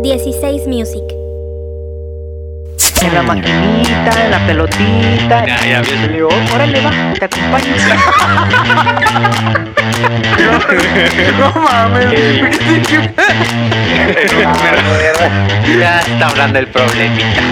16 0.00 0.66
Music. 0.68 1.02
En 3.02 3.14
la 3.14 3.22
maquinita, 3.22 4.24
en 4.24 4.30
la 4.30 4.38
pelotita. 4.46 5.44
Ya, 5.44 5.60
ya, 5.60 5.82
ya. 5.82 6.06
Le 6.06 6.08
digo, 6.08 6.28
órale, 6.54 6.80
va, 6.80 6.92
te 7.18 7.24
acompaño. 7.24 7.74
No 11.38 11.50
mames. 11.60 12.12
ya 15.78 16.00
está 16.00 16.28
hablando 16.28 16.58
el 16.60 16.68
problemita. 16.68 17.42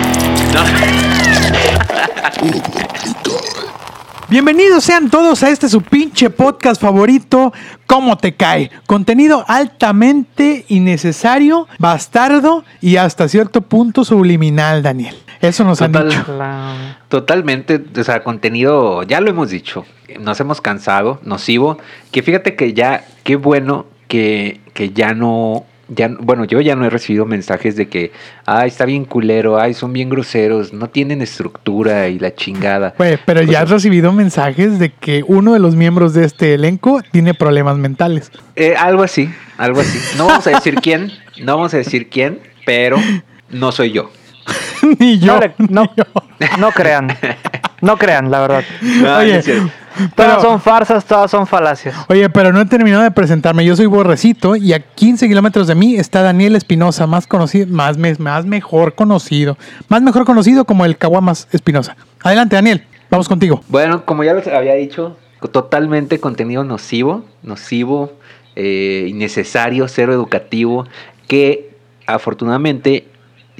Bienvenidos 4.28 4.82
sean 4.82 5.08
todos 5.08 5.42
a 5.44 5.50
este 5.50 5.68
su 5.68 5.82
pinche 5.82 6.30
podcast 6.30 6.80
favorito, 6.80 7.52
¿Cómo 7.86 8.18
te 8.18 8.34
cae? 8.34 8.72
Contenido 8.86 9.44
altamente 9.46 10.64
innecesario, 10.68 11.68
bastardo 11.78 12.64
y 12.80 12.96
hasta 12.96 13.28
cierto 13.28 13.60
punto 13.60 14.04
subliminal, 14.04 14.82
Daniel. 14.82 15.14
Eso 15.40 15.62
nos 15.64 15.80
han 15.80 15.92
Total. 15.92 16.08
dicho. 16.10 16.36
La- 16.36 16.98
Totalmente, 17.08 17.80
o 17.96 18.02
sea, 18.04 18.24
contenido, 18.24 19.04
ya 19.04 19.20
lo 19.20 19.30
hemos 19.30 19.50
dicho, 19.50 19.84
nos 20.18 20.40
hemos 20.40 20.60
cansado, 20.60 21.20
nocivo, 21.22 21.78
que 22.10 22.22
fíjate 22.24 22.56
que 22.56 22.72
ya, 22.74 23.04
qué 23.22 23.36
bueno 23.36 23.86
que, 24.08 24.60
que 24.74 24.90
ya 24.90 25.14
no, 25.14 25.64
ya, 25.88 26.08
bueno, 26.18 26.44
yo 26.44 26.60
ya 26.60 26.74
no 26.76 26.84
he 26.84 26.90
recibido 26.90 27.26
mensajes 27.26 27.76
de 27.76 27.88
que, 27.88 28.12
ay, 28.44 28.68
está 28.68 28.84
bien 28.84 29.04
culero, 29.04 29.58
ay, 29.60 29.74
son 29.74 29.92
bien 29.92 30.08
groseros, 30.08 30.72
no 30.72 30.88
tienen 30.88 31.22
estructura 31.22 32.08
y 32.08 32.18
la 32.18 32.34
chingada. 32.34 32.94
Güey, 32.98 33.18
pero 33.24 33.42
ya 33.42 33.62
has 33.62 33.70
recibido 33.70 34.12
mensajes 34.12 34.78
de 34.78 34.90
que 34.90 35.24
uno 35.26 35.52
de 35.52 35.58
los 35.60 35.76
miembros 35.76 36.12
de 36.14 36.24
este 36.24 36.54
elenco 36.54 37.02
tiene 37.12 37.34
problemas 37.34 37.76
mentales. 37.78 38.30
Eh, 38.56 38.74
algo 38.76 39.02
así, 39.02 39.30
algo 39.58 39.80
así. 39.80 39.98
No 40.16 40.26
vamos 40.26 40.46
a 40.46 40.50
decir 40.50 40.76
quién, 40.76 41.12
no 41.42 41.56
vamos 41.56 41.74
a 41.74 41.78
decir 41.78 42.08
quién, 42.08 42.40
pero 42.64 42.96
no 43.50 43.70
soy 43.72 43.92
yo. 43.92 44.10
Ni 44.98 45.18
yo. 45.18 45.34
No, 45.34 45.40
le- 45.40 45.54
no, 45.58 45.82
ni 45.82 45.88
yo. 45.96 46.04
no 46.58 46.70
crean. 46.70 47.08
No 47.80 47.96
crean, 47.96 48.30
la 48.30 48.40
verdad. 48.40 48.64
No, 48.82 49.18
Oye, 49.18 49.42
no. 49.46 49.70
Todas 49.96 50.36
pero- 50.36 50.40
son 50.40 50.60
farsas, 50.60 51.04
todas 51.04 51.30
son 51.30 51.46
falacias. 51.46 51.94
Oye, 52.08 52.28
pero 52.30 52.52
no 52.52 52.60
he 52.60 52.66
terminado 52.66 53.02
de 53.02 53.10
presentarme. 53.10 53.64
Yo 53.64 53.74
soy 53.76 53.86
Borrecito 53.86 54.56
y 54.56 54.72
a 54.72 54.80
15 54.80 55.28
kilómetros 55.28 55.66
de 55.66 55.74
mí 55.74 55.96
está 55.96 56.22
Daniel 56.22 56.56
Espinosa, 56.56 57.06
más 57.06 57.26
conocido, 57.26 57.66
más, 57.74 57.96
me- 57.98 58.14
más 58.16 58.44
mejor 58.46 58.94
conocido, 58.94 59.56
más 59.88 60.02
mejor 60.02 60.24
conocido 60.24 60.64
como 60.64 60.84
el 60.84 60.96
Caguamas 60.98 61.48
Espinosa. 61.52 61.96
Adelante, 62.22 62.56
Daniel, 62.56 62.84
vamos 63.10 63.28
contigo. 63.28 63.62
Bueno, 63.68 64.04
como 64.04 64.22
ya 64.24 64.34
les 64.34 64.46
había 64.48 64.74
dicho, 64.74 65.16
totalmente 65.52 66.18
contenido 66.20 66.64
nocivo, 66.64 67.24
nocivo, 67.42 68.12
eh, 68.56 69.06
innecesario, 69.08 69.86
cero 69.88 70.12
educativo, 70.12 70.86
que 71.28 71.70
afortunadamente 72.06 73.06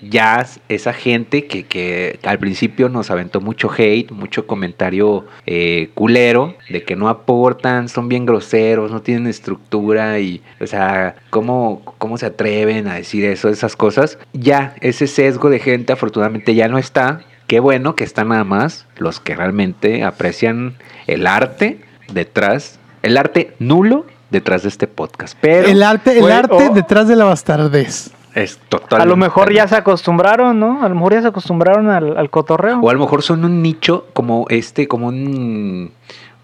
ya 0.03 0.47
esa 0.69 0.93
gente 0.93 1.47
que, 1.47 1.65
que 1.65 2.19
al 2.23 2.39
principio 2.39 2.89
nos 2.89 3.11
aventó 3.11 3.41
mucho 3.41 3.71
hate, 3.77 4.11
mucho 4.11 4.47
comentario 4.47 5.27
eh, 5.47 5.91
culero, 5.95 6.57
de 6.69 6.83
que 6.83 6.97
no 6.97 7.09
aportan, 7.09 7.89
son 7.89 8.09
bien 8.09 8.27
groseros, 8.27 8.91
no 8.91 9.03
tienen 9.03 9.27
estructura 9.27 10.19
y, 10.19 10.43
o 10.61 10.67
sea, 10.67 11.17
¿cómo, 11.31 11.83
cómo 11.99 12.19
se 12.19 12.27
atreven 12.27 12.89
a 12.89 12.95
decir 12.95 13.25
eso, 13.25 13.49
esas 13.49 13.77
cosas? 13.77 14.19
Ya, 14.33 14.75
ese 14.81 15.07
sesgo 15.07 15.51
de 15.51 15.59
gente 15.59 15.93
afortunadamente 15.93 16.55
ya 16.55 16.69
no 16.69 16.79
está. 16.79 17.23
Qué 17.47 17.61
bueno 17.61 17.95
que 17.95 18.05
están 18.05 18.29
nada 18.29 18.45
más 18.45 18.87
los 18.97 19.21
que 19.21 19.37
realmente 19.37 20.03
aprecian 20.03 20.75
el 21.07 21.27
arte 21.27 21.81
detrás, 22.13 22.79
el 23.03 23.17
arte 23.17 23.55
nulo 23.59 24.05
detrás 24.31 24.63
de 24.65 24.69
este 24.69 24.87
podcast. 24.87 25.37
Pero 25.41 25.69
el 25.69 25.83
arte, 25.83 26.19
el 26.19 26.31
arte 26.31 26.71
detrás 26.75 27.09
de 27.09 27.17
la 27.17 27.25
bastardez. 27.25 28.11
Es 28.37 28.59
total. 28.69 29.01
A 29.01 29.05
lo 29.07 29.17
mejor 29.17 29.53
ya 29.53 29.67
se 29.67 29.75
acostumbraron, 29.77 30.61
¿no? 30.61 30.83
A 30.85 30.89
lo 30.89 30.95
mejor 30.95 31.15
ya 31.15 31.23
se 31.23 31.29
acostumbraron 31.29 31.89
al, 31.91 32.17
al 32.17 32.31
cotorreo. 32.31 32.79
O 32.81 32.91
a 32.91 32.93
lo 32.93 33.01
mejor 33.01 33.23
son 33.23 33.45
un 33.45 33.63
nicho 33.63 34.07
como 34.13 34.47
este, 34.51 34.87
como 34.87 35.09
un, 35.09 35.91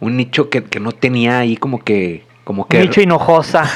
un 0.00 0.16
nicho 0.16 0.48
que, 0.50 0.64
que 0.64 0.80
no 0.80 0.92
tenía 0.92 1.38
ahí 1.38 1.56
como 1.56 1.84
que... 1.84 2.24
Como 2.44 2.66
que 2.66 2.80
Nicho 2.80 3.00
hinojosa. 3.00 3.62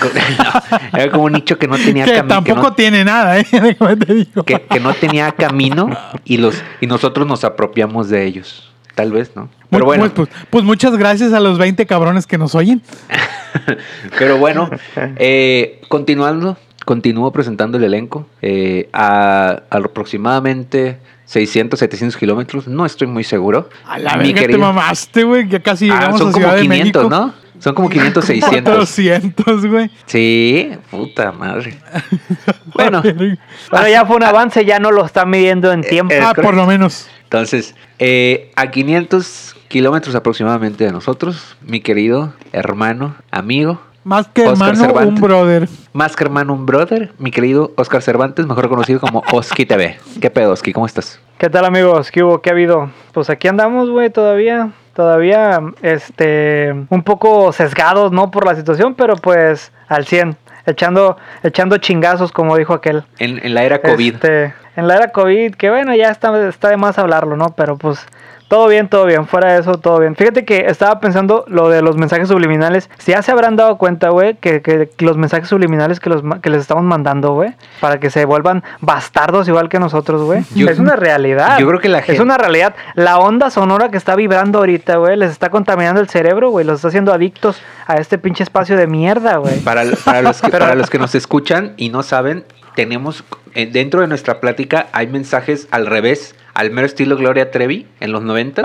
No, 0.93 0.99
era 0.99 1.13
como 1.13 1.25
un 1.27 1.33
nicho 1.35 1.57
que 1.57 1.69
no 1.69 1.77
tenía 1.77 2.05
Que 2.05 2.15
camino. 2.17 2.35
tampoco 2.43 2.73
tiene 2.73 3.05
nada, 3.05 3.39
¿eh? 3.39 3.47
Déjame 3.53 3.95
te 3.97 4.13
digo. 4.13 4.43
que, 4.43 4.61
que 4.61 4.81
no 4.81 4.93
tenía 4.93 5.31
camino 5.31 5.89
y 6.25 6.39
los 6.39 6.61
y 6.81 6.89
nosotros 6.89 7.29
nos 7.29 7.45
apropiamos 7.45 8.09
de 8.09 8.25
ellos. 8.25 8.73
Tal 8.97 9.13
vez, 9.13 9.37
¿no? 9.37 9.43
Muy- 9.43 9.51
Pero 9.71 9.85
bueno, 9.85 10.05
muy- 10.05 10.11
pues, 10.11 10.29
pues 10.51 10.65
muchas 10.65 10.97
gracias 10.97 11.33
a 11.33 11.39
los 11.39 11.59
20 11.59 11.87
cabrones 11.87 12.27
que 12.27 12.39
nos 12.39 12.57
oyen. 12.57 12.83
pero 14.19 14.37
bueno, 14.39 14.69
eh, 15.17 15.81
continuando, 15.89 16.57
continúo 16.87 17.31
presentando 17.33 17.77
el 17.77 17.85
elenco. 17.85 18.27
eh, 18.41 18.89
a, 18.95 19.61
a 19.69 19.77
aproximadamente 19.77 20.99
600, 21.27 21.79
700 21.79 22.17
kilómetros, 22.17 22.67
no 22.69 22.87
estoy 22.87 23.09
muy 23.09 23.25
seguro. 23.25 23.69
A 23.85 23.99
la 23.99 24.17
Mi 24.17 24.33
verga 24.33 24.49
te 24.49 24.57
mamaste, 24.59 25.25
güey. 25.25 25.47
Ya 25.49 25.61
casi 25.61 25.91
Ah, 25.91 25.95
llegamos 25.95 26.21
son 26.21 26.29
a 26.29 26.33
como 26.33 26.45
Ciudad 26.47 26.61
500, 26.61 27.03
de 27.03 27.09
México. 27.09 27.11
¿no? 27.11 27.35
Son 27.59 27.75
como 27.75 27.89
500, 27.89 28.25
600. 28.25 28.75
400, 28.75 29.67
güey. 29.67 29.91
Sí, 30.07 30.71
puta 30.91 31.33
madre. 31.33 31.77
Bueno, 32.75 33.03
Bueno, 33.03 33.89
ya 33.89 34.05
fue 34.05 34.17
un 34.17 34.23
avance, 34.23 34.65
ya 34.65 34.79
no 34.79 34.91
lo 34.93 35.05
está 35.05 35.25
midiendo 35.27 35.73
en 35.73 35.81
tiempo. 35.83 36.13
eh, 36.15 36.21
Ah, 36.23 36.35
por 36.35 36.55
lo 36.55 36.67
menos. 36.67 37.09
entonces, 37.25 37.75
eh, 37.99 38.53
a 38.55 38.71
500 38.71 39.57
kilómetros 39.69 40.15
aproximadamente 40.15 40.85
de 40.85 40.93
nosotros, 40.93 41.57
mi 41.63 41.81
querido 41.81 42.35
hermano, 42.53 43.17
amigo, 43.31 43.81
Más 44.07 44.29
que 44.29 44.43
Oscar 44.47 44.69
hermano, 44.69 44.71
un 44.71 44.87
Cervantes. 44.87 45.21
brother. 45.21 45.69
más 45.93 46.15
que 46.15 46.23
hermano, 46.23 46.53
un 46.53 46.65
brother, 46.65 47.11
mi 47.19 47.33
querido 47.33 47.73
Oscar 47.75 48.03
Cervantes, 48.03 48.47
mejor 48.47 48.69
conocido 48.69 49.01
como 49.01 49.25
Oski 49.33 49.67
TV. 49.67 49.99
¿Qué 50.21 50.31
pedo, 50.31 50.53
Oski? 50.53 50.73
¿Cómo 50.73 50.87
estás? 50.87 51.19
¿Qué 51.39 51.51
tal 51.51 51.65
amigos? 51.65 52.13
¿Qué 52.13 52.23
hubo? 52.23 52.41
¿Qué 52.41 52.51
ha 52.51 52.53
habido? 52.53 52.89
Pues 53.13 53.31
aquí 53.31 53.49
andamos, 53.49 53.91
güey, 53.91 54.11
todavía. 54.11 54.71
Todavía, 54.95 55.61
este, 55.83 56.73
un 56.89 57.03
poco 57.03 57.51
sesgados, 57.53 58.13
¿no? 58.13 58.31
Por 58.31 58.47
la 58.47 58.55
situación, 58.55 58.95
pero 58.95 59.17
pues 59.17 59.73
al 59.89 60.07
100. 60.07 60.37
Echando, 60.67 61.17
echando 61.43 61.77
chingazos, 61.79 62.31
como 62.31 62.57
dijo 62.57 62.75
aquel. 62.75 63.03
En, 63.19 63.45
en 63.45 63.55
la 63.55 63.65
era 63.65 63.83
COVID. 63.83 64.15
Este, 64.15 64.55
en 64.77 64.87
la 64.87 64.95
era 64.99 65.09
COVID, 65.09 65.57
que 65.57 65.69
bueno, 65.69 65.97
ya 65.97 66.11
está, 66.11 66.49
está 66.49 66.69
de 66.69 66.77
más 66.77 66.97
hablarlo, 67.01 67.37
¿no? 67.37 67.55
Pero 67.57 67.77
pues 67.77 68.07
todo 68.49 68.69
bien, 68.69 68.89
todo 68.89 69.07
bien. 69.07 69.27
Fuera 69.27 69.53
de 69.55 69.61
eso, 69.61 69.79
todo 69.79 69.99
bien. 69.99 70.15
Fíjate 70.15 70.45
que 70.45 70.67
estaba 70.69 71.01
pensando 71.01 71.45
lo 71.49 71.69
de 71.69 71.83
los 71.83 71.97
mensajes 71.97 72.29
subliminales. 72.29 72.89
Si 72.99 73.13
ya 73.13 73.21
se 73.23 73.33
habrán 73.33 73.57
dado 73.57 73.77
cuenta, 73.77 74.11
güey, 74.11 74.35
que, 74.37 74.63
que 74.63 74.89
los 75.01 75.17
mensajes 75.17 75.49
subliminales 75.49 75.99
que, 76.01 76.11
los, 76.11 76.23
que 76.41 76.51
les 76.51 76.61
estamos 76.61 76.85
mandando, 76.85 77.33
güey, 77.35 77.55
para 77.81 77.99
que 77.99 78.09
se 78.11 78.25
vuelvan 78.25 78.63
bastardos 78.81 79.49
igual 79.49 79.69
que 79.69 79.79
nosotros, 79.81 80.23
güey. 80.23 80.45
Es 80.55 80.79
una 80.79 80.95
realidad. 80.97 81.59
yo 81.59 81.67
creo 81.67 81.81
que 81.81 81.89
la 81.89 81.99
Es 81.99 82.05
gente- 82.07 82.23
una 82.23 82.39
realidad. 82.39 82.75
La 82.95 83.19
onda 83.19 83.51
sonora 83.51 83.91
que 83.91 83.97
está 83.97 84.15
vibrando 84.15 84.59
ahorita, 84.61 84.97
güey, 84.97 85.17
les 85.17 85.31
está 85.33 85.51
contaminando 85.51 86.01
el 86.01 86.09
cerebro, 86.09 86.51
güey. 86.51 86.65
Los 86.65 86.77
está 86.77 86.89
haciendo 86.89 87.13
adictos 87.13 87.61
a 87.87 87.97
este 87.97 88.17
pinche 88.19 88.43
espacio 88.45 88.77
de 88.77 88.87
mierda, 88.87 89.37
güey. 89.39 89.59
Para, 89.61 89.83
para 90.05 90.23
los 90.23 90.41
que, 90.41 90.49
Pero- 90.51 90.65
para 90.67 90.75
los 90.77 90.89
que 90.89 90.99
nos 90.99 91.15
escuchan 91.15 91.73
y 91.77 91.89
no 91.89 92.03
saben, 92.05 92.45
tenemos 92.77 93.25
eh, 93.55 93.67
dentro 93.67 94.03
de 94.03 94.07
nuestra 94.07 94.39
plática 94.41 94.87
hay 94.93 95.07
mensajes 95.09 95.67
al 95.71 95.87
revés, 95.87 96.35
al 96.57 96.71
mero 96.71 96.87
estilo 96.87 97.17
Gloria 97.17 97.51
Trevi 97.51 97.87
en 98.01 98.13
los 98.13 98.23
90 98.23 98.63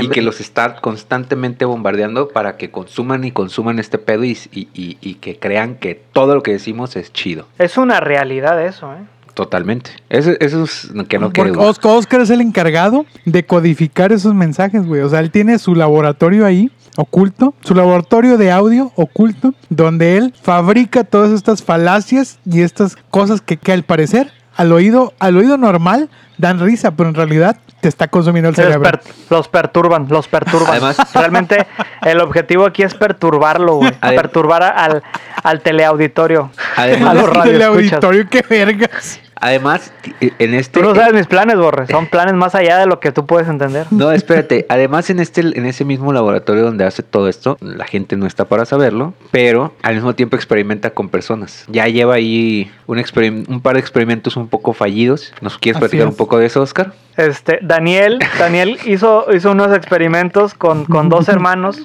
y 0.00 0.08
que 0.08 0.20
los 0.22 0.40
está 0.40 0.76
constantemente 0.76 1.64
bombardeando 1.64 2.28
para 2.28 2.56
que 2.56 2.70
consuman 2.70 3.24
y 3.24 3.30
consuman 3.30 3.78
este 3.78 3.98
pedo 3.98 4.24
y, 4.24 4.36
y- 4.52 4.68
y- 4.74 4.98
y 5.00 5.14
que 5.14 5.38
crean 5.38 5.76
que 5.76 5.94
todo 6.12 6.34
lo 6.34 6.42
que 6.42 6.52
decimos 6.52 6.96
es 6.96 7.12
chido. 7.12 7.46
Es 7.58 7.78
una 7.78 8.00
realidad 8.00 8.60
eso, 8.64 8.92
¿eh? 8.92 8.98
Totalmente. 9.34 9.90
Eso, 10.08 10.32
eso 10.40 10.64
es 10.64 10.90
lo 10.92 11.06
que 11.06 11.18
no 11.20 11.26
Porque 11.26 11.42
quiero. 11.52 11.60
Oscar, 11.62 11.92
Oscar 11.92 12.20
es 12.22 12.30
el 12.30 12.40
encargado 12.40 13.06
de 13.24 13.44
codificar 13.46 14.10
esos 14.10 14.34
mensajes, 14.34 14.84
güey. 14.84 15.02
O 15.02 15.08
sea, 15.08 15.20
él 15.20 15.30
tiene 15.30 15.60
su 15.60 15.76
laboratorio 15.76 16.44
ahí, 16.44 16.72
oculto, 16.96 17.54
su 17.60 17.72
laboratorio 17.76 18.36
de 18.36 18.50
audio 18.50 18.90
oculto, 18.96 19.54
donde 19.68 20.16
él 20.16 20.34
fabrica 20.42 21.04
todas 21.04 21.30
estas 21.30 21.62
falacias 21.62 22.40
y 22.44 22.62
estas 22.62 22.96
cosas 23.10 23.40
que, 23.40 23.56
que 23.56 23.70
al 23.70 23.84
parecer, 23.84 24.32
al 24.58 24.72
oído, 24.72 25.14
al 25.18 25.36
oído 25.38 25.56
normal, 25.56 26.10
dan 26.36 26.60
risa, 26.60 26.90
pero 26.90 27.08
en 27.08 27.14
realidad 27.14 27.56
te 27.80 27.88
está 27.88 28.08
consumiendo 28.08 28.50
el 28.50 28.56
Los, 28.56 28.64
cerebro. 28.66 28.82
per- 28.90 29.00
los 29.30 29.48
perturban, 29.48 30.06
los 30.10 30.28
perturban. 30.28 30.70
Además- 30.72 30.96
realmente 31.14 31.66
el 32.02 32.20
objetivo 32.20 32.66
aquí 32.66 32.82
es 32.82 32.92
perturbarlo, 32.94 33.76
güey. 33.76 33.92
Perturbar 34.00 34.62
al, 34.64 35.02
al 35.42 35.60
teleauditorio. 35.62 36.50
Además- 36.76 37.10
a 37.10 37.14
los 37.14 37.24
el 37.28 37.34
radioescuchas. 37.34 37.92
auditorio, 37.92 38.28
qué 38.28 38.44
vergas. 38.50 39.20
Además, 39.40 39.92
en 40.20 40.54
este... 40.54 40.80
Tú 40.80 40.86
no 40.86 40.94
sabes 40.94 41.14
mis 41.14 41.26
planes, 41.26 41.56
Borre. 41.56 41.86
Son 41.86 42.06
planes 42.06 42.34
más 42.34 42.54
allá 42.54 42.78
de 42.78 42.86
lo 42.86 43.00
que 43.00 43.12
tú 43.12 43.26
puedes 43.26 43.48
entender. 43.48 43.86
No, 43.90 44.12
espérate. 44.12 44.66
Además, 44.68 45.10
en 45.10 45.20
este, 45.20 45.40
en 45.40 45.64
ese 45.66 45.84
mismo 45.84 46.12
laboratorio 46.12 46.64
donde 46.64 46.84
hace 46.84 47.02
todo 47.02 47.28
esto, 47.28 47.56
la 47.60 47.86
gente 47.86 48.16
no 48.16 48.26
está 48.26 48.46
para 48.46 48.64
saberlo, 48.64 49.14
pero 49.30 49.72
al 49.82 49.94
mismo 49.94 50.14
tiempo 50.14 50.36
experimenta 50.36 50.90
con 50.90 51.08
personas. 51.08 51.64
Ya 51.68 51.86
lleva 51.88 52.14
ahí 52.14 52.70
un, 52.86 53.02
un 53.48 53.60
par 53.60 53.74
de 53.74 53.80
experimentos 53.80 54.36
un 54.36 54.48
poco 54.48 54.72
fallidos. 54.72 55.32
¿Nos 55.40 55.58
quieres 55.58 55.76
Así 55.76 55.82
platicar 55.82 56.06
es. 56.06 56.10
un 56.12 56.16
poco 56.16 56.38
de 56.38 56.46
eso, 56.46 56.60
Oscar? 56.62 56.92
Este, 57.18 57.58
Daniel, 57.62 58.20
Daniel 58.38 58.78
hizo, 58.86 59.26
hizo 59.34 59.50
unos 59.50 59.76
experimentos 59.76 60.54
con, 60.54 60.84
con 60.84 61.08
dos 61.08 61.28
hermanos 61.28 61.78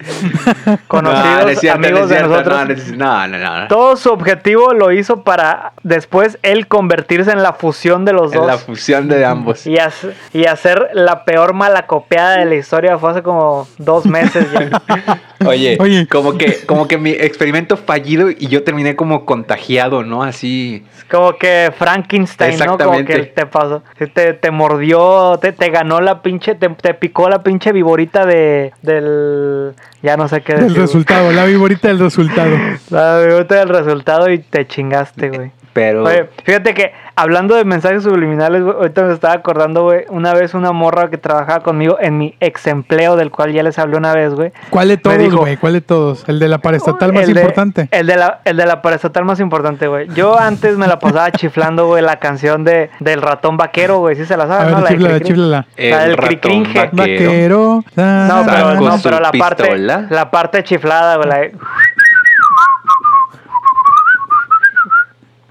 conocidos, 0.87 1.25
No, 1.25 1.41
no 1.43 1.49
es 1.49 1.59
cierto, 1.59 1.79
no 1.79 1.87
amigos 1.87 2.03
es 2.03 2.09
de 2.17 2.21
nosotros. 2.27 2.55
No, 2.59 2.65
no, 2.65 2.73
es- 2.73 2.91
no, 2.91 3.27
no, 3.27 3.59
no. 3.61 3.67
Todo 3.67 3.95
su 3.97 4.11
objetivo 4.11 4.73
lo 4.73 4.91
hizo 4.91 5.23
para 5.23 5.73
después 5.81 6.37
él 6.43 6.67
convertirse 6.67 7.31
en 7.31 7.41
la 7.41 7.53
fusión 7.53 8.05
de 8.05 8.13
los 8.13 8.31
En 8.31 8.39
dos. 8.39 8.47
la 8.47 8.57
fusión 8.59 9.07
de 9.09 9.25
ambos. 9.25 9.65
y, 9.65 9.77
hace- 9.79 10.13
y 10.33 10.45
hacer 10.45 10.89
la 10.93 11.25
peor 11.25 11.53
malacopiada 11.53 12.37
de 12.37 12.45
la 12.45 12.55
historia 12.55 12.97
fue 12.99 13.09
hace 13.11 13.23
como 13.23 13.67
dos 13.79 14.05
meses 14.05 14.45
ya. 14.51 15.19
Oye, 15.45 15.77
Oye. 15.79 16.07
como 16.07 16.37
que 16.37 16.59
como 16.65 16.87
que 16.87 16.97
mi 16.97 17.09
experimento 17.09 17.75
fallido 17.75 18.29
y 18.29 18.47
yo 18.47 18.63
terminé 18.63 18.95
como 18.95 19.25
contagiado, 19.25 20.03
¿no? 20.03 20.23
Así. 20.23 20.85
Como 21.11 21.37
que 21.37 21.73
Frankenstein, 21.77 22.57
¿no? 22.59 22.77
Como 22.77 23.03
que 23.03 23.19
te 23.25 23.45
pasó. 23.45 23.83
Te, 24.13 24.33
te 24.33 24.51
mordió, 24.51 25.22
te, 25.39 25.51
te 25.51 25.69
ganó 25.69 25.99
la 26.01 26.21
pinche, 26.21 26.55
te, 26.55 26.69
te 26.69 26.93
picó 26.93 27.29
la 27.29 27.43
pinche 27.43 27.71
viborita 27.71 28.25
de, 28.25 28.73
del... 28.81 29.73
Ya 30.01 30.17
no 30.17 30.27
sé 30.27 30.41
qué 30.41 30.53
Del 30.53 30.63
decir. 30.65 30.81
resultado, 30.81 31.31
la 31.31 31.45
viborita 31.45 31.87
del 31.87 31.99
resultado. 31.99 32.55
La 32.89 33.19
viborita 33.19 33.55
del 33.55 33.69
resultado 33.69 34.29
y 34.31 34.39
te 34.39 34.67
chingaste, 34.67 35.29
güey. 35.29 35.51
Pero 35.73 36.03
Oye, 36.03 36.29
fíjate 36.43 36.75
que 36.75 36.93
hablando 37.15 37.55
de 37.55 37.65
mensajes 37.65 38.03
subliminales, 38.03 38.61
güey, 38.63 38.75
ahorita 38.77 39.03
me 39.03 39.13
estaba 39.13 39.33
acordando, 39.33 39.81
güey, 39.83 40.05
una 40.09 40.33
vez 40.35 40.53
una 40.53 40.71
morra 40.71 41.09
que 41.09 41.17
trabajaba 41.17 41.61
conmigo 41.61 41.97
en 41.99 42.17
mi 42.19 42.35
ex 42.39 42.67
empleo, 42.67 43.15
del 43.15 43.31
cual 43.31 43.53
ya 43.53 43.63
les 43.63 43.79
hablé 43.79 43.97
una 43.97 44.13
vez, 44.13 44.35
güey. 44.35 44.51
¿Cuál 44.69 44.89
de 44.89 44.97
Me 44.97 45.01
todos, 45.01 45.35
güey? 45.35 45.57
¿Cuál 45.57 45.73
de 45.73 45.81
todos? 45.81 46.29
¿El 46.29 46.37
de 46.39 46.47
la 46.47 46.59
paraestatal 46.59 47.11
más 47.11 47.23
El 47.27 47.33
de- 47.33 47.41
importante? 47.41 47.87
El 47.89 48.05
de 48.05 48.15
la, 48.17 48.41
el 48.45 48.55
de 48.57 48.65
la 48.67 48.83
paraestatal 48.83 49.25
más 49.25 49.39
importante, 49.39 49.87
güey. 49.87 50.07
Yo 50.13 50.39
antes 50.39 50.77
me 50.77 50.85
la 50.85 50.99
pasaba 50.99 51.31
chiflando, 51.33 51.87
güey, 51.87 52.03
la 52.03 52.17
canción 52.17 52.63
de, 52.63 52.91
del 52.99 53.21
ratón 53.23 53.57
vaquero, 53.57 53.97
güey. 53.97 54.15
Sí 54.15 54.25
se 54.25 54.37
la 54.37 54.43
A 54.43 54.47
saben, 54.47 54.65
ver, 54.67 54.75
¿no? 54.75 54.81
La 55.09 55.19
chiflala, 55.21 55.65
la 55.75 55.99
del 56.01 56.11
el 56.11 56.17
ratón 56.17 56.27
cricringe. 56.27 56.79
vaquero. 56.79 56.97
Vaquero. 56.97 57.83
No, 57.95 58.43
pero, 58.45 58.73
no, 58.75 59.19
la 59.19 59.31
parte, 59.31 59.77
la 59.77 60.29
parte 60.29 60.63
chiflada, 60.63 61.15
güey. 61.17 61.29
la 61.29 61.37
de- 61.39 61.55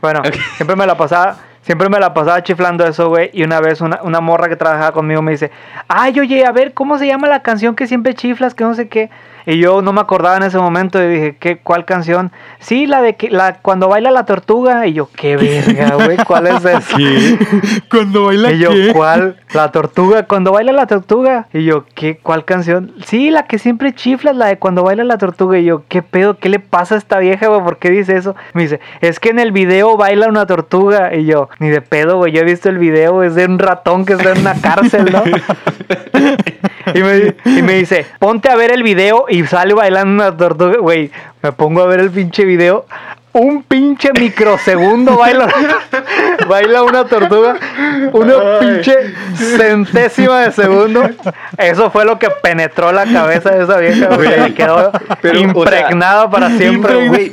Bueno, 0.03 0.21
siempre 0.57 0.75
me 0.75 0.85
la 0.85 0.97
pasaba, 0.97 1.37
siempre 1.63 1.89
me 1.89 2.01
la 2.01 2.13
pasaba 2.13 2.43
chiflando 2.43 2.85
eso, 2.85 3.09
güey. 3.09 3.31
Y 3.33 3.45
una 3.45 3.61
vez 3.61 3.81
una, 3.81 4.01
una 4.03 4.21
morra 4.21 4.49
que 4.49 4.57
trabajaba 4.57 4.91
conmigo 4.91 5.23
me 5.23 5.31
dice, 5.31 5.53
ay, 5.87 6.19
oye, 6.19 6.45
a 6.45 6.51
ver, 6.51 6.75
¿cómo 6.75 6.99
se 6.99 7.07
llama 7.07 7.29
la 7.29 7.41
canción 7.41 7.77
que 7.77 7.87
siempre 7.87 8.13
chiflas, 8.13 8.53
que 8.53 8.65
no 8.65 8.75
sé 8.75 8.89
qué? 8.89 9.11
Y 9.47 9.59
yo 9.59 9.83
no 9.83 9.93
me 9.93 10.01
acordaba 10.01 10.37
en 10.37 10.45
ese 10.45 10.59
momento 10.59 11.03
y 11.03 11.09
dije, 11.09 11.37
¿qué, 11.39 11.59
¿cuál 11.59 11.85
canción? 11.85 12.33
Sí, 12.61 12.87
la 12.87 13.03
de 13.03 13.17
que, 13.17 13.31
la, 13.31 13.55
cuando 13.55 13.89
baila 13.89 14.11
la 14.11 14.25
tortuga. 14.25 14.87
Y 14.87 14.93
yo, 14.93 15.09
qué 15.15 15.37
verga, 15.37 15.97
güey, 15.97 16.17
¿cuál 16.27 16.47
es 16.47 16.65
esa? 16.65 16.97
Cuando 17.91 18.27
baila 18.27 18.53
Y 18.53 18.59
yo, 18.59 18.71
qué? 18.71 18.93
¿cuál? 18.93 19.37
La 19.53 19.71
tortuga, 19.71 20.27
cuando 20.27 20.53
baila 20.53 20.73
la 20.73 20.87
tortuga. 20.87 21.47
Y 21.53 21.65
yo, 21.65 21.85
¿qué? 21.95 22.19
¿Cuál 22.19 22.45
canción? 22.45 22.93
Sí, 23.05 23.31
la 23.31 23.47
que 23.47 23.59
siempre 23.59 23.95
chiflas, 23.95 24.37
la 24.37 24.47
de 24.47 24.59
cuando 24.59 24.83
baila 24.83 25.05
la 25.05 25.19
tortuga. 25.19 25.59
Y 25.59 25.65
yo, 25.65 25.83
¿qué 25.89 26.03
pedo? 26.03 26.39
¿Qué 26.39 26.49
le 26.49 26.59
pasa 26.59 26.95
a 26.95 26.99
esta 26.99 27.19
vieja, 27.19 27.49
güey? 27.49 27.63
¿Por 27.63 27.79
qué 27.79 27.91
dice 27.91 28.17
eso? 28.17 28.35
Me 28.55 28.63
dice, 28.63 28.81
es 29.01 29.21
que 29.21 29.31
en 29.31 29.39
el 29.39 29.53
video 29.53 29.97
baila 29.97 30.29
una 30.29 30.47
tortuga. 30.47 31.15
Y 31.15 31.27
yo, 31.27 31.49
ni 31.59 31.69
de 31.69 31.83
pedo, 31.83 32.19
güey. 32.19 32.33
Yo 32.33 32.41
he 32.41 32.45
visto 32.45 32.69
el 32.69 32.79
video, 32.79 33.23
es 33.23 33.35
de 33.35 33.45
un 33.45 33.59
ratón 33.59 34.05
que 34.05 34.15
está 34.15 34.33
en 34.33 34.41
una 34.41 34.55
cárcel, 34.55 35.11
¿no? 35.13 35.23
y, 36.95 37.03
me, 37.03 37.35
y 37.45 37.63
me 37.63 37.75
dice, 37.75 38.07
ponte 38.19 38.49
a 38.49 38.57
ver 38.57 38.73
el 38.73 38.83
video 38.83 39.27
y 39.29 39.45
sale 39.45 39.75
bailando 39.75 40.25
una 40.25 40.37
tortuga. 40.37 40.79
Güey, 40.79 41.11
me 41.43 41.53
pongo 41.53 41.83
a 41.83 41.87
ver 41.87 42.01
el 42.01 42.11
pinche 42.11 42.45
video. 42.45 42.87
Un 43.35 43.63
pinche 43.63 44.13
microsegundo 44.13 45.17
baila, 45.17 45.49
baila 46.49 46.83
una 46.83 47.05
tortuga. 47.07 47.57
Una 48.13 48.59
pinche 48.61 48.95
centésima 49.35 50.41
de 50.41 50.53
segundo. 50.53 51.09
Eso 51.57 51.91
fue 51.91 52.05
lo 52.05 52.19
que 52.19 52.29
penetró 52.29 52.93
la 52.93 53.07
cabeza 53.07 53.51
de 53.51 53.65
esa 53.65 53.79
vieja, 53.79 54.15
güey. 54.15 54.53
Quedó 54.53 54.93
Pero, 55.23 55.39
o 55.39 55.41
sea, 55.41 55.49
impregnada 55.49 56.29
para 56.29 56.51
siempre, 56.51 57.09
güey. 57.09 57.31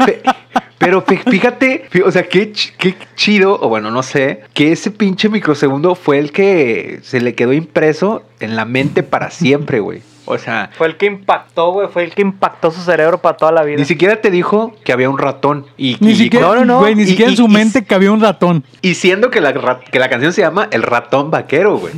Pero 0.80 1.04
fíjate, 1.04 1.86
fí- 1.92 2.02
o 2.06 2.12
sea, 2.12 2.24
qué, 2.28 2.52
qué 2.78 2.96
chido, 3.16 3.60
o 3.62 3.68
bueno, 3.70 3.92
no 3.92 4.02
sé, 4.02 4.42
que 4.54 4.72
ese 4.72 4.90
pinche 4.92 5.30
microsegundo 5.30 5.94
fue 5.94 6.18
el 6.20 6.32
que 6.32 7.00
se 7.04 7.20
le 7.22 7.36
quedó 7.36 7.54
impreso 7.54 8.24
en 8.40 8.56
la 8.56 8.66
mente 8.66 9.04
para 9.04 9.30
siempre, 9.30 9.82
güey. 9.82 10.02
O 10.32 10.38
sea, 10.38 10.70
Fue 10.78 10.88
el 10.88 10.96
que 10.98 11.08
impactó, 11.08 11.72
güey. 11.72 11.88
Fue 11.88 12.04
el 12.04 12.14
que 12.14 12.22
impactó 12.22 12.72
su 12.72 12.82
cerebro 12.82 13.18
para 13.18 13.36
toda 13.36 13.52
la 13.52 13.64
vida. 13.64 13.78
ni 13.78 13.86
siquiera 13.86 14.22
te 14.22 14.30
dijo 14.32 14.74
que 14.84 14.94
había 14.94 15.10
un 15.10 15.18
ratón. 15.18 15.66
Y, 15.78 15.98
Ni 16.00 16.12
y- 16.12 16.16
siquiera, 16.16 16.46
no, 16.48 16.56
no, 16.56 16.66
no. 16.66 16.80
güey, 16.80 16.96
ni 16.96 17.04
Y- 17.04 17.08
siquiera 17.08 17.32
y- 17.32 17.34
en 17.34 17.38
su 17.38 17.46
y- 17.46 17.50
mente 17.54 17.84
cabía 17.84 18.12
un 18.12 18.22
ratón. 18.22 18.64
y 18.82 18.94
siendo 18.94 19.30
que 19.32 19.42
la, 19.42 19.54
que 19.80 20.00
la 20.00 20.10
canción 20.10 20.32
se 20.34 20.42
llama 20.42 20.68
El 20.72 20.84
ratón 20.84 21.32
vaquero, 21.32 21.78
güey. 21.78 21.94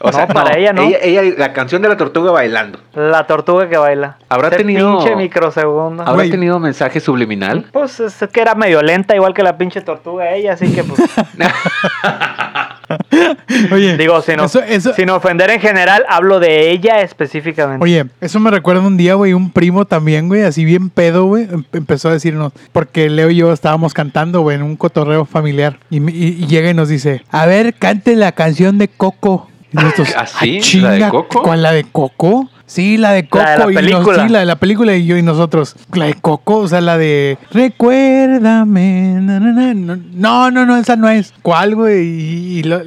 O 0.00 0.10
No, 0.10 0.26
para 0.28 0.58
ella 0.58 0.72
no. 0.72 0.82
Ella, 0.82 0.98
ella- 1.02 1.34
la 1.38 1.52
canción 1.52 1.80
de 1.82 1.88
la 1.88 1.96
tortuga 1.96 2.30
bailando. 2.32 2.78
La 2.94 3.26
tortuga 3.26 3.68
que 3.68 3.76
baila. 3.76 4.18
Habrá 4.28 4.48
Ese 4.48 4.58
tenido- 4.58 4.98
pinche 4.98 5.14
microsegundo. 5.16 6.02
¿Habrá 6.02 6.14
Güey. 6.14 6.30
tenido 6.30 6.58
mensaje 6.58 7.00
subliminal? 7.00 7.66
Pues 7.72 8.00
es 8.00 8.24
que 8.32 8.40
era 8.40 8.54
medio 8.54 8.82
lenta, 8.82 9.14
igual 9.14 9.32
que 9.34 9.42
la 9.42 9.56
pinche 9.56 9.80
tortuga 9.80 10.32
ella, 10.34 10.54
así 10.54 10.72
que 10.72 10.82
pues. 10.84 11.00
Oye, 13.72 13.96
digo, 13.96 14.20
sin, 14.22 14.40
eso, 14.40 14.62
eso- 14.62 14.94
sin 14.94 15.10
ofender 15.10 15.50
en 15.50 15.60
general, 15.60 16.04
hablo 16.08 16.40
de 16.40 16.70
ella 16.70 17.00
específicamente. 17.00 17.82
Oye, 17.82 18.04
eso 18.20 18.40
me 18.40 18.50
recuerda 18.50 18.82
un 18.82 18.96
día, 18.96 19.14
güey, 19.14 19.32
un 19.32 19.50
primo 19.50 19.84
también, 19.84 20.28
güey, 20.28 20.42
así 20.42 20.64
bien 20.64 20.90
pedo, 20.90 21.24
güey, 21.26 21.44
em- 21.44 21.64
empezó 21.72 22.08
a 22.08 22.12
decirnos, 22.12 22.52
porque 22.72 23.08
Leo 23.10 23.30
y 23.30 23.36
yo 23.36 23.52
estábamos 23.52 23.94
cantando, 23.94 24.40
güey, 24.42 24.56
en 24.56 24.62
un 24.62 24.76
cotorreo 24.76 25.24
familiar, 25.24 25.78
y, 25.90 26.00
me- 26.00 26.12
y- 26.12 26.36
y 26.42 26.46
llega 26.46 26.70
y 26.70 26.74
nos 26.74 26.88
dice, 26.88 27.22
a 27.30 27.46
ver, 27.46 27.74
cante 27.74 28.16
la 28.16 28.32
canción 28.32 28.78
de 28.78 28.88
Coco. 28.88 29.48
Nosotros, 29.72 30.08
¿Ah? 30.16 30.24
"Ah, 30.24 30.44
¿La 30.44 30.52
de 30.52 30.58
chinga, 30.60 31.10
Coco?" 31.10 31.42
¿Cuál, 31.42 31.62
la 31.62 31.72
de 31.72 31.84
Coco? 31.84 32.48
Sí, 32.66 32.96
la 32.96 33.12
de 33.12 33.28
Coco. 33.28 33.44
La 33.44 33.50
de 33.52 33.58
la 33.58 33.64
y 33.70 33.74
nos- 33.74 33.82
película. 34.04 34.22
sí, 34.26 34.32
la 34.32 34.38
de 34.40 34.46
la 34.46 34.56
película 34.56 34.94
y 34.96 35.04
yo 35.06 35.16
y 35.18 35.22
nosotros. 35.22 35.76
La 35.92 36.06
de 36.06 36.14
Coco, 36.14 36.58
o 36.58 36.68
sea, 36.68 36.80
la 36.80 36.96
de 36.96 37.36
Recuérdame. 37.52 39.18
na, 39.20 39.40
na, 39.40 39.74
na". 39.74 39.98
No, 40.14 40.50
no, 40.50 40.64
no, 40.66 40.76
esa 40.76 40.96
no 40.96 41.08
es. 41.08 41.32
¿Cuál, 41.42 41.74
güey? 41.74 42.06
Y, 42.06 42.58
y 42.58 42.62
lo- 42.62 42.80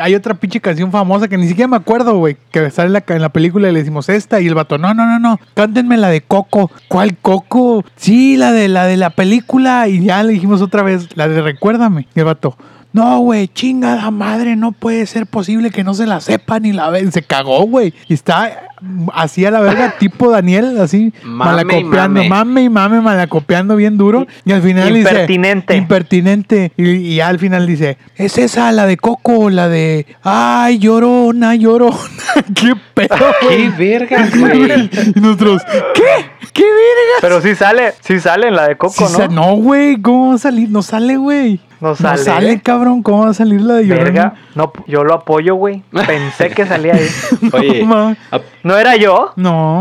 hay 0.00 0.14
otra 0.14 0.34
pinche 0.34 0.60
canción 0.60 0.90
famosa 0.92 1.28
que 1.28 1.38
ni 1.38 1.48
siquiera 1.48 1.68
me 1.68 1.76
acuerdo, 1.76 2.16
güey. 2.18 2.36
Que 2.50 2.70
sale 2.70 2.88
en 2.88 2.92
la, 2.94 3.04
en 3.08 3.22
la 3.22 3.30
película 3.30 3.68
y 3.68 3.72
le 3.72 3.78
decimos 3.80 4.08
esta. 4.08 4.40
Y 4.40 4.46
el 4.48 4.54
vato, 4.54 4.78
no, 4.78 4.92
no, 4.94 5.06
no, 5.06 5.18
no. 5.18 5.40
Cántenme 5.54 5.96
la 5.96 6.08
de 6.08 6.20
Coco. 6.20 6.70
¿Cuál 6.88 7.16
Coco? 7.16 7.84
Sí, 7.96 8.36
la 8.36 8.52
de 8.52 8.68
la 8.68 8.86
de 8.86 8.96
la 8.96 9.10
película. 9.10 9.88
Y 9.88 10.04
ya 10.04 10.22
le 10.22 10.32
dijimos 10.34 10.60
otra 10.62 10.82
vez, 10.82 11.08
la 11.16 11.28
de 11.28 11.40
Recuérdame. 11.42 12.06
Y 12.14 12.18
el 12.20 12.26
vato. 12.26 12.56
No, 12.92 13.20
güey, 13.20 13.48
chingada 13.48 14.10
madre, 14.10 14.54
no 14.56 14.72
puede 14.72 15.06
ser 15.06 15.26
posible 15.26 15.70
que 15.70 15.82
no 15.84 15.94
se 15.94 16.06
la 16.06 16.20
sepa 16.20 16.60
ni 16.60 16.72
la 16.72 16.90
ve. 16.90 17.10
Se 17.10 17.22
cagó, 17.22 17.62
güey. 17.66 17.94
Y 18.08 18.14
está 18.14 18.68
así 19.14 19.44
a 19.46 19.50
la 19.50 19.60
verga, 19.60 19.94
tipo 19.98 20.30
Daniel, 20.30 20.78
así 20.80 21.12
Mame 21.22 21.62
y 21.62 21.64
malacopiando, 21.74 22.20
mame. 22.24 22.28
mame 22.28 22.62
y 22.64 22.68
mame, 22.68 23.00
malacopiando 23.00 23.76
bien 23.76 23.96
duro. 23.96 24.26
Y 24.44 24.52
al 24.52 24.60
final 24.62 24.94
Impertinente. 24.96 25.72
dice. 25.72 25.82
Impertinente. 25.82 26.72
Y, 26.76 26.90
y 26.90 27.14
ya 27.16 27.28
al 27.28 27.38
final 27.38 27.66
dice: 27.66 27.96
Es 28.16 28.36
esa, 28.38 28.70
la 28.72 28.86
de 28.86 28.96
Coco, 28.98 29.48
la 29.48 29.68
de. 29.68 30.04
Ay, 30.22 30.78
llorona, 30.78 31.54
llorona. 31.54 31.96
¿Qué 32.54 32.74
pedo, 32.94 33.16
¡Qué 33.48 33.70
verga, 33.78 34.28
güey! 34.38 34.90
Y 35.16 35.20
nosotros, 35.20 35.62
¿qué? 35.94 36.41
¿Qué 36.52 36.62
verga? 36.62 37.18
Pero 37.20 37.40
sí 37.40 37.54
sale, 37.54 37.94
sí 38.00 38.20
sale 38.20 38.48
en 38.48 38.56
la 38.56 38.68
de 38.68 38.76
Coco, 38.76 39.06
Sí 39.08 39.18
¿no? 39.18 39.28
no, 39.28 39.56
güey, 39.56 40.00
¿cómo 40.00 40.28
va 40.30 40.34
a 40.34 40.38
salir? 40.38 40.68
No 40.70 40.82
sale, 40.82 41.16
güey. 41.16 41.60
No 41.80 41.94
sale. 41.96 42.18
No 42.18 42.24
sale, 42.24 42.60
cabrón. 42.60 43.02
¿Cómo 43.02 43.24
va 43.24 43.30
a 43.30 43.34
salir 43.34 43.60
la 43.60 43.74
de 43.74 43.86
llorona? 43.86 44.04
Verga, 44.04 44.34
no, 44.54 44.72
yo 44.86 45.04
lo 45.04 45.14
apoyo, 45.14 45.54
güey. 45.56 45.82
Pensé 46.06 46.50
que 46.50 46.66
salía 46.66 46.94
ahí. 46.94 47.08
Oye, 47.52 47.84
a- 48.30 48.40
¿No 48.62 48.76
era 48.78 48.96
yo? 48.96 49.32
No. 49.36 49.80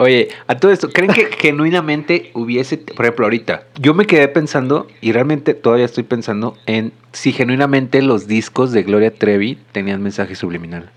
Oye, 0.00 0.28
a 0.46 0.54
todo 0.56 0.70
esto, 0.70 0.90
¿creen 0.90 1.12
que 1.12 1.26
genuinamente 1.36 2.30
hubiese, 2.34 2.76
por 2.78 3.04
ejemplo, 3.04 3.26
ahorita, 3.26 3.64
yo 3.80 3.94
me 3.94 4.06
quedé 4.06 4.28
pensando 4.28 4.86
y 5.00 5.10
realmente 5.10 5.54
todavía 5.54 5.84
estoy 5.86 6.04
pensando 6.04 6.56
en 6.66 6.92
si 7.12 7.32
genuinamente 7.32 8.00
los 8.00 8.28
discos 8.28 8.70
de 8.70 8.84
Gloria 8.84 9.12
Trevi 9.12 9.58
tenían 9.72 10.00
mensaje 10.00 10.36
subliminal? 10.36 10.90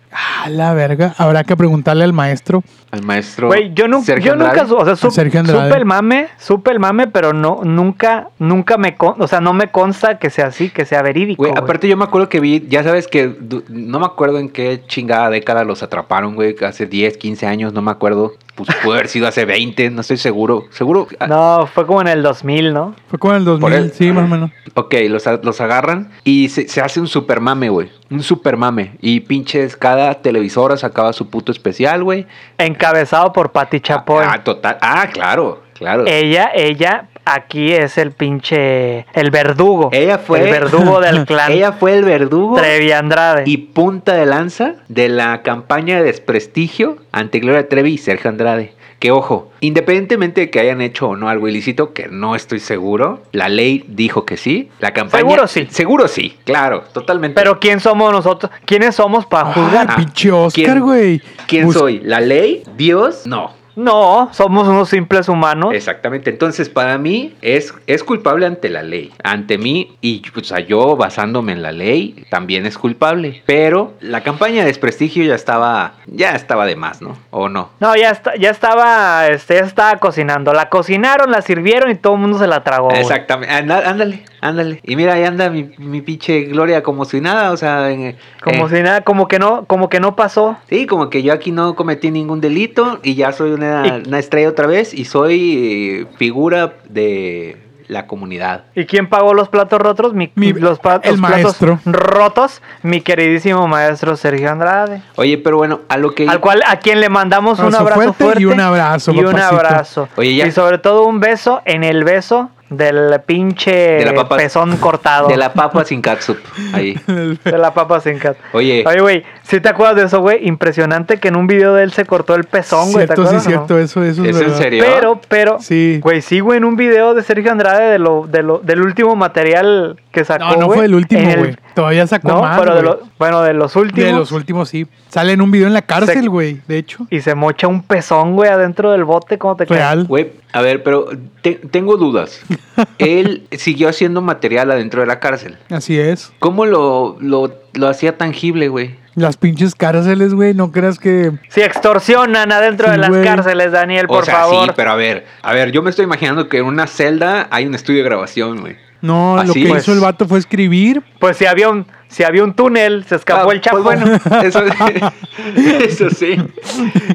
Ah, 0.44 0.50
la 0.50 0.74
verga. 0.74 1.14
Habrá 1.18 1.44
que 1.44 1.56
preguntarle 1.56 2.04
al 2.04 2.14
maestro. 2.14 2.64
Al 2.92 3.04
maestro. 3.04 3.48
Güey, 3.48 3.74
yo, 3.74 3.88
nu- 3.88 4.04
Sergio 4.04 4.34
yo 4.34 4.36
nunca, 4.36 4.64
o 4.64 4.86
sea, 4.86 4.96
su- 4.96 5.10
Sergio 5.12 5.40
Andrade. 5.40 5.70
supe 5.70 5.78
el 5.80 5.86
mame, 5.86 6.28
supe 6.38 6.72
el 6.72 6.80
mame, 6.80 7.08
pero 7.08 7.32
no, 7.34 7.62
nunca, 7.64 8.30
nunca 8.38 8.78
me, 8.78 8.98
con- 8.98 9.22
o 9.22 9.28
sea, 9.28 9.40
no 9.40 9.54
me 9.54 9.72
consta 9.72 10.20
que 10.20 10.30
sea 10.30 10.48
así, 10.48 10.70
que 10.70 10.86
sea 10.86 11.02
verídico. 11.02 11.42
Güey, 11.44 11.54
aparte 11.56 11.88
yo 11.88 11.96
me 11.98 12.04
acuerdo 12.04 12.28
que 12.30 12.40
vi, 12.40 12.66
ya 12.68 12.84
sabes 12.84 13.08
que 13.08 13.36
no 13.70 14.00
me 14.00 14.06
acuerdo 14.06 14.40
en 14.40 14.50
qué 14.50 14.84
chingada 14.88 15.30
década 15.30 15.64
los 15.64 15.84
atraparon, 15.84 16.36
güey, 16.36 16.56
hace 16.66 16.86
10, 16.86 17.18
15 17.18 17.48
años, 17.48 17.74
no 17.74 17.82
me 17.82 17.92
acuerdo. 17.92 18.34
Pues 18.56 18.70
pudo 18.84 18.94
haber 18.94 19.08
sido 19.08 19.28
hace 19.28 19.46
20, 19.46 19.90
no 19.92 20.02
estoy 20.02 20.18
seguro. 20.18 20.66
Seguro. 20.72 21.08
ah, 21.20 21.28
No, 21.28 21.68
fue 21.74 21.86
como 21.88 22.02
en 22.02 22.08
el 22.10 22.22
2000, 22.22 22.74
¿no? 22.74 22.96
Fue 23.08 23.18
como 23.18 23.34
en 23.34 23.40
el 23.40 23.46
2000, 23.46 23.62
Por 23.62 23.74
él. 23.74 23.92
sí, 23.96 24.12
más 24.12 24.26
o 24.26 24.28
menos. 24.28 24.52
Ok, 24.76 24.94
los, 25.10 25.24
los 25.44 25.62
agarran 25.62 26.10
y 26.26 26.50
se, 26.50 26.68
se 26.68 26.82
hace 26.82 27.00
un 27.00 27.08
super 27.08 27.40
mame, 27.40 27.70
güey. 27.70 27.90
Un 28.12 28.22
super 28.22 28.58
mame. 28.58 28.98
Y 29.02 29.22
pinches, 29.22 29.78
cada 29.78 30.14
televisora 30.16 30.76
sacaba 30.76 31.14
su 31.14 31.30
puto 31.30 31.52
especial, 31.52 32.04
güey. 32.04 32.28
Encabezado 32.58 33.32
por 33.32 33.54
Pati 33.54 33.80
Chapoy. 33.80 34.26
Ah, 34.28 34.44
total. 34.44 34.78
Ah, 34.82 35.08
claro, 35.12 35.64
claro. 35.74 36.06
Ella, 36.06 36.52
ella 36.54 37.08
aquí 37.24 37.72
es 37.72 37.98
el 37.98 38.12
pinche. 38.12 39.06
El 39.14 39.32
verdugo. 39.32 39.90
Ella 39.94 40.18
fue. 40.18 40.44
El 40.44 40.52
verdugo 40.52 41.00
del 41.00 41.26
clan. 41.26 41.54
Ella 41.54 41.72
fue 41.72 41.94
el 41.94 42.04
verdugo. 42.04 42.58
Trevi 42.58 42.92
Andrade. 42.92 43.44
Y 43.46 43.58
punta 43.58 44.14
de 44.16 44.26
lanza 44.26 44.76
de 44.90 45.08
la 45.08 45.42
campaña 45.42 45.98
de 45.98 46.04
desprestigio 46.04 46.98
ante 47.14 47.40
Gloria 47.40 47.70
Trevi 47.70 47.94
y 47.94 47.98
Sergio 47.98 48.30
Andrade. 48.30 48.74
Que 49.02 49.10
ojo, 49.10 49.52
independientemente 49.62 50.42
de 50.42 50.50
que 50.52 50.60
hayan 50.60 50.80
hecho 50.80 51.10
o 51.10 51.16
no 51.16 51.28
algo 51.28 51.48
ilícito, 51.48 51.92
que 51.92 52.08
no 52.08 52.36
estoy 52.36 52.60
seguro, 52.60 53.24
la 53.32 53.50
ley 53.50 53.84
dijo 53.88 54.26
que 54.28 54.38
sí. 54.38 54.70
La 54.80 54.94
campaña. 54.94 55.24
Seguro 55.24 55.48
sí. 55.48 55.68
Seguro 55.72 56.08
sí, 56.08 56.38
claro, 56.46 56.84
totalmente. 56.94 57.34
Pero 57.34 57.60
¿quién 57.60 57.80
somos 57.80 58.12
nosotros? 58.12 58.52
¿Quiénes 58.64 58.94
somos 58.94 59.26
para 59.26 59.50
Ah, 59.50 59.54
juzgar? 59.56 59.96
pinche 59.96 60.32
Oscar, 60.32 60.64
¿Quién- 60.66 60.80
güey. 60.82 61.22
¿Quién 61.48 61.66
Bus- 61.66 61.74
soy? 61.74 62.00
¿La 62.02 62.22
ley? 62.22 62.62
¿Dios? 62.78 63.26
No. 63.26 63.60
No, 63.84 64.30
somos 64.32 64.68
unos 64.68 64.90
simples 64.90 65.28
humanos. 65.30 65.74
Exactamente. 65.74 66.30
Entonces, 66.30 66.70
para 66.70 66.98
mí 66.98 67.36
es, 67.42 67.74
es 67.88 68.04
culpable 68.04 68.46
ante 68.46 68.70
la 68.70 68.84
ley. 68.84 69.12
Ante 69.24 69.58
mí, 69.58 69.96
y 70.02 70.22
o 70.36 70.44
sea, 70.44 70.60
yo 70.60 70.96
basándome 70.96 71.52
en 71.54 71.62
la 71.62 71.72
ley, 71.72 72.26
también 72.30 72.66
es 72.66 72.78
culpable. 72.78 73.44
Pero 73.46 73.94
la 74.02 74.22
campaña 74.22 74.62
de 74.62 74.66
desprestigio 74.68 75.24
ya 75.26 75.36
estaba, 75.36 75.94
ya 76.08 76.32
estaba 76.36 76.66
de 76.66 76.76
más, 76.76 77.02
¿no? 77.02 77.18
¿O 77.32 77.50
no? 77.50 77.70
No, 77.80 77.96
ya 77.96 78.10
está, 78.12 78.36
ya 78.36 78.50
estaba, 78.50 79.28
este, 79.28 79.56
ya 79.56 79.62
estaba 79.66 79.98
cocinando. 79.98 80.54
La 80.54 80.70
cocinaron, 80.70 81.32
la 81.32 81.42
sirvieron 81.42 81.90
y 81.92 81.96
todo 81.96 82.14
el 82.14 82.20
mundo 82.20 82.38
se 82.38 82.48
la 82.48 82.64
tragó. 82.64 82.92
Exactamente. 82.92 83.54
Anda- 83.54 83.90
Ándale, 83.90 84.24
ándale. 84.42 84.80
Y 84.84 84.96
mira, 84.96 85.14
ahí 85.14 85.24
anda 85.24 85.50
mi, 85.50 85.72
mi 85.78 86.02
pinche 86.02 86.42
Gloria 86.44 86.84
como 86.84 87.06
si 87.06 87.22
nada, 87.22 87.52
o 87.52 87.58
sea... 87.58 87.92
en- 87.92 88.18
Como 88.44 88.68
eh, 88.68 88.76
si 88.78 88.82
nada, 88.84 89.02
como 89.02 89.28
que 89.28 89.40
no, 89.40 89.66
como 89.66 89.88
que 89.90 90.00
no 90.00 90.16
pasó. 90.16 90.58
Sí, 90.70 90.86
como 90.88 91.10
que 91.10 91.24
yo 91.24 91.32
aquí 91.34 91.52
no 91.52 91.76
cometí 91.76 92.12
ningún 92.12 92.42
delito 92.42 93.00
y 93.04 93.16
ya 93.16 93.32
soy 93.32 93.52
una, 93.52 94.02
una 94.06 94.20
estrella 94.20 94.50
otra 94.50 94.68
vez 94.68 94.94
y 94.94 95.06
soy 95.06 96.04
eh, 96.04 96.08
figura 96.18 96.74
de 96.90 97.58
la 97.88 98.08
comunidad. 98.08 98.64
¿Y 98.74 98.86
quién 98.86 99.10
pagó 99.10 99.34
los 99.34 99.50
platos 99.50 99.78
rotos? 99.82 100.14
Mi, 100.14 100.32
Mi- 100.36 100.54
los, 100.54 100.80
pa- 100.80 101.02
el 101.04 101.12
los 101.12 101.20
platos 101.20 101.62
maestro. 101.62 101.80
rotos, 101.86 102.62
mi 102.84 103.02
queridísimo 103.02 103.68
maestro 103.68 104.16
Sergio 104.16 104.50
Andrade. 104.50 105.02
Oye, 105.18 105.38
pero 105.38 105.58
bueno, 105.58 105.82
a 105.90 105.98
lo 105.98 106.16
que... 106.16 106.26
Al 106.30 106.40
cual, 106.40 106.64
a 106.66 106.78
quien 106.80 107.02
le 107.02 107.10
mandamos 107.10 107.60
un 107.60 107.76
Abrazo 107.76 107.94
fuerte 107.96 108.24
fuerte, 108.24 108.42
y 108.44 108.46
un 108.46 108.62
abrazo, 108.62 109.12
y 109.12 109.20
un 109.20 109.38
abrazo. 109.38 110.08
Oye, 110.16 110.36
ya- 110.36 110.48
Y 110.48 110.52
sobre 110.52 110.78
todo 110.78 111.06
un 111.06 111.20
beso 111.20 111.62
en 111.66 111.84
el 111.84 112.06
beso 112.06 112.50
del 112.72 113.20
pinche 113.26 113.72
De 113.72 114.06
la 114.06 114.14
papa- 114.16 114.38
pezón 114.38 114.76
cortado. 114.78 115.28
De 115.28 115.38
la 115.38 115.54
papa 115.54 115.84
sin 115.86 116.02
catsup. 116.02 116.38
Ahí. 116.74 116.96
De 117.08 117.58
la 117.58 117.74
papa 117.74 118.00
sin 118.00 118.18
cat. 118.18 118.38
Oye, 118.54 118.84
Oye, 118.88 119.00
güey, 119.02 119.24
¿sí 119.44 119.60
te 119.60 119.70
acuerdas 119.70 119.98
de 119.98 120.04
eso, 120.06 120.22
güey? 120.22 120.48
Impresionante 120.48 121.18
que 121.20 121.28
en 121.28 121.36
un 121.36 121.48
video 121.48 121.74
de 121.76 121.84
él 121.84 121.92
se 121.92 122.06
cortó 122.06 122.34
el 122.34 122.46
pezón, 122.46 122.92
güey. 122.94 123.06
¿te 123.06 123.14
Cierto, 123.14 123.24
sí, 123.24 123.28
acuerdas 123.28 123.44
no? 123.44 123.50
cierto, 123.50 123.78
eso, 123.78 124.04
eso 124.04 124.24
es, 124.26 124.36
¿es 124.36 124.42
en 124.42 124.56
serio? 124.56 124.84
Pero, 124.88 125.22
pero, 125.28 125.58
Sí. 125.60 126.00
güey, 126.02 126.22
sí, 126.22 126.40
güey, 126.40 126.58
en 126.58 126.64
un 126.66 126.78
video 126.78 127.14
de 127.14 127.24
Sergio 127.24 127.52
Andrade 127.52 127.92
de 127.92 128.00
lo, 128.00 128.26
de 128.26 128.42
lo, 128.42 128.60
del 128.60 128.82
último 128.82 129.16
material 129.18 130.00
que 130.12 130.24
sacó. 130.24 130.46
No, 130.46 130.56
no 130.56 130.70
fue 130.70 130.86
el 130.86 130.96
último, 130.96 131.30
güey. 131.38 131.56
Todavía 131.76 132.08
sacó 132.08 132.28
No, 132.30 132.42
más, 132.42 132.60
pero 132.60 132.76
de 132.76 132.82
lo- 132.84 133.00
bueno, 133.20 133.42
de 133.42 133.54
los 133.54 133.76
últimos. 133.76 134.10
De 134.12 134.18
los 134.18 134.32
últimos, 134.32 134.70
sí. 134.70 134.88
Sale 135.10 135.34
en 135.34 135.42
un 135.42 135.52
video 135.52 135.68
en 135.68 135.74
la 135.74 135.82
cárcel, 135.82 136.30
güey, 136.30 136.62
de 136.68 136.78
hecho. 136.78 137.06
Y 137.10 137.20
se 137.22 137.36
mocha 137.36 137.68
un 137.68 137.84
pezón, 137.84 138.34
güey, 138.36 138.50
adentro 138.50 138.92
del 138.92 139.04
bote, 139.04 139.38
¿cómo 139.38 139.56
te 139.58 139.66
quedas? 139.66 139.80
Real. 139.80 140.06
güey, 140.06 140.32
a 140.54 140.62
ver, 140.62 140.84
pero 140.84 141.08
te- 141.42 141.56
tengo 141.70 141.98
dudas. 141.98 142.42
Él 142.98 143.48
siguió 143.52 143.90
haciendo 143.90 144.22
material 144.22 144.72
adentro 144.72 145.02
de 145.02 145.08
la 145.08 145.20
cárcel. 145.20 145.58
Así 145.70 146.00
es. 146.00 146.32
¿Cómo 146.40 146.66
lo, 146.66 147.18
lo, 147.20 147.54
lo 147.74 147.88
hacía 147.88 148.18
tangible, 148.18 148.70
güey? 148.70 148.96
Las 149.16 149.36
pinches 149.36 149.76
cárceles, 149.76 150.34
güey, 150.34 150.54
no 150.54 150.72
creas 150.72 150.98
que... 150.98 151.34
Si 151.50 151.62
extorsionan 151.62 152.50
adentro 152.52 152.88
Sí, 152.88 152.92
de 152.94 152.98
las 152.98 153.10
güey. 153.10 153.24
cárceles, 153.26 153.72
Daniel, 153.74 154.08
por 154.08 154.24
o 154.24 154.26
sea, 154.26 154.36
favor. 154.36 154.66
sí, 154.68 154.72
pero 154.76 154.92
a 154.92 154.96
ver, 154.96 155.26
a 155.42 155.54
ver, 155.54 155.72
yo 155.74 155.82
me 155.84 155.90
estoy 155.90 156.06
imaginando 156.06 156.48
que 156.48 156.60
en 156.60 156.66
una 156.66 156.88
celda 156.88 157.48
hay 157.52 157.66
un 157.66 157.76
estudio 157.76 158.00
de 158.00 158.06
grabación, 158.06 158.62
güey. 158.62 158.78
No, 159.02 159.44
lo 159.44 159.54
que 159.54 159.66
pues. 159.68 159.84
hizo 159.84 159.94
el 159.94 160.00
vato 160.00 160.28
fue 160.28 160.40
escribir. 160.40 161.02
Pues 161.20 161.38
si 161.38 161.46
había 161.46 161.70
un, 161.70 161.86
si 162.08 162.24
había 162.24 162.44
un 162.44 162.54
túnel, 162.54 163.04
se 163.06 163.16
escapó 163.16 163.50
Ah, 163.50 163.54
el 163.54 163.62
chapo. 163.62 163.82
pues 163.84 164.00
bueno, 164.00 164.20
eso, 164.44 164.64
eso 165.56 166.10
sí. 166.12 166.36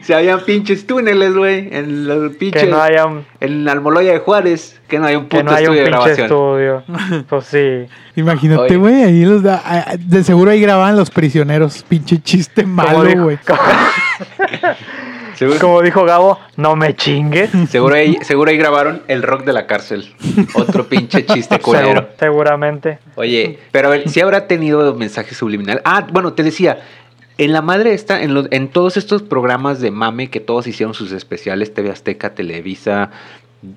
Si 0.02 0.12
habían 0.12 0.40
pinches 0.40 0.86
túneles, 0.86 1.34
güey, 1.34 1.68
en 1.70 2.06
los 2.08 2.34
pinches... 2.36 2.64
que 2.64 2.68
no 2.70 2.80
haya 2.82 3.06
un, 3.06 3.24
En 3.40 3.64
la 3.64 3.72
Almoloya 3.72 4.12
de 4.12 4.18
Juárez, 4.18 4.80
que 4.88 4.98
no 4.98 5.06
hay 5.06 5.16
un 5.16 5.26
que 5.28 5.38
puto 5.38 5.50
no 5.50 5.56
haya 5.56 5.70
un 5.70 5.76
estudio 5.76 5.84
de 5.84 5.90
pinche 6.16 6.22
grabación. 6.24 6.26
estudio. 6.26 7.24
Pues 7.28 7.44
sí. 7.46 7.86
Imagínate, 8.16 8.76
güey, 8.76 9.02
ahí 9.04 9.24
los 9.24 9.42
da... 9.42 9.62
De 9.98 10.24
seguro 10.24 10.50
ahí 10.50 10.60
grababan 10.60 10.96
los 10.96 11.10
prisioneros. 11.10 11.84
Pinche 11.88 12.20
chiste 12.20 12.64
malo, 12.64 13.24
güey. 13.24 13.38
Seguro, 15.36 15.58
Como 15.60 15.82
dijo 15.82 16.04
Gabo, 16.04 16.38
no 16.56 16.76
me 16.76 16.96
chingues. 16.96 17.50
seguro, 17.70 17.94
ahí, 17.94 18.16
seguro 18.22 18.50
ahí 18.50 18.56
grabaron 18.56 19.02
el 19.08 19.22
rock 19.22 19.44
de 19.44 19.52
la 19.52 19.66
cárcel. 19.66 20.12
Otro 20.54 20.88
pinche 20.88 21.24
chiste 21.26 21.58
culero. 21.58 22.00
Segu- 22.02 22.06
seguramente. 22.18 22.98
Oye, 23.16 23.58
pero 23.70 23.88
a 23.88 23.90
ver, 23.92 24.08
si 24.08 24.20
habrá 24.20 24.46
tenido 24.46 24.94
mensaje 24.94 25.34
subliminal. 25.34 25.82
Ah, 25.84 26.06
bueno, 26.10 26.32
te 26.32 26.42
decía, 26.42 26.80
en 27.38 27.52
la 27.52 27.60
madre 27.60 27.92
está, 27.92 28.22
en, 28.22 28.32
los- 28.34 28.48
en 28.50 28.68
todos 28.68 28.96
estos 28.96 29.22
programas 29.22 29.80
de 29.80 29.90
mame 29.90 30.30
que 30.30 30.40
todos 30.40 30.66
hicieron 30.66 30.94
sus 30.94 31.12
especiales, 31.12 31.74
TV 31.74 31.90
Azteca, 31.90 32.34
Televisa, 32.34 33.10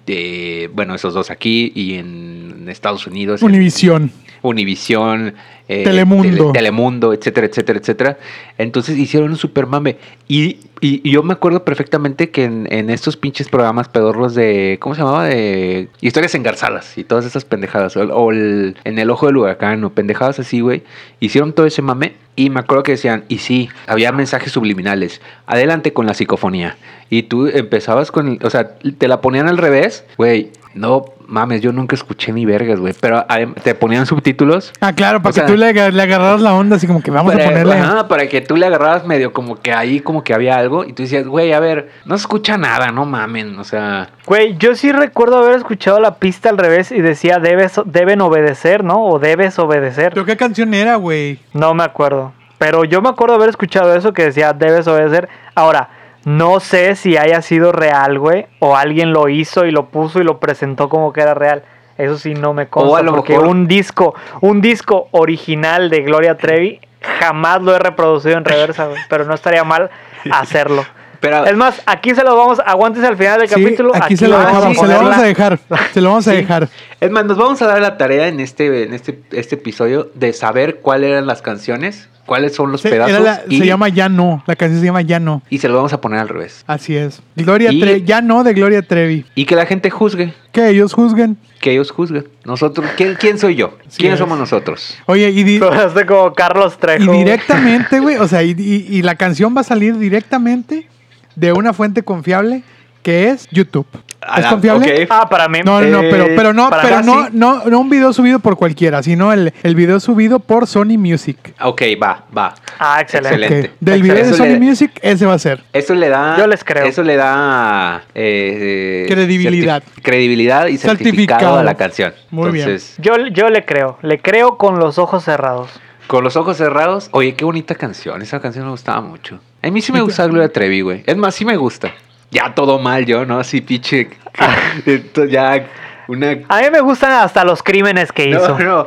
de, 0.05 0.69
bueno, 0.73 0.95
esos 0.95 1.13
dos 1.13 1.29
aquí 1.31 1.71
y 1.75 1.95
en 1.95 2.65
Estados 2.69 3.05
Unidos. 3.07 3.41
en 3.41 4.13
Univisión. 4.41 5.35
Eh, 5.67 5.83
Telemundo. 5.83 6.27
Tele- 6.47 6.51
Telemundo, 6.53 7.13
etcétera, 7.13 7.45
etcétera, 7.45 7.79
etcétera. 7.79 8.17
Entonces 8.57 8.97
hicieron 8.97 9.29
un 9.29 9.37
super 9.37 9.67
mame. 9.67 9.97
Y, 10.27 10.57
y- 10.81 11.01
y 11.03 11.11
yo 11.11 11.21
me 11.21 11.33
acuerdo 11.33 11.63
perfectamente 11.63 12.31
que 12.31 12.45
en, 12.45 12.67
en 12.71 12.89
estos 12.89 13.17
pinches 13.17 13.49
programas 13.49 13.87
pedorros 13.87 14.33
de. 14.33 14.77
¿Cómo 14.79 14.95
se 14.95 15.01
llamaba? 15.01 15.25
De 15.25 15.87
historias 16.01 16.33
engarzadas 16.33 16.97
y 16.97 17.03
todas 17.03 17.25
esas 17.25 17.45
pendejadas. 17.45 17.95
O, 17.97 18.01
o 18.01 18.31
el- 18.31 18.77
en 18.83 18.97
el 18.97 19.09
ojo 19.11 19.27
del 19.27 19.37
huracán 19.37 19.83
o 19.83 19.91
pendejadas 19.91 20.39
así, 20.39 20.59
güey. 20.61 20.81
Hicieron 21.19 21.53
todo 21.53 21.65
ese 21.67 21.81
mame. 21.83 22.13
Y 22.35 22.49
me 22.49 22.61
acuerdo 22.61 22.83
que 22.83 22.93
decían, 22.93 23.25
y 23.27 23.39
sí, 23.39 23.67
había 23.85 24.13
mensajes 24.13 24.53
subliminales. 24.53 25.19
Adelante 25.45 25.91
con 25.91 26.05
la 26.05 26.13
psicofonía. 26.13 26.77
Y 27.09 27.23
tú 27.23 27.47
empezabas 27.47 28.11
con. 28.11 28.39
O 28.43 28.49
sea, 28.49 28.75
te 28.97 29.07
la 29.09 29.19
ponían 29.21 29.47
al 29.49 29.57
revés, 29.57 30.05
güey. 30.17 30.49
No 30.75 31.05
mames, 31.27 31.61
yo 31.61 31.71
nunca 31.71 31.95
escuché 31.95 32.31
ni 32.31 32.45
vergas, 32.45 32.79
güey. 32.79 32.93
Pero 32.99 33.25
te 33.63 33.75
ponían 33.75 34.05
subtítulos. 34.05 34.71
Ah, 34.81 34.93
claro, 34.93 35.21
para 35.21 35.31
O 35.31 35.33
sea- 35.33 35.45
que 35.45 35.51
tú 35.51 35.57
le, 35.57 35.73
le 35.73 36.01
agarraras 36.01 36.41
la 36.41 36.53
onda, 36.53 36.75
así 36.75 36.85
como 36.87 37.01
que 37.01 37.11
vamos 37.11 37.33
para, 37.33 37.45
a 37.45 37.49
ponerle... 37.49 37.73
ajá, 37.75 38.07
para 38.07 38.27
que 38.27 38.41
tú 38.41 38.55
le 38.55 38.65
agarraras 38.67 39.05
medio 39.05 39.33
como 39.33 39.55
que 39.55 39.73
ahí 39.73 39.99
como 39.99 40.23
que 40.23 40.33
había 40.33 40.57
algo. 40.57 40.85
Y 40.85 40.93
tú 40.93 41.03
decías, 41.03 41.25
güey, 41.27 41.53
a 41.53 41.59
ver, 41.59 41.89
no 42.05 42.17
se 42.17 42.21
escucha 42.21 42.57
nada, 42.57 42.91
no 42.91 43.05
mamen. 43.05 43.57
O 43.59 43.63
sea, 43.63 44.09
Güey, 44.25 44.57
yo 44.57 44.75
sí 44.75 44.91
recuerdo 44.91 45.37
haber 45.39 45.55
escuchado 45.55 45.99
la 45.99 46.15
pista 46.15 46.49
al 46.49 46.57
revés 46.57 46.91
y 46.91 47.01
decía 47.01 47.39
debes, 47.39 47.79
deben 47.85 48.21
obedecer, 48.21 48.83
¿no? 48.83 49.03
O 49.05 49.19
debes 49.19 49.57
obedecer. 49.59 50.13
¿Pero 50.13 50.25
qué 50.25 50.37
canción 50.37 50.73
era, 50.73 50.95
güey? 50.95 51.39
No 51.53 51.73
me 51.73 51.83
acuerdo. 51.83 52.33
Pero 52.59 52.83
yo 52.83 53.01
me 53.01 53.09
acuerdo 53.09 53.35
haber 53.35 53.49
escuchado 53.49 53.95
eso 53.95 54.13
que 54.13 54.23
decía 54.25 54.53
debes 54.53 54.85
obedecer. 54.87 55.29
Ahora, 55.55 55.89
no 56.25 56.59
sé 56.59 56.95
si 56.95 57.17
haya 57.17 57.41
sido 57.41 57.71
real, 57.71 58.19
güey. 58.19 58.45
O 58.59 58.75
alguien 58.75 59.13
lo 59.13 59.29
hizo 59.29 59.65
y 59.65 59.71
lo 59.71 59.85
puso 59.87 60.19
y 60.19 60.23
lo 60.23 60.39
presentó 60.39 60.89
como 60.89 61.13
que 61.13 61.21
era 61.21 61.33
real. 61.33 61.63
Eso 61.97 62.17
sí 62.17 62.33
no 62.33 62.53
me 62.53 62.67
consta. 62.67 63.01
Lo 63.01 63.13
porque 63.13 63.33
mejor- 63.33 63.47
un 63.47 63.67
disco, 63.67 64.15
un 64.41 64.61
disco 64.61 65.07
original 65.11 65.89
de 65.89 66.01
Gloria 66.01 66.37
Trevi 66.37 66.79
jamás 67.19 67.61
lo 67.61 67.75
he 67.75 67.79
reproducido 67.79 68.37
en 68.37 68.45
reversa, 68.45 68.85
güey. 68.87 68.99
Pero 69.09 69.25
no 69.25 69.33
estaría 69.33 69.63
mal 69.63 69.89
hacerlo. 70.31 70.85
Pero 71.19 71.45
Es 71.45 71.55
más, 71.55 71.81
aquí 71.85 72.13
se 72.15 72.23
lo 72.23 72.35
vamos, 72.35 72.59
aguántese 72.65 73.05
al 73.07 73.17
final 73.17 73.39
del 73.39 73.49
Sí, 73.49 73.55
capítulo. 73.63 73.91
aquí, 73.95 74.15
se 74.17 74.27
lo, 74.27 74.37
Ah, 74.37 74.39
dejamos, 74.45 74.63
sí, 74.69 74.75
se 74.75 74.87
lo 74.87 74.93
vamos 74.95 75.17
a 75.17 75.21
dejar. 75.23 75.59
Se 75.93 76.01
lo 76.01 76.09
vamos 76.09 76.27
a 76.27 76.31
Sí. 76.31 76.37
dejar. 76.37 76.69
es 76.99 77.11
más, 77.11 77.25
nos 77.25 77.37
vamos 77.37 77.61
a 77.61 77.67
dar 77.67 77.81
la 77.81 77.97
tarea 77.97 78.27
en 78.27 78.39
este, 78.39 78.83
en 78.83 78.93
este, 78.93 79.19
este 79.31 79.55
episodio 79.55 80.09
de 80.15 80.33
saber 80.33 80.79
cuáles 80.81 81.11
eran 81.11 81.27
las 81.27 81.41
canciones, 81.41 82.09
cuáles 82.25 82.53
son 82.53 82.71
los 82.71 82.81
Se, 82.81 82.89
pedazos. 82.89 83.21
la- 83.23 83.41
y, 83.49 83.57
se 83.59 83.65
llama 83.65 83.89
Ya 83.89 84.07
No. 84.09 84.43
La 84.45 84.55
canción 84.55 84.79
se 84.81 84.85
llama 84.85 85.01
Ya 85.01 85.19
No. 85.19 85.41
y 85.49 85.57
se 85.57 85.67
lo 85.67 85.75
vamos 85.75 85.93
a 85.93 86.01
poner 86.01 86.19
al 86.19 86.27
revés. 86.29 86.63
Así 86.67 86.95
es. 86.95 87.21
Gloria 87.35 87.71
Y- 87.71 87.79
Trevi. 87.79 88.03
Ya 88.03 88.21
No 88.21 88.43
de 88.43 88.53
Gloria 88.53 88.81
Trevi. 88.81 89.25
Y 89.35 89.45
que 89.45 89.55
la 89.55 89.65
gente 89.65 89.89
juzgue, 89.89 90.33
Que 90.51 90.69
ellos 90.69 90.93
juzguen. 90.93 91.37
que 91.59 91.71
ellos 91.71 91.89
juzguen. 91.91 92.27
Nosotros, 92.45 92.85
¿quién, 92.97 93.15
quién 93.15 93.39
soy 93.39 93.55
yo? 93.55 93.77
Sí 93.87 93.97
¿Quiénes 94.01 94.15
es. 94.15 94.19
somos 94.19 94.37
nosotros? 94.37 94.97
Oye, 95.07 95.29
y, 95.29 95.43
di- 95.43 95.59
como 96.07 96.33
Carlos 96.33 96.77
Trejo. 96.77 97.13
y 97.13 97.17
directamente, 97.17 97.99
güey, 97.99 98.17
o 98.17 98.27
sea, 98.27 98.43
y, 98.43 98.51
y- 98.57 98.85
y 98.89 99.01
la 99.01 99.15
canción 99.15 99.55
va 99.55 99.61
a 99.61 99.63
salir 99.63 99.97
directamente 99.97 100.87
de 101.35 101.53
una 101.53 101.73
fuente 101.73 102.03
confiable 102.03 102.63
que 103.03 103.29
es 103.29 103.47
YouTube. 103.51 103.87
¿Es 103.93 104.45
Ah, 104.45 104.49
confiable? 104.49 105.03
ok. 105.03 105.07
Ah, 105.09 105.29
para 105.29 105.47
mí. 105.47 105.59
No, 105.63 105.79
no, 105.79 105.87
no, 105.87 106.01
eh, 106.01 106.09
pero, 106.11 106.25
pero 106.35 106.53
no, 106.53 106.69
pero 106.69 107.01
no, 107.01 107.23
sí. 107.27 107.29
no, 107.31 107.63
no 107.63 107.79
un 107.79 107.89
video 107.89 108.11
subido 108.11 108.39
por 108.39 108.57
cualquiera, 108.57 109.01
sino 109.01 109.31
el, 109.31 109.53
el 109.63 109.75
video 109.75 110.01
subido 110.01 110.39
por 110.41 110.67
Sony 110.67 110.97
Music. 110.97 111.37
Ok, 111.61 111.81
va, 112.03 112.25
va. 112.37 112.53
Ah, 112.77 112.99
excelente. 112.99 113.71
Del 113.79 114.03
video 114.03 114.17
de 114.25 114.33
Sony 114.33 114.45
le- 114.47 114.59
Music, 114.59 114.91
ese 115.01 115.25
va 115.25 115.35
a 115.35 115.39
ser. 115.39 115.63
Eso 115.71 115.95
le 115.95 116.09
da. 116.09 116.37
Yo 116.37 116.45
les 116.47 116.61
creo. 116.65 116.83
Eso 116.85 117.01
le 117.01 117.15
da. 117.15 118.03
eh, 118.13 119.05
Credibilidad. 119.07 119.81
certi- 119.83 120.01
credibilidad 120.03 120.67
y 120.67 120.77
certificado, 120.77 121.11
Certificado. 121.39 121.57
a 121.59 121.63
la 121.63 121.75
canción. 121.75 122.13
Muy 122.29 122.51
bien. 122.51 122.77
Yo, 122.97 123.15
yo 123.31 123.49
le 123.49 123.63
creo. 123.63 123.97
Le 124.01 124.19
creo 124.19 124.57
con 124.57 124.77
los 124.79 124.97
ojos 124.99 125.23
cerrados. 125.23 125.69
con 126.07 126.23
los 126.25 126.35
ojos 126.35 126.57
cerrados. 126.57 127.07
Oye, 127.11 127.35
qué 127.35 127.45
bonita 127.45 127.75
canción. 127.75 128.21
Esa 128.21 128.41
canción 128.41 128.65
me 128.65 128.71
gustaba 128.71 128.99
mucho. 128.99 129.39
A 129.61 129.69
mí 129.71 129.81
sí 129.81 129.91
me 129.91 130.01
gusta 130.01 130.25
Gloria 130.27 130.51
Trevi, 130.51 130.81
güey. 130.81 131.03
Es 131.05 131.17
más, 131.17 131.35
sí 131.35 131.45
me 131.45 131.57
gusta. 131.57 131.91
Ya 132.31 132.53
todo 132.53 132.79
mal 132.79 133.05
yo, 133.05 133.25
¿no? 133.25 133.39
Así, 133.39 133.61
pinche. 133.61 134.09
Esto 134.85 135.25
ya. 135.25 135.65
Una 136.07 136.31
A 136.47 136.61
mí 136.61 136.67
me 136.71 136.79
gustan 136.81 137.11
hasta 137.11 137.43
los 137.43 137.61
crímenes 137.61 138.11
que 138.11 138.29
hizo. 138.29 138.57
No, 138.57 138.63
no. 138.63 138.85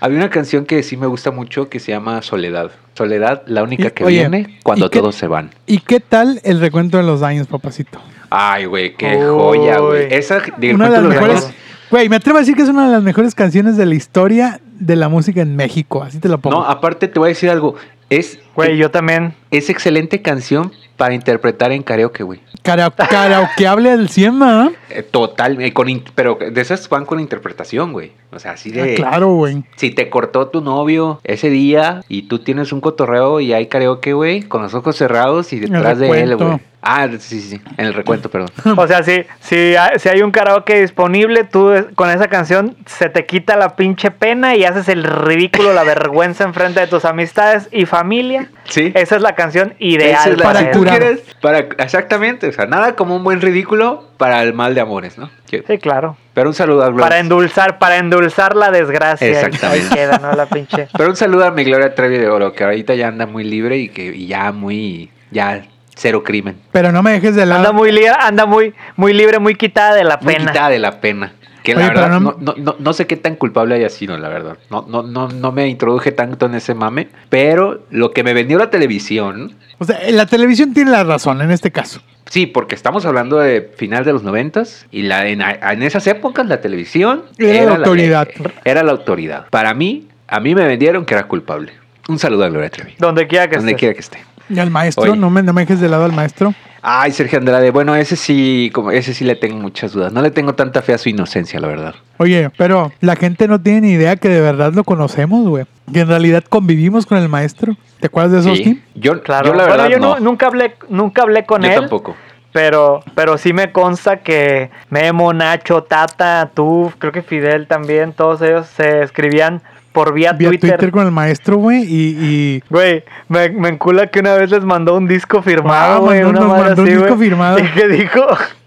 Había 0.00 0.18
una 0.18 0.30
canción 0.30 0.64
que 0.66 0.82
sí 0.82 0.96
me 0.96 1.06
gusta 1.06 1.30
mucho 1.30 1.68
que 1.68 1.80
se 1.80 1.90
llama 1.92 2.22
Soledad. 2.22 2.70
Soledad, 2.94 3.42
la 3.46 3.62
única 3.62 3.88
Y- 3.88 3.90
que 3.90 4.04
oye, 4.04 4.18
viene 4.20 4.58
cuando 4.62 4.86
¿y 4.86 4.90
qué- 4.90 4.98
todos 4.98 5.14
se 5.16 5.26
van. 5.26 5.50
¿Y 5.66 5.78
qué 5.80 6.00
tal 6.00 6.40
el 6.44 6.60
recuento 6.60 6.96
de 6.96 7.02
los 7.02 7.20
daños, 7.20 7.46
papacito? 7.48 8.00
Ay, 8.30 8.66
güey, 8.66 8.94
qué 8.94 9.20
joya, 9.20 9.78
güey. 9.80 10.12
Esa 10.14 10.40
de 10.58 10.74
Una 10.74 10.86
de 10.86 10.90
las 10.92 11.02
los 11.02 11.12
mejores. 11.12 11.50
Güey, 11.90 12.08
me 12.08 12.16
atrevo 12.16 12.38
a 12.38 12.40
decir 12.40 12.54
que 12.54 12.62
es 12.62 12.68
una 12.68 12.86
de 12.86 12.92
las 12.92 13.02
mejores 13.02 13.34
canciones 13.34 13.76
de 13.76 13.84
la 13.86 13.94
historia 13.96 14.60
de 14.78 14.94
la 14.94 15.08
música 15.08 15.40
en 15.42 15.56
México. 15.56 16.04
Así 16.04 16.18
te 16.20 16.28
la 16.28 16.36
pongo. 16.36 16.56
No, 16.60 16.64
aparte 16.64 17.08
te 17.08 17.18
voy 17.18 17.26
a 17.26 17.30
decir 17.30 17.50
algo. 17.50 17.74
Es, 18.10 18.40
Güey, 18.56 18.76
yo 18.76 18.90
también. 18.90 19.34
es 19.50 19.70
excelente 19.70 20.20
canción 20.20 20.72
para 21.00 21.14
interpretar 21.14 21.72
en 21.72 21.82
karaoke, 21.82 22.22
güey. 22.22 22.40
Cara, 22.60 22.90
karaokeable 22.90 23.90
al 23.90 24.10
100, 24.10 24.42
¿ah? 24.42 24.70
Eh, 24.90 25.02
Total, 25.02 25.58
eh, 25.62 25.72
con 25.72 25.86
pero 26.14 26.36
de 26.52 26.60
esas 26.60 26.86
van 26.90 27.06
con 27.06 27.20
interpretación, 27.20 27.94
güey. 27.94 28.12
O 28.32 28.38
sea, 28.38 28.52
así 28.52 28.70
de... 28.70 28.92
Ah, 28.92 28.96
claro, 28.96 29.28
güey. 29.28 29.64
Si 29.76 29.92
te 29.92 30.10
cortó 30.10 30.48
tu 30.48 30.60
novio 30.60 31.18
ese 31.24 31.48
día 31.48 32.02
y 32.10 32.24
tú 32.24 32.40
tienes 32.40 32.70
un 32.74 32.82
cotorreo 32.82 33.40
y 33.40 33.54
hay 33.54 33.66
karaoke, 33.68 34.12
güey, 34.12 34.42
con 34.42 34.60
los 34.60 34.74
ojos 34.74 34.94
cerrados 34.94 35.54
y 35.54 35.60
detrás 35.60 35.98
de 35.98 36.20
él, 36.20 36.36
güey. 36.36 36.60
Ah, 36.82 37.08
sí, 37.18 37.40
sí, 37.42 37.60
en 37.76 37.86
el 37.86 37.94
recuento, 37.94 38.30
perdón. 38.30 38.50
O 38.78 38.86
sea, 38.86 39.02
si, 39.02 39.24
si, 39.40 39.76
hay, 39.76 39.98
si 39.98 40.08
hay 40.08 40.22
un 40.22 40.30
karaoke 40.30 40.80
disponible, 40.80 41.44
tú 41.44 41.70
con 41.94 42.08
esa 42.08 42.28
canción 42.28 42.74
se 42.86 43.10
te 43.10 43.26
quita 43.26 43.56
la 43.56 43.76
pinche 43.76 44.10
pena 44.10 44.56
y 44.56 44.64
haces 44.64 44.88
el 44.88 45.04
ridículo, 45.04 45.74
la 45.74 45.84
vergüenza 45.84 46.44
enfrente 46.44 46.80
de 46.80 46.86
tus 46.86 47.04
amistades 47.04 47.68
y 47.70 47.84
familia. 47.84 48.48
Sí. 48.64 48.92
Esa 48.94 49.16
es 49.16 49.22
la 49.22 49.34
canción 49.34 49.74
ideal 49.78 50.30
es 50.30 50.38
la- 50.38 50.44
para 50.44 50.70
quieres, 50.98 51.20
para 51.40 51.58
exactamente, 51.58 52.48
o 52.48 52.52
sea, 52.52 52.66
nada 52.66 52.96
como 52.96 53.16
un 53.16 53.24
buen 53.24 53.40
ridículo 53.40 54.08
para 54.16 54.42
el 54.42 54.52
mal 54.54 54.74
de 54.74 54.80
amores, 54.80 55.18
¿no? 55.18 55.30
Sí, 55.48 55.78
claro. 55.78 56.16
Pero 56.34 56.48
un 56.48 56.54
saludo 56.54 56.82
a 56.84 56.88
Gloria. 56.88 57.04
Para 57.04 57.18
endulzar, 57.18 57.78
para 57.78 57.96
endulzar 57.96 58.54
la 58.56 58.70
desgracia. 58.70 59.26
Exactamente. 59.28 59.86
Ahí 59.86 59.94
queda, 59.94 60.18
¿no? 60.18 60.32
La 60.32 60.46
pinche. 60.46 60.88
Pero 60.96 61.10
un 61.10 61.16
saludo 61.16 61.44
a 61.46 61.50
mi 61.50 61.64
Gloria 61.64 61.94
Trevi 61.94 62.18
de 62.18 62.28
Oro, 62.28 62.52
que 62.52 62.64
ahorita 62.64 62.94
ya 62.94 63.08
anda 63.08 63.26
muy 63.26 63.44
libre 63.44 63.76
y 63.78 63.88
que 63.88 64.06
y 64.14 64.26
ya 64.26 64.52
muy, 64.52 65.10
ya 65.30 65.62
cero 65.96 66.22
crimen. 66.22 66.56
Pero 66.72 66.92
no 66.92 67.02
me 67.02 67.12
dejes 67.12 67.34
de 67.34 67.46
lado. 67.46 67.60
Anda 67.60 67.72
muy 67.72 67.92
libre, 67.92 68.12
anda 68.18 68.46
muy, 68.46 68.74
muy 68.96 69.12
libre, 69.12 69.38
muy 69.38 69.54
quitada 69.54 69.94
de 69.94 70.04
la 70.04 70.18
Muy 70.18 70.34
pena. 70.34 70.46
quitada 70.52 70.68
de 70.70 70.78
la 70.78 71.00
pena. 71.00 71.32
Que 71.62 71.74
la 71.74 71.80
Oye, 71.80 71.88
verdad, 71.88 72.20
no- 72.20 72.36
no, 72.40 72.54
no, 72.56 72.76
no, 72.78 72.92
sé 72.92 73.06
qué 73.06 73.16
tan 73.16 73.36
culpable 73.36 73.74
haya 73.74 73.88
sido, 73.88 74.16
la 74.18 74.28
verdad. 74.28 74.56
No, 74.70 74.86
no, 74.88 75.02
no, 75.02 75.28
no 75.28 75.52
me 75.52 75.68
introduje 75.68 76.12
tanto 76.12 76.46
en 76.46 76.54
ese 76.54 76.74
mame. 76.74 77.08
Pero 77.28 77.82
lo 77.90 78.12
que 78.12 78.22
me 78.24 78.32
vendió 78.34 78.58
la 78.58 78.70
televisión, 78.70 79.56
O 79.78 79.84
sea, 79.84 79.98
la 80.10 80.26
televisión 80.26 80.72
tiene 80.74 80.90
la 80.90 81.04
razón 81.04 81.40
en 81.42 81.50
este 81.50 81.70
caso. 81.70 82.00
sí, 82.26 82.46
porque 82.46 82.74
estamos 82.74 83.04
hablando 83.06 83.38
de 83.38 83.70
final 83.76 84.04
de 84.04 84.12
los 84.12 84.22
noventas 84.22 84.86
y 84.90 85.02
la, 85.02 85.26
en, 85.28 85.40
en 85.42 85.82
esas 85.82 86.06
épocas 86.06 86.46
la 86.46 86.60
televisión 86.60 87.24
Era 87.38 87.64
la 87.66 87.76
autoridad. 87.76 88.28
era 88.64 88.82
la 88.82 88.92
autoridad. 88.92 89.46
Para 89.50 89.74
mí, 89.74 90.08
a 90.28 90.40
mí 90.40 90.54
me 90.54 90.66
vendieron 90.66 91.04
que 91.04 91.14
era 91.14 91.26
culpable. 91.28 91.72
Un 92.08 92.18
saludo 92.18 92.44
a 92.44 92.48
Gloria 92.48 92.70
Trevi. 92.70 92.94
Donde 92.98 93.26
quiera 93.26 93.48
que 93.48 93.56
Donde 93.56 93.74
quiera 93.74 93.94
que 93.94 94.00
esté. 94.00 94.18
Y 94.50 94.58
al 94.58 94.70
maestro, 94.70 95.04
Oye. 95.12 95.16
no 95.16 95.30
me, 95.30 95.42
no 95.42 95.52
me 95.52 95.62
dejes 95.62 95.80
de 95.80 95.88
lado 95.88 96.04
al 96.04 96.12
maestro. 96.12 96.52
Ay, 96.82 97.12
Sergio 97.12 97.38
Andrade, 97.38 97.70
bueno, 97.70 97.94
ese 97.94 98.16
sí, 98.16 98.70
como 98.74 98.90
ese 98.90 99.12
sí 99.14 99.24
le 99.24 99.36
tengo 99.36 99.58
muchas 99.58 99.92
dudas. 99.92 100.12
No 100.12 100.22
le 100.22 100.30
tengo 100.30 100.54
tanta 100.54 100.80
fe 100.82 100.94
a 100.94 100.98
su 100.98 101.08
inocencia, 101.10 101.60
la 101.60 101.68
verdad. 101.68 101.94
Oye, 102.16 102.50
pero 102.56 102.90
la 103.00 103.16
gente 103.16 103.46
no 103.48 103.60
tiene 103.60 103.82
ni 103.82 103.90
idea 103.92 104.16
que 104.16 104.28
de 104.30 104.40
verdad 104.40 104.72
lo 104.72 104.82
conocemos, 104.84 105.46
güey. 105.46 105.66
Que 105.92 106.00
en 106.00 106.08
realidad 106.08 106.42
convivimos 106.48 107.04
con 107.06 107.18
el 107.18 107.28
maestro. 107.28 107.76
¿Te 108.00 108.06
acuerdas 108.06 108.32
de 108.32 108.38
eso, 108.40 108.54
Sí. 108.54 108.62
Steve? 108.62 108.80
Yo, 108.94 109.22
Claro. 109.22 109.46
yo 109.48 109.54
la 109.54 109.64
Bueno, 109.66 109.76
verdad 109.82 109.88
yo 109.90 109.98
no. 109.98 110.16
nu- 110.18 110.24
nunca 110.24 110.46
hablé, 110.46 110.74
nunca 110.88 111.22
hablé 111.22 111.44
con 111.44 111.62
Yo 111.62 111.68
él. 111.68 111.74
tampoco. 111.80 112.16
Pero, 112.52 113.00
pero 113.14 113.38
sí 113.38 113.52
me 113.52 113.70
consta 113.70 114.20
que 114.20 114.70
Memo, 114.88 115.32
Nacho, 115.32 115.84
Tata, 115.84 116.50
tú, 116.52 116.92
creo 116.98 117.12
que 117.12 117.22
Fidel 117.22 117.68
también, 117.68 118.12
todos 118.12 118.42
ellos 118.42 118.66
se 118.66 119.02
escribían 119.02 119.62
por 119.92 120.12
vía, 120.14 120.32
Vía 120.32 120.48
Twitter. 120.50 120.70
Twitter. 120.70 120.90
con 120.90 121.04
el 121.06 121.12
maestro, 121.12 121.56
güey, 121.56 121.82
y, 121.82 122.16
y 122.20 122.62
Güey, 122.70 123.04
me, 123.28 123.48
me 123.50 123.68
encula 123.68 124.06
que 124.08 124.20
una 124.20 124.34
vez 124.34 124.50
les 124.50 124.64
mandó 124.64 124.96
un 124.96 125.06
disco 125.06 125.38
Ah, 125.38 125.42
firmado, 125.42 126.00
güey, 126.02 126.22
mandó- 126.22 126.46
una 126.46 126.68
nos 126.68 126.78
un 126.78 126.84
disco 126.84 127.16
firmado. 127.16 127.58
Y 127.58 127.62
que 127.68 127.88
dijo, 127.88 128.20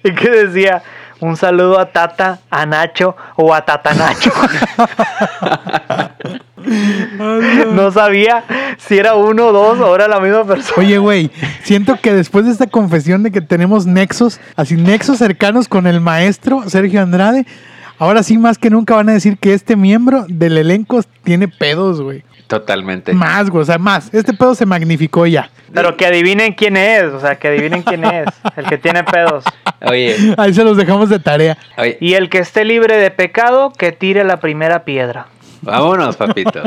y 0.04 0.12
que 0.12 0.30
decía, 0.30 0.82
un 1.20 1.38
saludo 1.38 1.80
a 1.80 1.92
Tata, 1.92 2.40
a 2.50 2.66
Nacho 2.66 3.16
o 3.36 3.54
a 3.54 3.64
Tata 3.64 3.94
Nacho. 3.94 4.32
no 7.74 7.92
sabía 7.92 8.44
si 8.78 8.98
era 8.98 9.16
uno 9.16 9.48
o 9.48 9.52
dos 9.52 9.80
o 9.80 9.96
era 9.96 10.08
la 10.08 10.20
misma 10.20 10.44
persona. 10.46 10.76
Oye, 10.78 10.98
güey, 10.98 11.32
siento 11.64 11.98
que 12.02 12.14
después 12.14 12.46
de 12.46 12.52
esta 12.52 12.68
confesión 12.68 13.24
de 13.24 13.32
que 13.32 13.42
tenemos 13.42 13.86
nexos, 13.86 14.40
así 14.56 14.76
nexos 14.76 15.18
cercanos 15.18 15.68
con 15.68 15.88
el 15.88 16.00
maestro 16.02 16.64
Sergio 16.70 17.02
Andrade, 17.02 17.46
ahora 18.04 18.22
sí 18.24 18.38
más 18.38 18.58
que 18.58 18.70
nunca 18.70 18.96
van 18.96 19.10
a 19.10 19.14
decir 19.14 19.38
que 19.38 19.54
este 19.54 19.76
miembro 19.76 20.26
del 20.28 20.58
elenco 20.58 21.02
tiene 21.24 21.48
pedos, 21.48 22.02
güey. 22.02 22.24
Totalmente. 22.48 23.14
Más, 23.14 23.50
güey, 23.50 23.64
o 23.64 23.66
sea, 23.66 23.78
más. 23.78 24.14
Este 24.14 24.34
pedo 24.34 24.54
se 24.54 24.66
magnificó 24.66 25.26
ya. 25.26 25.50
Pero 25.74 25.98
que 25.98 26.06
adivinen 26.06 26.54
quién 26.54 26.78
es, 26.78 27.06
o 27.06 27.20
sea, 27.20 27.36
que 27.38 27.48
adivinen 27.48 27.82
quién 27.82 28.04
es, 28.04 28.28
el 28.58 28.66
que 28.68 28.78
tiene 28.78 29.04
pedos. 29.04 29.44
Oye, 29.82 30.36
Ahí 30.38 30.54
se 30.54 30.64
los 30.64 30.78
dejamos 30.78 31.10
de 31.10 31.20
tarea. 31.20 31.58
oye, 31.78 31.98
Y 32.00 32.14
el 32.14 32.30
que 32.30 32.40
esté 32.40 32.64
libre 32.66 32.98
de 32.98 33.10
pecado, 33.10 33.72
que 33.72 33.92
tire 33.92 34.24
la 34.24 34.38
primera 34.40 34.84
piedra. 34.84 35.28
vámonos, 35.62 36.16
papito. 36.18 36.62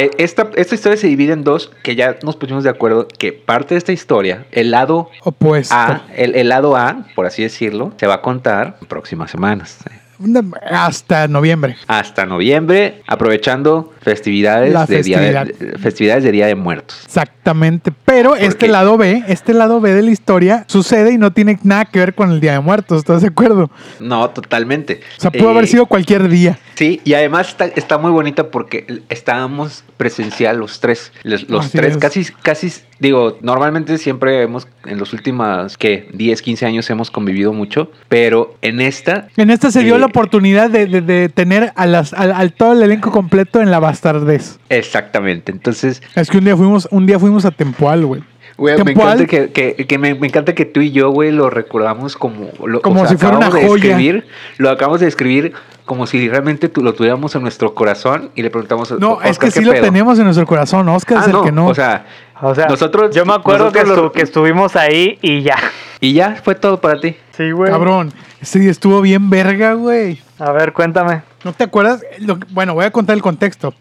Eh, 0.00 0.10
Esta, 0.16 0.50
esta 0.56 0.74
historia 0.74 0.96
se 0.96 1.08
divide 1.08 1.34
en 1.34 1.44
dos, 1.44 1.70
que 1.82 1.94
ya 1.94 2.16
nos 2.22 2.36
pusimos 2.36 2.64
de 2.64 2.70
acuerdo 2.70 3.06
que 3.06 3.34
parte 3.34 3.74
de 3.74 3.78
esta 3.78 3.92
historia, 3.92 4.46
el 4.50 4.70
lado 4.70 5.10
Opuesto. 5.22 5.74
A, 5.74 6.06
el, 6.16 6.34
el 6.36 6.48
lado 6.48 6.74
A, 6.74 7.04
por 7.14 7.26
así 7.26 7.42
decirlo, 7.42 7.92
se 7.98 8.06
va 8.06 8.14
a 8.14 8.22
contar 8.22 8.78
en 8.80 8.88
próximas 8.88 9.30
semanas. 9.30 9.78
Eh, 10.24 10.42
Hasta 10.70 11.28
noviembre. 11.28 11.76
Hasta 11.86 12.26
noviembre, 12.26 13.02
aprovechando 13.06 13.92
festividades, 14.02 14.72
La 14.72 14.86
de, 14.86 15.02
día 15.02 15.18
de- 15.20 15.32
festividad. 15.32 15.72
de- 15.72 15.78
festividades 15.78 16.24
de 16.24 16.32
Día 16.32 16.46
de 16.46 16.54
Muertos. 16.54 17.00
Exactamente. 17.04 17.92
Pero 18.04 18.36
este 18.36 18.66
qué? 18.66 18.68
lado 18.72 18.96
B, 18.96 19.24
este 19.28 19.54
lado 19.54 19.80
B 19.80 19.92
de 19.94 20.02
la 20.02 20.10
historia 20.10 20.64
sucede 20.68 21.12
y 21.12 21.18
no 21.18 21.32
tiene 21.32 21.58
nada 21.62 21.84
que 21.86 21.98
ver 21.98 22.14
con 22.14 22.30
el 22.30 22.40
Día 22.40 22.52
de 22.52 22.60
Muertos. 22.60 22.98
¿Estás 22.98 23.22
de 23.22 23.28
acuerdo? 23.28 23.70
No, 23.98 24.28
totalmente. 24.30 25.00
O 25.18 25.20
sea, 25.20 25.30
pudo 25.30 25.48
Eh, 25.48 25.52
haber 25.52 25.66
sido 25.66 25.86
cualquier 25.86 26.28
día. 26.28 26.58
Sí, 26.74 27.00
y 27.04 27.14
además 27.14 27.48
está, 27.48 27.66
está 27.66 27.98
muy 27.98 28.10
bonita 28.10 28.50
porque 28.50 29.02
estábamos 29.08 29.84
presencial 29.96 30.58
los 30.58 30.80
tres. 30.80 31.12
Los, 31.22 31.46
tres, 31.70 31.92
es. 31.92 31.96
casi, 31.98 32.24
casi, 32.42 32.72
digo, 33.00 33.38
normalmente 33.40 33.98
siempre 33.98 34.42
hemos, 34.42 34.68
en 34.86 34.98
los 34.98 35.12
últimos, 35.12 35.76
¿qué? 35.76 36.08
10, 36.14 36.40
15 36.42 36.66
años 36.66 36.88
hemos 36.90 37.10
convivido 37.10 37.52
mucho, 37.52 37.90
pero 38.08 38.54
en 38.62 38.80
esta, 38.80 39.26
En 39.36 39.50
esta 39.50 39.70
se 39.70 39.82
dio 39.82 39.96
Eh, 39.96 39.98
la 39.98 40.06
oportunidad 40.06 40.70
de, 40.70 40.86
de- 40.86 41.00
de 41.00 41.28
tener 41.28 41.72
a 41.76 41.86
las, 41.86 42.12
al, 42.12 42.30
al 42.32 42.52
todo 42.52 42.72
el 42.74 42.82
elenco 42.82 43.10
completo 43.10 43.60
en 43.60 43.70
la 43.70 43.80
bastardez. 43.80 44.58
exactamente. 44.68 45.50
Entonces, 45.52 46.02
Es 46.14 46.30
que 46.30 46.38
un 46.38 46.44
día 46.44 46.56
fuimos, 46.56 46.86
un 46.90 47.06
día 47.06 47.18
fuimos 47.18 47.44
a 47.44 47.50
Tempoal, 47.50 48.04
güey. 48.06 48.22
güey, 48.56 48.76
me 48.84 48.92
encanta 48.92 49.24
que, 49.26 49.50
que- 49.50 49.74
que 49.86 49.98
me, 49.98 50.14
me 50.14 50.26
encanta 50.26 50.54
que 50.54 50.66
tú 50.66 50.80
y 50.80 50.90
yo, 50.92 51.10
güey, 51.10 51.32
lo 51.32 51.48
recordamos 51.50 52.16
como, 52.16 52.50
lo, 52.66 52.82
Como 52.82 53.06
si 53.06 53.16
fuera 53.16 53.36
una 53.38 53.46
acabamos 53.46 53.62
de 53.62 53.68
joya. 53.68 53.90
escribir, 53.90 54.26
lo 54.58 54.70
acabamos 54.70 55.00
de 55.00 55.08
escribir 55.08 55.52
como 55.86 56.06
si 56.06 56.28
realmente 56.28 56.68
tú 56.68 56.82
lo 56.84 56.92
tuviéramos 56.94 57.34
en 57.34 57.42
nuestro 57.42 57.74
corazón 57.74 58.30
y 58.36 58.42
le 58.42 58.50
preguntamos 58.50 58.92
No, 59.00 59.14
"Oscar, 59.14 59.30
es 59.30 59.38
que 59.38 59.46
¿qué 59.46 59.52
sí 59.52 59.64
lo 59.64 59.72
pedo?". 59.72 59.82
tenemos 59.84 60.18
en 60.18 60.24
nuestro 60.24 60.46
corazón. 60.46 60.88
Oscar 60.88 61.18
Ah, 61.18 61.20
es 61.22 61.26
el 61.28 61.32
no, 61.32 61.42
que 61.42 61.50
no. 61.52 61.66
o 61.66 61.74
sea, 61.74 62.06
O 62.42 62.54
sea, 62.54 62.66
Nosotros- 62.66 63.14
yo 63.14 63.24
me 63.26 63.34
acuerdo 63.34 63.70
que, 63.72 63.84
lo- 63.84 64.12
que 64.12 64.22
estuvimos 64.22 64.76
ahí 64.76 65.18
y 65.22 65.42
ya. 65.42 65.56
y 66.00 66.12
ya 66.14 66.36
fue 66.42 66.54
todo 66.54 66.80
para 66.80 67.00
ti. 67.00 67.16
Sí, 67.36 67.50
güey. 67.50 67.70
Cabrón, 67.70 68.12
sí, 68.42 68.68
estuvo 68.68 69.00
bien 69.00 69.28
verga, 69.30 69.74
güey. 69.74 70.20
A 70.38 70.52
ver, 70.52 70.72
cuéntame. 70.72 71.22
¿No 71.44 71.52
te 71.52 71.64
acuerdas? 71.64 72.02
Lo 72.18 72.38
que- 72.38 72.46
bueno, 72.50 72.74
voy 72.74 72.84
a 72.84 72.90
contar 72.90 73.14
el 73.16 73.22
contexto. 73.22 73.74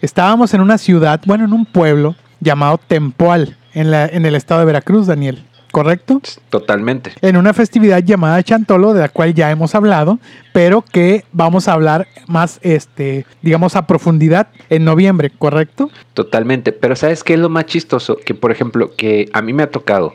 Estábamos 0.00 0.52
en 0.54 0.60
una 0.60 0.78
ciudad, 0.78 1.20
bueno, 1.26 1.44
en 1.44 1.52
un 1.52 1.64
pueblo 1.66 2.14
llamado 2.40 2.78
Tempoal, 2.86 3.56
en, 3.74 3.90
la, 3.90 4.06
en 4.06 4.26
el 4.26 4.34
estado 4.34 4.60
de 4.60 4.66
Veracruz, 4.66 5.06
Daniel. 5.06 5.44
¿Correcto? 5.76 6.22
Totalmente. 6.48 7.12
En 7.20 7.36
una 7.36 7.52
festividad 7.52 8.02
llamada 8.02 8.42
Chantolo, 8.42 8.94
de 8.94 9.00
la 9.02 9.10
cual 9.10 9.34
ya 9.34 9.50
hemos 9.50 9.74
hablado, 9.74 10.18
pero 10.54 10.80
que 10.80 11.26
vamos 11.32 11.68
a 11.68 11.74
hablar 11.74 12.06
más, 12.28 12.58
este, 12.62 13.26
digamos, 13.42 13.76
a 13.76 13.86
profundidad 13.86 14.48
en 14.70 14.86
noviembre, 14.86 15.28
¿correcto? 15.28 15.90
Totalmente. 16.14 16.72
Pero 16.72 16.96
¿sabes 16.96 17.22
qué 17.22 17.34
es 17.34 17.40
lo 17.40 17.50
más 17.50 17.66
chistoso? 17.66 18.16
Que, 18.16 18.32
por 18.32 18.52
ejemplo, 18.52 18.92
que 18.96 19.28
a 19.34 19.42
mí 19.42 19.52
me 19.52 19.64
ha 19.64 19.70
tocado 19.70 20.14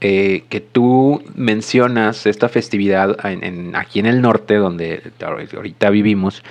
eh, 0.00 0.44
que 0.48 0.60
tú 0.60 1.22
mencionas 1.34 2.24
esta 2.24 2.48
festividad 2.48 3.14
en, 3.26 3.44
en- 3.44 3.76
aquí 3.76 3.98
en 3.98 4.06
el 4.06 4.22
norte, 4.22 4.54
donde 4.54 5.02
ahorita 5.54 5.90
vivimos, 5.90 6.42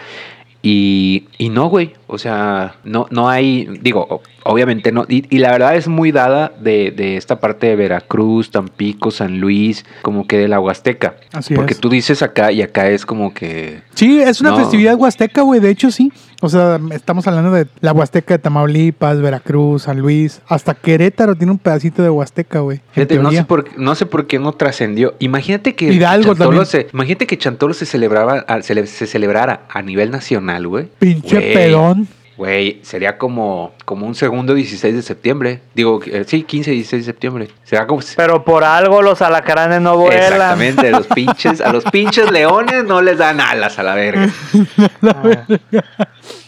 y, 0.61 1.25
y 1.39 1.49
no, 1.49 1.69
güey. 1.69 1.93
O 2.05 2.19
sea, 2.19 2.75
no, 2.83 3.07
no 3.09 3.29
hay, 3.29 3.67
digo, 3.81 4.21
obviamente 4.45 4.91
no. 4.91 5.05
Y, 5.07 5.25
y 5.33 5.39
la 5.39 5.51
verdad 5.51 5.75
es 5.75 5.87
muy 5.87 6.11
dada 6.11 6.51
de, 6.59 6.91
de 6.91 7.17
esta 7.17 7.39
parte 7.39 7.67
de 7.67 7.75
Veracruz, 7.75 8.51
Tampico, 8.51 9.11
San 9.11 9.39
Luis, 9.39 9.85
como 10.01 10.27
que 10.27 10.37
de 10.37 10.47
la 10.47 10.59
Huasteca. 10.59 11.15
Así 11.31 11.53
Porque 11.55 11.73
es. 11.73 11.79
tú 11.79 11.89
dices 11.89 12.21
acá 12.21 12.51
y 12.51 12.61
acá 12.61 12.89
es 12.89 13.05
como 13.05 13.33
que... 13.33 13.81
Sí, 13.95 14.19
es 14.21 14.41
una 14.41 14.51
No. 14.51 14.57
festividad 14.57 14.95
huasteca, 14.95 15.41
güey, 15.41 15.59
de 15.59 15.69
hecho 15.69 15.91
sí. 15.91 16.11
O 16.41 16.49
sea, 16.49 16.79
estamos 16.91 17.25
hablando 17.27 17.51
de 17.51 17.67
la 17.79 17.93
Huasteca 17.93 18.33
de 18.33 18.39
Tamaulipas, 18.39 19.21
Veracruz, 19.21 19.83
San 19.83 19.99
Luis, 19.99 20.41
hasta 20.47 20.73
Querétaro 20.73 21.35
tiene 21.35 21.51
un 21.53 21.57
pedacito 21.57 22.03
de 22.03 22.09
Huasteca, 22.09 22.59
güey. 22.59 22.81
no 23.21 23.31
sé, 23.31 23.43
por, 23.45 23.79
no 23.79 23.95
sé 23.95 24.05
por 24.05 24.27
qué 24.27 24.39
no 24.39 24.51
trascendió. 24.51 25.15
Imagínate 25.19 25.73
que 25.75 25.85
Hidalgo 25.93 26.29
Chantolo 26.35 26.65
también. 26.65 26.65
se, 26.65 26.87
imagínate 26.93 27.27
que 27.27 27.37
Chantolo 27.37 27.73
se 27.73 27.85
celebraba, 27.85 28.39
a- 28.47 28.61
se, 28.61 28.75
le- 28.75 28.87
se 28.87 29.07
celebrara 29.07 29.61
a 29.69 29.81
nivel 29.81 30.11
nacional, 30.11 30.67
güey. 30.67 30.87
Pinche 30.99 31.39
pedón. 31.53 32.07
Güey, 32.35 32.79
sería 32.83 33.17
como, 33.17 33.73
como 33.85 34.07
un 34.07 34.15
segundo 34.15 34.53
16 34.55 34.95
de 34.95 35.01
septiembre. 35.03 35.61
Digo, 35.75 35.99
eh, 36.05 36.23
sí, 36.27 36.43
15, 36.43 36.71
16 36.71 37.05
de 37.05 37.11
septiembre. 37.11 37.47
Será 37.63 37.85
como... 37.85 38.01
Pero 38.15 38.43
por 38.43 38.63
algo 38.63 39.01
los 39.03 39.21
alacranes 39.21 39.81
no 39.81 39.97
vuelan. 39.97 40.19
Exactamente, 40.23 40.89
los 40.91 41.05
pinches, 41.15 41.61
a 41.61 41.71
los 41.71 41.83
pinches 41.85 42.31
leones 42.31 42.85
no 42.85 43.01
les 43.03 43.19
dan 43.19 43.39
alas 43.39 43.77
a 43.77 43.83
la 43.83 43.93
verga. 43.95 44.29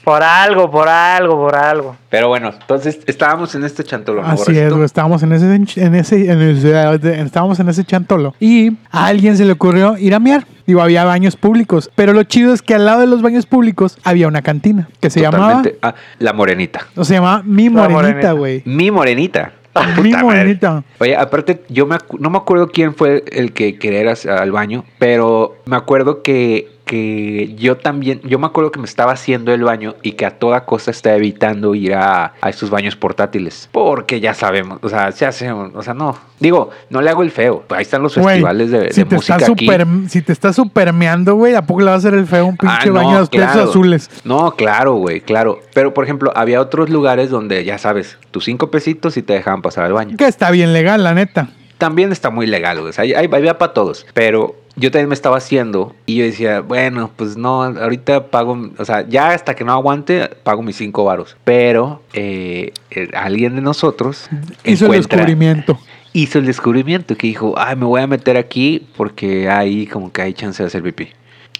Por 0.03 0.21
algo, 0.23 0.69
por 0.69 0.87
algo, 0.87 1.35
por 1.35 1.55
algo. 1.55 1.95
Pero 2.09 2.27
bueno, 2.29 2.51
entonces 2.59 2.99
estábamos 3.07 3.53
en 3.55 3.63
este 3.63 3.83
chantolo. 3.83 4.21
¿no, 4.21 4.27
Así 4.29 4.57
es, 4.57 4.71
güey. 4.71 4.85
Estábamos 4.85 5.23
en 5.23 5.33
ese, 5.33 5.53
en 5.55 5.95
ese, 5.95 6.31
en 6.31 6.41
ese- 6.41 7.21
estábamos 7.21 7.59
en 7.59 7.69
ese 7.69 7.83
chantolo. 7.83 8.35
Y 8.39 8.71
a 8.91 9.07
alguien 9.07 9.35
se 9.35 9.45
le 9.45 9.51
ocurrió 9.53 9.97
ir 9.97 10.13
a 10.13 10.19
miar. 10.19 10.45
Digo, 10.67 10.81
había 10.81 11.03
baños 11.05 11.35
públicos. 11.35 11.89
Pero 11.95 12.13
lo 12.13 12.23
chido 12.23 12.53
es 12.53 12.61
que 12.61 12.73
al 12.75 12.85
lado 12.85 13.01
de 13.01 13.07
los 13.07 13.21
baños 13.21 13.45
públicos 13.45 13.97
había 14.03 14.27
una 14.27 14.41
cantina 14.41 14.89
que 14.99 15.09
se 15.09 15.21
llamaba. 15.21 15.47
Totalmente. 15.61 15.79
Ah, 15.81 15.95
la 16.19 16.33
morenita. 16.33 16.87
O 16.95 17.03
se 17.05 17.13
llamaba 17.15 17.43
Mi 17.45 17.69
Morenita, 17.69 18.31
güey. 18.31 18.61
Mi 18.65 18.89
morenita. 18.91 19.53
Mi 20.01 20.11
Puta. 20.11 20.23
Morenita. 20.23 20.83
Oye, 20.99 21.15
aparte, 21.17 21.63
yo 21.67 21.85
me 21.85 21.95
acu- 21.95 22.17
no 22.19 22.29
me 22.29 22.37
acuerdo 22.37 22.69
quién 22.69 22.95
fue 22.95 23.25
el 23.31 23.51
que 23.51 23.77
quería 23.77 24.01
ir 24.01 24.29
al 24.29 24.51
baño, 24.53 24.85
pero 24.99 25.57
me 25.65 25.75
acuerdo 25.75 26.23
que, 26.23 26.69
que 26.85 27.55
yo 27.57 27.77
también, 27.77 28.21
yo 28.23 28.39
me 28.39 28.45
acuerdo 28.45 28.71
que 28.71 28.79
me 28.79 28.85
estaba 28.85 29.11
haciendo 29.11 29.53
el 29.53 29.63
baño 29.63 29.95
y 30.03 30.13
que 30.13 30.25
a 30.25 30.31
toda 30.37 30.65
costa 30.65 30.91
estaba 30.91 31.15
evitando 31.15 31.73
ir 31.75 31.93
a, 31.95 32.33
a 32.39 32.49
estos 32.49 32.69
baños 32.69 32.95
portátiles. 32.95 33.67
Porque 33.71 34.19
ya 34.19 34.33
sabemos, 34.33 34.79
o 34.81 34.89
sea, 34.89 35.11
se 35.11 35.25
hace, 35.25 35.51
o 35.51 35.81
sea, 35.81 35.93
no. 35.93 36.17
Digo, 36.39 36.69
no 36.89 37.01
le 37.01 37.09
hago 37.09 37.23
el 37.23 37.31
feo. 37.31 37.63
Ahí 37.69 37.81
están 37.81 38.03
los 38.03 38.15
Güey, 38.15 38.35
festivales 38.35 38.69
de, 38.71 38.91
si 38.93 39.01
de 39.01 39.05
te 39.09 39.15
música 39.15 39.35
estás 39.37 39.49
aquí. 39.49 39.65
super, 39.65 39.87
si 40.09 40.21
te 40.21 40.31
estás 40.31 40.55
supermeando, 40.55 41.35
güey, 41.35 41.55
¿a 41.55 41.63
poco 41.65 41.79
le 41.79 41.87
va 41.87 41.93
a 41.93 41.97
hacer 41.97 42.13
el 42.13 42.27
feo 42.27 42.45
un 42.45 42.57
pinche 42.57 42.75
Ah, 42.81 42.85
no, 42.85 42.93
baño 42.93 43.11
de 43.13 43.19
los 43.19 43.29
claro. 43.29 43.63
azules? 43.63 44.09
No, 44.23 44.51
claro, 44.51 44.93
güey, 44.95 45.21
claro. 45.21 45.59
Pero, 45.73 45.93
por 45.93 46.03
ejemplo, 46.03 46.31
había 46.35 46.61
otros 46.61 46.89
lugares 46.89 47.29
donde, 47.29 47.63
ya 47.65 47.77
sabes, 47.77 48.17
tus 48.31 48.45
cinco 48.45 48.69
pesitos 48.69 49.17
y 49.17 49.21
te 49.23 49.33
dejaban 49.33 49.61
pasar 49.61 49.85
al 49.85 49.93
baño. 49.93 50.17
Que 50.17 50.27
está 50.27 50.51
bien 50.51 50.73
legal, 50.73 51.03
la 51.03 51.13
neta. 51.13 51.49
También 51.77 52.11
está 52.11 52.29
muy 52.29 52.47
legal, 52.47 52.79
güey. 52.79 52.89
O 52.89 52.93
sea, 52.93 53.03
hay, 53.03 53.13
hay, 53.13 53.29
había 53.31 53.57
para 53.57 53.73
todos. 53.73 54.05
Pero 54.13 54.55
yo 54.75 54.91
también 54.91 55.09
me 55.09 55.15
estaba 55.15 55.37
haciendo 55.37 55.95
y 56.05 56.17
yo 56.17 56.25
decía, 56.25 56.59
bueno, 56.61 57.09
pues 57.15 57.37
no, 57.37 57.63
ahorita 57.63 58.27
pago, 58.27 58.71
o 58.77 58.85
sea, 58.85 59.07
ya 59.07 59.29
hasta 59.29 59.55
que 59.55 59.63
no 59.63 59.71
aguante, 59.71 60.29
pago 60.43 60.61
mis 60.61 60.75
cinco 60.75 61.05
varos. 61.05 61.37
Pero 61.43 62.01
eh, 62.13 62.73
eh, 62.91 63.09
alguien 63.13 63.55
de 63.55 63.61
nosotros 63.61 64.29
Hizo 64.63 64.87
el 64.87 65.03
descubrimiento. 65.03 65.79
hizo 66.13 66.39
el 66.39 66.45
descubrimiento 66.45 67.15
que 67.15 67.27
dijo, 67.27 67.55
ay, 67.57 67.75
me 67.75 67.85
voy 67.85 68.01
a 68.01 68.07
meter 68.07 68.37
aquí 68.37 68.85
porque 68.97 69.49
ahí 69.49 69.87
como 69.87 70.11
que 70.11 70.21
hay 70.21 70.33
chance 70.33 70.61
de 70.61 70.67
hacer 70.67 70.83
pipí. 70.83 71.09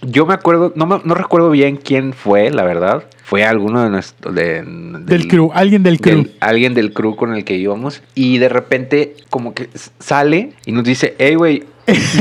Yo 0.02 0.26
me 0.26 0.34
acuerdo, 0.34 0.72
no, 0.76 0.86
me- 0.86 1.02
no 1.04 1.16
recuerdo 1.16 1.50
bien 1.50 1.78
quién 1.78 2.14
fue, 2.14 2.52
la 2.52 2.64
verdad. 2.64 3.04
Fue 3.24 3.44
alguno 3.44 3.84
de 3.84 3.90
nuestros... 3.90 4.36
de- 4.36 4.62
Del 4.64 5.06
del- 5.06 5.28
crew, 5.28 5.52
alguien 5.54 5.84
del 5.84 6.00
crew. 6.00 6.18
del- 6.24 6.36
alguien 6.42 6.74
del 6.74 6.94
crew 6.94 7.16
con 7.16 7.34
el 7.36 7.44
que 7.44 7.56
íbamos. 7.56 8.04
Y 8.14 8.38
de 8.38 8.50
repente 8.50 9.16
como 9.30 9.54
que 9.54 9.70
sale 10.00 10.52
y 10.66 10.72
nos 10.74 10.84
dice, 10.84 11.16
hey, 11.18 11.36
güey, 11.36 11.64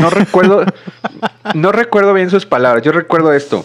no 0.01 0.09
recuerdo, 0.11 0.65
no 1.55 1.73
recuerdo 1.73 2.15
bien 2.15 2.31
sus 2.31 2.47
palabras. 2.47 2.83
Yo 2.85 2.93
recuerdo 2.93 3.33
esto. 3.33 3.65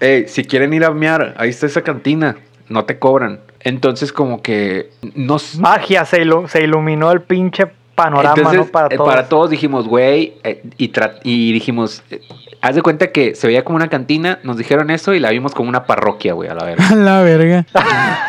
Hey, 0.00 0.24
si 0.28 0.44
quieren 0.44 0.72
ir 0.74 0.84
a 0.84 0.90
mear, 0.90 1.34
ahí 1.38 1.50
está 1.50 1.66
esa 1.66 1.82
cantina. 1.82 2.36
No 2.68 2.84
te 2.84 2.98
cobran. 2.98 3.40
Entonces 3.60 4.12
como 4.12 4.42
que 4.42 4.90
nos... 5.14 5.56
Magia, 5.58 6.04
se, 6.04 6.22
ilu- 6.22 6.48
se 6.48 6.62
iluminó 6.64 7.12
el 7.12 7.20
pinche 7.22 7.66
panorama, 7.94 8.34
Entonces, 8.36 8.60
¿no? 8.60 8.66
Para 8.66 8.86
eh, 8.92 8.96
todos. 8.96 9.08
para 9.08 9.28
todos 9.28 9.50
dijimos, 9.50 9.86
güey, 9.86 10.34
eh, 10.42 10.62
y, 10.76 10.90
y 11.22 11.52
dijimos, 11.52 12.02
eh, 12.10 12.20
haz 12.66 12.74
de 12.74 12.80
cuenta 12.82 13.08
que 13.12 13.34
se 13.34 13.46
veía 13.46 13.62
como 13.62 13.76
una 13.76 13.88
cantina, 13.88 14.38
nos 14.42 14.56
dijeron 14.56 14.90
eso 14.90 15.12
y 15.12 15.20
la 15.20 15.28
vimos 15.30 15.54
como 15.54 15.68
una 15.68 15.84
parroquia, 15.84 16.32
güey, 16.32 16.48
a 16.48 16.54
la 16.54 16.64
verga. 16.64 16.88
A 16.90 16.94
la 16.94 17.20
verga. 17.22 17.66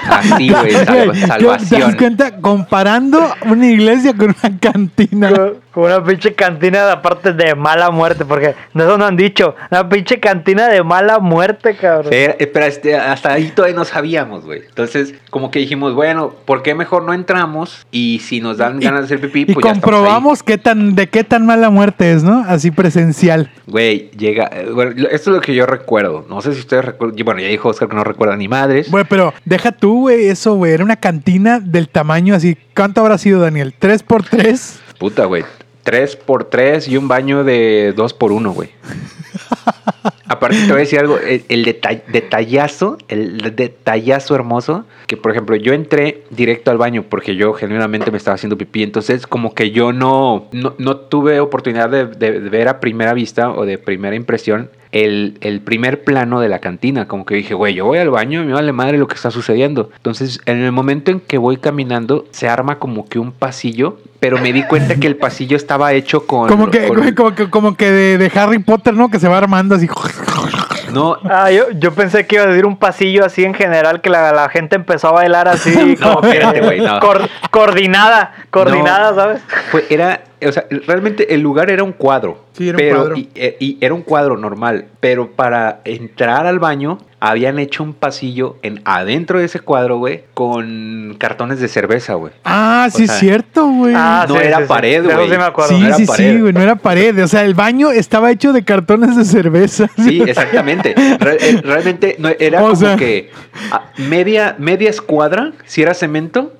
Así, 0.09 0.49
güey, 0.49 0.71
salva- 0.85 0.93
Güey, 1.05 1.11
¿Te 1.13 1.27
das 1.27 1.27
salvación. 1.29 1.93
cuenta? 1.97 2.31
Comparando 2.41 3.33
una 3.45 3.65
iglesia 3.65 4.13
con 4.13 4.35
una 4.43 4.59
cantina. 4.59 5.31
Con- 5.75 5.83
Con 5.83 5.91
una 5.91 6.01
pinche 6.03 6.33
cantina 6.33 6.85
de 6.85 6.91
aparte 6.93 7.33
de 7.33 7.53
mala 7.53 7.91
muerte, 7.91 8.23
porque 8.23 8.55
de 8.73 8.83
eso 8.83 8.97
no 8.97 9.05
han 9.05 9.17
dicho. 9.17 9.55
Una 9.69 9.87
pinche 9.89 10.21
cantina 10.21 10.69
de 10.69 10.81
mala 10.83 11.19
muerte, 11.19 11.75
cabrón. 11.75 12.11
Sí, 12.13 12.17
eh, 12.17 12.49
pero 12.51 12.65
este, 12.65 12.95
hasta 12.95 13.33
ahí 13.33 13.51
todavía 13.53 13.75
no 13.75 13.83
sabíamos, 13.83 14.45
güey. 14.45 14.61
Entonces, 14.67 15.13
como 15.29 15.51
que 15.51 15.59
dijimos, 15.59 15.93
bueno, 15.93 16.33
¿por 16.45 16.63
qué 16.63 16.73
mejor 16.75 17.03
no 17.03 17.13
entramos? 17.13 17.85
Y 17.91 18.19
si 18.23 18.39
nos 18.39 18.57
dan 18.57 18.81
Y- 18.81 18.85
ganas 18.85 19.01
de 19.01 19.05
hacer 19.15 19.19
pipí, 19.19 19.51
Y 19.51 19.53
pues 19.53 19.63
ya 19.65 19.71
ahí. 19.73 19.79
comprobamos 19.81 20.43
qué 20.43 20.57
tan, 20.57 20.95
de 20.95 21.07
qué 21.09 21.25
tan 21.25 21.45
mala 21.45 21.69
muerte 21.69 22.13
es, 22.13 22.23
¿no? 22.23 22.45
Así 22.47 22.71
presencial. 22.71 23.51
Güey, 23.67 24.11
llega. 24.11 24.49
eh, 24.53 24.69
bueno, 24.73 24.91
esto 25.11 25.29
es 25.31 25.35
lo 25.35 25.41
que 25.41 25.53
yo 25.53 25.65
recuerdo. 25.65 26.25
No 26.29 26.39
sé 26.41 26.53
si 26.53 26.61
ustedes 26.61 26.85
recuerdan. 26.85 27.17
Bueno, 27.25 27.41
ya 27.41 27.47
dijo 27.49 27.67
Oscar 27.67 27.89
que 27.89 27.95
no 27.97 28.03
recuerda 28.05 28.37
ni 28.37 28.47
madres. 28.47 28.89
Güey, 28.89 29.03
pero 29.09 29.33
deja 29.43 29.73
tú, 29.73 30.01
güey, 30.01 30.27
eso, 30.29 30.55
güey. 30.55 30.71
Era 30.71 30.83
una 30.85 30.95
cantina 30.95 31.59
del 31.59 31.89
tamaño 31.89 32.33
así. 32.33 32.57
¿Cuánto 32.75 33.01
habrá 33.01 33.17
sido, 33.17 33.41
Daniel? 33.41 33.73
¿Tres 33.77 34.03
por 34.03 34.23
tres? 34.23 34.79
Puta, 34.97 35.25
güey. 35.25 35.43
Tres 35.85 36.15
por 36.17 36.45
tres 36.45 36.87
y 36.89 36.97
un 36.97 37.07
baño 37.07 37.43
de 37.45 37.93
dos 37.95 38.13
por 38.13 38.31
uno, 38.33 38.51
güey. 38.51 38.69
Aparte 40.27 40.57
te 40.57 40.67
voy 40.67 40.75
a 40.77 40.79
decir 40.79 40.99
algo, 40.99 41.17
el, 41.19 41.43
el 41.49 41.63
deta- 41.63 42.01
detallazo, 42.11 42.97
el 43.07 43.55
detallazo 43.55 44.33
hermoso, 44.35 44.85
que 45.07 45.17
por 45.17 45.31
ejemplo 45.31 45.55
yo 45.55 45.73
entré 45.73 46.23
directo 46.31 46.71
al 46.71 46.77
baño 46.77 47.05
porque 47.07 47.35
yo 47.35 47.53
genuinamente 47.53 48.09
me 48.11 48.17
estaba 48.17 48.33
haciendo 48.35 48.57
pipí, 48.57 48.81
entonces 48.83 49.27
como 49.27 49.53
que 49.53 49.69
yo 49.71 49.93
no, 49.93 50.47
no, 50.51 50.73
no 50.79 50.97
tuve 50.97 51.39
oportunidad 51.39 51.89
de, 51.89 52.07
de- 52.07 52.39
de 52.39 52.49
ver 52.49 52.67
a 52.67 52.79
primera 52.79 53.13
vista 53.13 53.51
o 53.51 53.65
de 53.65 53.77
primera 53.77 54.15
impresión 54.15 54.69
el, 54.95 55.37
el 55.41 55.59
primer 55.59 56.05
plano 56.05 56.39
de 56.39 56.47
la 56.47 56.59
cantina, 56.59 57.05
como 57.05 57.25
que 57.25 57.35
dije, 57.35 57.53
güey, 57.53 57.73
yo 57.73 57.85
voy 57.85 57.97
al 57.97 58.09
baño 58.09 58.41
y 58.41 58.45
me 58.45 58.53
vale 58.53 58.71
madre 58.71 58.97
lo 58.97 59.07
que 59.07 59.15
está 59.15 59.29
sucediendo. 59.29 59.89
Entonces 59.97 60.39
en 60.45 60.59
el 60.63 60.71
momento 60.71 61.11
en 61.11 61.19
que 61.19 61.37
voy 61.37 61.57
caminando 61.57 62.25
se 62.31 62.47
arma 62.47 62.79
como 62.79 63.05
que 63.09 63.19
un 63.19 63.33
pasillo, 63.33 63.99
pero 64.21 64.37
me 64.39 64.53
di 64.53 64.63
cuenta 64.63 64.95
que 64.95 65.07
el 65.07 65.17
pasillo 65.17 65.57
estaba 65.57 65.91
hecho 65.91 66.25
con... 66.25 66.47
Como 66.47 66.71
que, 66.71 66.87
con- 66.87 67.13
como 67.13 67.35
que, 67.35 67.49
como 67.49 67.75
que 67.75 67.91
de, 67.91 68.17
de 68.17 68.31
Harry 68.39 68.59
Potter, 68.59 68.93
¿no? 68.93 69.09
Que 69.09 69.19
se 69.19 69.27
va 69.27 69.37
armando 69.37 69.75
así. 69.75 69.87
No, 70.95 71.17
Ah, 71.29 71.51
yo, 71.51 71.65
yo 71.75 71.93
pensé 71.93 72.25
que 72.25 72.35
iba 72.35 72.45
a 72.45 72.47
decir 72.47 72.65
un 72.65 72.77
pasillo 72.77 73.23
así 73.25 73.43
en 73.43 73.53
general, 73.53 74.01
que 74.01 74.09
la, 74.09 74.31
la 74.31 74.49
gente 74.49 74.75
empezó 74.75 75.09
a 75.09 75.11
bailar 75.11 75.47
así. 75.47 75.71
No, 75.99 76.21
espérate, 76.23 76.61
güey, 76.61 76.79
no. 76.81 76.99
cor- 76.99 77.29
coordinada, 77.51 78.33
coordinada, 78.49 79.11
No. 79.11 79.15
¿sabes? 79.15 79.41
Fue, 79.71 79.85
era, 79.89 80.21
o 80.45 80.51
sea, 80.51 80.65
realmente 80.87 81.33
el 81.33 81.41
lugar 81.41 81.69
era 81.69 81.83
un 81.83 81.91
cuadro. 81.93 82.45
Sí, 82.53 82.69
era 82.69 82.75
un 82.77 82.79
pero, 82.79 82.95
cuadro. 82.97 83.17
Y, 83.17 83.29
eh, 83.35 83.57
y 83.59 83.77
era 83.81 83.93
un 83.93 84.01
cuadro 84.01 84.37
normal, 84.37 84.85
pero 84.99 85.31
para 85.31 85.79
entrar 85.85 86.45
al 86.47 86.59
baño 86.59 86.97
habían 87.27 87.57
hecho 87.59 87.83
un 87.83 87.93
pasillo 87.93 88.57
en 88.61 88.81
adentro 88.85 89.39
de 89.39 89.45
ese 89.45 89.59
cuadro, 89.59 89.97
güey, 89.97 90.23
con 90.35 91.15
cartones 91.17 91.59
de 91.59 91.67
cerveza, 91.67 92.13
güey. 92.13 92.31
Ah, 92.43 92.87
sí, 92.93 93.05
es 93.05 93.11
cierto, 93.13 93.67
güey. 93.67 93.93
Ah, 93.95 94.25
no 94.29 94.35
sí, 94.35 94.41
era 94.43 94.57
sí, 94.59 94.63
pared, 94.67 95.01
De 95.01 95.07
eso 95.09 95.17
güey. 95.17 95.29
sí 95.31 95.37
me 95.37 95.43
acuerdo. 95.43 95.69
Sí, 95.75 95.79
no 95.81 95.87
era 95.87 95.95
sí, 95.97 96.05
pared. 96.05 96.33
sí, 96.35 96.39
güey, 96.41 96.53
no 96.53 96.61
era 96.61 96.75
pared. 96.75 97.23
O 97.23 97.27
sea, 97.27 97.43
el 97.43 97.53
baño 97.55 97.91
estaba 97.91 98.31
hecho 98.31 98.53
de 98.53 98.63
cartones 98.63 99.15
de 99.15 99.25
cerveza. 99.25 99.89
Sí, 99.97 100.21
exactamente. 100.21 100.93
Re- 101.19 101.37
eh, 101.41 101.61
realmente 101.63 102.15
no, 102.19 102.29
era 102.39 102.59
O 102.63 102.65
como 102.65 102.75
sea. 102.75 102.95
que 102.95 103.31
media, 103.97 104.55
media 104.59 104.89
escuadra, 104.89 105.53
si 105.65 105.81
era 105.81 105.93
cemento, 105.93 106.53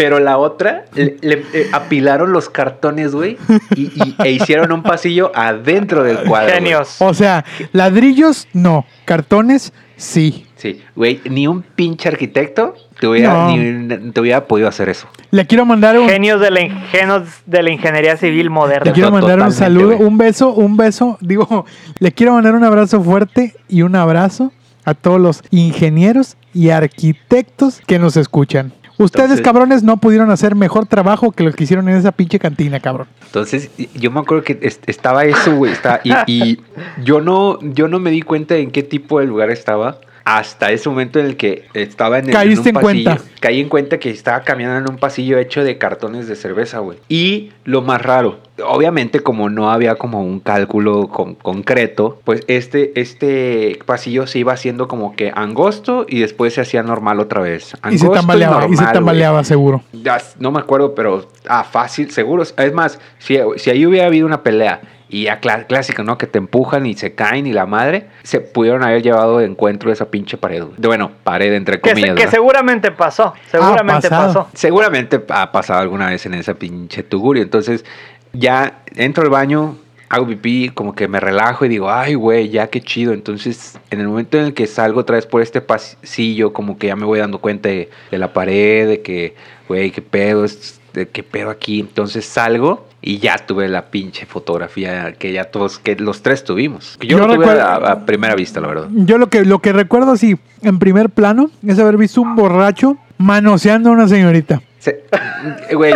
pero 0.00 0.18
la 0.18 0.38
otra 0.38 0.86
le, 0.94 1.18
le- 1.20 1.44
eh, 1.52 1.66
apilaron 1.72 2.32
los 2.32 2.48
cartones, 2.48 3.14
güey, 3.14 3.36
y, 3.76 3.82
y- 4.02 4.16
e 4.24 4.30
hicieron 4.30 4.72
un 4.72 4.82
pasillo 4.82 5.30
adentro 5.34 6.02
del 6.02 6.16
cuadro. 6.20 6.54
Genios. 6.54 6.96
O 7.00 7.12
sea, 7.12 7.44
ladrillos, 7.72 8.48
no. 8.54 8.86
Cartones, 9.04 9.74
sí. 9.98 10.46
Sí, 10.56 10.80
güey, 10.96 11.20
ni 11.28 11.46
un 11.46 11.60
pinche 11.62 12.08
arquitecto 12.08 12.74
te 12.98 13.06
hubiera, 13.06 13.32
No. 13.34 13.56
ni- 13.56 14.10
te 14.12 14.20
hubiera 14.22 14.46
podido 14.46 14.68
hacer 14.68 14.88
eso. 14.88 15.06
Le 15.32 15.46
quiero 15.46 15.66
mandar 15.66 15.98
un, 15.98 16.08
Genios 16.08 16.40
de 16.40 16.50
la, 16.50 16.62
ingenios 16.62 17.22
de 17.44 17.62
la 17.62 17.70
ingeniería 17.70 18.16
civil 18.16 18.44
le 18.44 18.50
moderna. 18.50 18.92
quiero 18.94 19.10
mandar 19.10 19.38
un 19.40 19.52
saludo, 19.52 19.98
un 19.98 20.16
beso, 20.16 20.54
un 20.54 20.78
beso. 20.78 21.18
Digo, 21.20 21.66
le 21.98 22.12
quiero 22.12 22.32
mandar 22.32 22.54
un 22.54 22.64
abrazo 22.64 23.02
fuerte 23.02 23.54
y 23.68 23.82
un 23.82 23.96
abrazo 23.96 24.50
a 24.86 24.94
todos 24.94 25.20
los 25.20 25.42
ingenieros 25.50 26.38
y 26.54 26.70
arquitectos 26.70 27.80
que 27.86 27.98
nos 27.98 28.16
escuchan. 28.16 28.72
Ustedes, 29.04 29.24
Entonces- 29.30 29.44
cabrones, 29.44 29.82
no 29.82 29.96
pudieron 29.96 30.30
hacer 30.30 30.54
mejor 30.54 30.86
trabajo 30.86 31.32
que 31.32 31.42
lo 31.44 31.52
que 31.52 31.64
hicieron 31.64 31.88
en 31.88 31.96
esa 31.96 32.12
pinche 32.12 32.38
cantina, 32.38 32.80
cabrón. 32.80 33.06
Entonces, 33.24 33.70
yo 33.94 34.10
me 34.10 34.20
acuerdo 34.20 34.44
que 34.44 34.58
es- 34.60 34.80
estaba 34.86 35.24
eso, 35.24 35.56
güey, 35.56 35.72
y, 36.04 36.12
y 36.26 36.60
yo 37.04 37.20
no, 37.20 37.58
yo 37.62 37.88
no 37.88 37.98
me 37.98 38.10
di 38.10 38.20
cuenta 38.22 38.56
en 38.56 38.70
qué 38.70 38.82
tipo 38.82 39.18
de 39.20 39.26
lugar 39.26 39.50
estaba, 39.50 39.98
hasta 40.24 40.70
ese 40.70 40.88
momento 40.88 41.18
en 41.18 41.26
el 41.26 41.36
que 41.36 41.64
estaba 41.74 42.18
en, 42.18 42.26
el, 42.26 42.32
Caíste 42.32 42.70
en 42.70 42.76
un 42.76 42.80
en 42.80 42.84
pasillo. 42.86 43.10
cuenta. 43.10 43.24
Caí 43.40 43.60
en 43.60 43.68
cuenta 43.68 43.98
que 43.98 44.10
estaba 44.10 44.40
caminando 44.42 44.86
en 44.88 44.90
un 44.94 44.98
pasillo 44.98 45.38
hecho 45.38 45.64
de 45.64 45.78
cartones 45.78 46.26
de 46.28 46.36
cerveza, 46.36 46.78
güey. 46.80 46.98
Y 47.08 47.52
lo 47.64 47.82
más 47.82 48.02
raro, 48.02 48.38
obviamente 48.64 49.20
como 49.20 49.48
no 49.48 49.70
había 49.70 49.94
como 49.96 50.22
un 50.22 50.40
cálculo 50.40 51.08
con- 51.08 51.34
concreto, 51.36 52.20
pues 52.24 52.42
este, 52.48 52.98
este 53.00 53.78
pasillo 53.86 54.26
se 54.26 54.38
iba 54.40 54.52
haciendo 54.52 54.88
como 54.88 55.16
que 55.16 55.32
angosto 55.34 56.04
y 56.08 56.20
después 56.20 56.54
se 56.54 56.60
hacía 56.60 56.82
normal 56.82 57.20
otra 57.20 57.40
vez. 57.40 57.74
Y 57.90 57.98
se 57.98 58.04
Angosto 58.04 58.12
tambaleaba, 58.12 58.66
y 58.68 58.76
se 58.76 58.84
tambaleaba 58.84 59.44
seguro. 59.44 59.82
Ya, 59.92 60.18
no 60.38 60.50
me 60.52 60.58
acuerdo, 60.60 60.94
pero 60.94 61.26
ah, 61.48 61.64
fácil, 61.64 62.10
seguro. 62.10 62.42
Es 62.42 62.72
más, 62.74 62.98
si, 63.18 63.38
si 63.56 63.70
ahí 63.70 63.86
hubiera 63.86 64.06
habido 64.06 64.26
una 64.26 64.42
pelea 64.42 64.80
y 65.10 65.24
ya 65.24 65.40
clá- 65.40 65.66
clásico, 65.66 66.02
¿no? 66.04 66.16
Que 66.16 66.26
te 66.26 66.38
empujan 66.38 66.86
y 66.86 66.94
se 66.94 67.14
caen 67.14 67.46
y 67.46 67.52
la 67.52 67.66
madre, 67.66 68.06
se 68.22 68.40
pudieron 68.40 68.82
haber 68.84 69.02
llevado 69.02 69.38
de 69.38 69.46
encuentro 69.46 69.90
esa 69.92 70.10
pinche 70.10 70.36
pared. 70.36 70.62
güey. 70.62 70.74
Bueno, 70.78 71.10
pared 71.24 71.52
entre 71.52 71.80
Que, 71.80 71.90
se- 71.90 71.94
comillas. 71.96 72.16
que 72.16 72.28
seguramente 72.30 72.92
pasó. 72.92 73.34
Seguramente 73.50 74.08
pasado. 74.08 74.26
pasó. 74.44 74.48
Seguramente 74.54 75.20
ha 75.28 75.50
pasado 75.52 75.80
alguna 75.80 76.08
vez 76.10 76.24
en 76.26 76.34
esa 76.34 76.54
pinche 76.54 77.02
tugurio. 77.02 77.42
Entonces, 77.42 77.84
ya 78.32 78.82
entro 78.96 79.24
al 79.24 79.30
baño, 79.30 79.76
hago 80.08 80.26
pipí, 80.26 80.70
como 80.70 80.94
que 80.94 81.06
me 81.08 81.20
relajo 81.20 81.64
y 81.64 81.68
digo, 81.68 81.90
ay, 81.90 82.14
güey, 82.14 82.48
ya 82.48 82.68
qué 82.68 82.80
chido. 82.80 83.12
Entonces, 83.12 83.78
en 83.90 84.00
el 84.00 84.08
momento 84.08 84.38
en 84.38 84.44
el 84.46 84.54
que 84.54 84.66
salgo 84.66 85.00
otra 85.00 85.16
vez 85.16 85.26
por 85.26 85.42
este 85.42 85.60
pasillo, 85.60 86.52
como 86.52 86.78
que 86.78 86.88
ya 86.88 86.96
me 86.96 87.04
voy 87.04 87.18
dando 87.18 87.38
cuenta 87.38 87.68
de, 87.68 87.90
de 88.10 88.18
la 88.18 88.32
pared, 88.32 88.88
de 88.88 89.02
que, 89.02 89.34
güey, 89.68 89.90
qué 89.90 90.02
pedo, 90.02 90.44
es- 90.44 90.79
de 90.92 91.08
qué 91.08 91.22
pedo 91.22 91.50
aquí. 91.50 91.80
Entonces 91.80 92.24
salgo 92.24 92.86
y 93.02 93.18
ya 93.18 93.38
tuve 93.38 93.68
la 93.68 93.86
pinche 93.90 94.26
fotografía 94.26 95.12
que 95.12 95.32
ya 95.32 95.44
todos, 95.44 95.78
que 95.78 95.96
los 95.96 96.22
tres 96.22 96.44
tuvimos. 96.44 96.98
Yo, 97.00 97.08
Yo 97.08 97.18
lo 97.18 97.26
tuve 97.34 97.46
recuerdo- 97.46 97.62
a, 97.62 97.92
a 97.92 98.06
primera 98.06 98.34
vista, 98.34 98.60
la 98.60 98.68
verdad. 98.68 98.88
Yo 98.92 99.16
lo 99.18 99.28
que, 99.28 99.44
lo 99.44 99.60
que 99.60 99.72
recuerdo 99.72 100.12
así, 100.12 100.36
en 100.62 100.78
primer 100.78 101.10
plano, 101.10 101.50
es 101.66 101.78
haber 101.78 101.96
visto 101.96 102.20
un 102.20 102.36
borracho 102.36 102.96
manoseando 103.18 103.90
a 103.90 103.92
una 103.92 104.08
señorita. 104.08 104.60
Se- 104.78 105.04
Güey, 105.74 105.94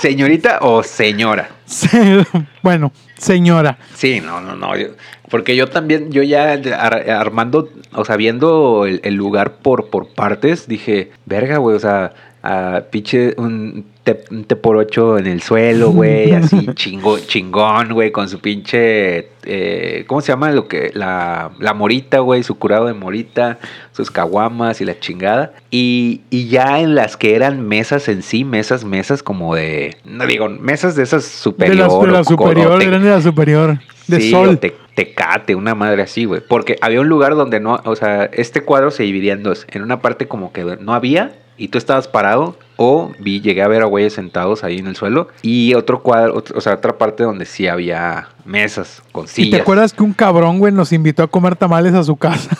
señorita 0.00 0.58
o 0.62 0.82
señora. 0.82 1.50
Se- 1.66 2.24
bueno, 2.62 2.92
señora. 3.16 3.78
Sí, 3.94 4.20
no, 4.20 4.40
no, 4.40 4.56
no. 4.56 4.76
yo- 4.76 4.88
porque 5.30 5.54
yo 5.54 5.68
también, 5.68 6.10
yo 6.10 6.24
ya 6.24 6.52
ar- 6.52 7.08
armando, 7.10 7.68
o 7.92 8.04
sea, 8.04 8.16
viendo 8.16 8.86
el, 8.86 9.00
el 9.04 9.14
lugar 9.14 9.52
por, 9.62 9.88
por 9.88 10.08
partes, 10.08 10.66
dije, 10.66 11.12
verga, 11.26 11.58
güey, 11.58 11.76
o 11.76 11.80
sea, 11.80 12.12
ah, 12.42 12.82
pinche 12.90 13.34
un 13.36 13.84
te, 14.04 14.24
un 14.30 14.44
te 14.44 14.56
por 14.56 14.76
ocho 14.76 15.18
en 15.18 15.26
el 15.26 15.42
suelo, 15.42 15.90
güey, 15.90 16.32
así 16.34 16.66
chingo, 16.74 17.18
chingón, 17.18 17.92
güey, 17.92 18.10
con 18.12 18.28
su 18.28 18.40
pinche, 18.40 19.28
eh, 19.44 20.04
¿cómo 20.06 20.20
se 20.22 20.32
llama? 20.32 20.50
Lo 20.50 20.66
que, 20.68 20.90
la, 20.94 21.50
la 21.58 21.74
morita, 21.74 22.20
güey, 22.20 22.42
su 22.42 22.58
curado 22.58 22.86
de 22.86 22.94
morita, 22.94 23.58
sus 23.92 24.10
caguamas 24.10 24.80
y 24.80 24.84
la 24.86 24.98
chingada. 24.98 25.52
Y, 25.70 26.22
y 26.30 26.48
ya 26.48 26.80
en 26.80 26.94
las 26.94 27.16
que 27.16 27.34
eran 27.34 27.66
mesas 27.68 28.08
en 28.08 28.22
sí, 28.22 28.44
mesas, 28.44 28.84
mesas 28.84 29.22
como 29.22 29.54
de, 29.54 29.96
no 30.04 30.26
digo, 30.26 30.48
mesas 30.48 30.96
de 30.96 31.02
esas 31.02 31.22
De 31.24 31.28
superior. 31.28 31.76
la, 31.76 32.06
de 32.06 32.12
la 32.12 32.24
superior, 32.24 32.72
o 32.72 32.78
te- 32.78 32.86
eran 32.86 33.02
de 33.02 33.10
la 33.10 33.20
superior. 33.20 33.78
De 34.08 34.20
Sí, 34.20 34.30
sol. 34.30 34.58
te- 34.58 34.74
Tecate, 34.94 35.54
una 35.54 35.74
madre 35.74 36.02
así, 36.02 36.24
güey. 36.24 36.42
Porque 36.46 36.76
había 36.82 37.00
un 37.00 37.08
lugar 37.08 37.34
donde 37.34 37.58
no, 37.60 37.80
o 37.84 37.96
sea, 37.96 38.24
este 38.32 38.60
cuadro 38.62 38.90
se 38.90 39.04
dividía 39.04 39.32
en 39.34 39.42
dos. 39.42 39.64
En 39.70 39.82
una 39.82 40.00
parte 40.02 40.26
como 40.26 40.52
que 40.52 40.64
no 40.80 40.92
había 40.92 41.32
y 41.60 41.68
tú 41.68 41.78
estabas 41.78 42.08
parado 42.08 42.56
o 42.76 43.12
vi, 43.18 43.40
llegué 43.42 43.62
a 43.62 43.68
ver 43.68 43.82
a 43.82 43.84
güeyes 43.84 44.14
sentados 44.14 44.64
ahí 44.64 44.78
en 44.78 44.86
el 44.86 44.96
suelo 44.96 45.28
y 45.42 45.74
otro 45.74 46.02
cuadro, 46.02 46.34
otro- 46.36 46.56
o 46.56 46.60
sea, 46.62 46.74
otra 46.74 46.96
parte 46.96 47.22
donde 47.24 47.44
sí 47.44 47.68
había 47.68 48.28
mesas 48.46 49.02
con 49.12 49.26
¿Y 49.26 49.28
sillas. 49.28 49.58
te 49.58 49.62
acuerdas 49.62 49.92
que 49.92 50.02
un 50.02 50.14
cabrón, 50.14 50.58
güey, 50.58 50.72
nos 50.72 50.92
invitó 50.92 51.22
a 51.22 51.26
comer 51.28 51.56
tamales 51.56 51.92
a 51.94 52.02
su 52.02 52.16
casa? 52.16 52.56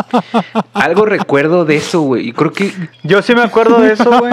Algo 0.72 1.04
recuerdo 1.04 1.64
de 1.64 1.76
eso, 1.76 2.00
güey. 2.00 2.28
Y 2.28 2.32
creo 2.32 2.52
que, 2.52 2.72
Yo 3.02 3.22
sí 3.22 3.34
me 3.34 3.42
acuerdo 3.42 3.80
de 3.80 3.92
eso, 3.92 4.10
güey. 4.18 4.32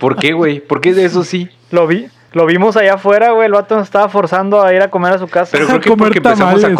¿por 0.00 0.16
qué, 0.16 0.32
güey? 0.32 0.60
¿Por 0.60 0.80
qué 0.80 0.94
de 0.94 1.04
eso 1.04 1.24
sí? 1.24 1.48
Lo 1.70 1.86
vi. 1.86 2.06
Lo 2.32 2.46
vimos 2.46 2.76
allá 2.76 2.94
afuera, 2.94 3.32
güey. 3.32 3.46
El 3.46 3.52
vato 3.52 3.74
nos 3.74 3.84
estaba 3.84 4.08
forzando 4.08 4.62
a 4.62 4.72
ir 4.72 4.80
a 4.82 4.88
comer 4.90 5.12
a 5.14 5.18
su 5.18 5.26
casa. 5.26 5.50
Pero 5.52 5.66
creo 5.66 5.80
que 5.80 5.96
porque 5.96 6.18
empezamos 6.18 6.62
a, 6.62 6.70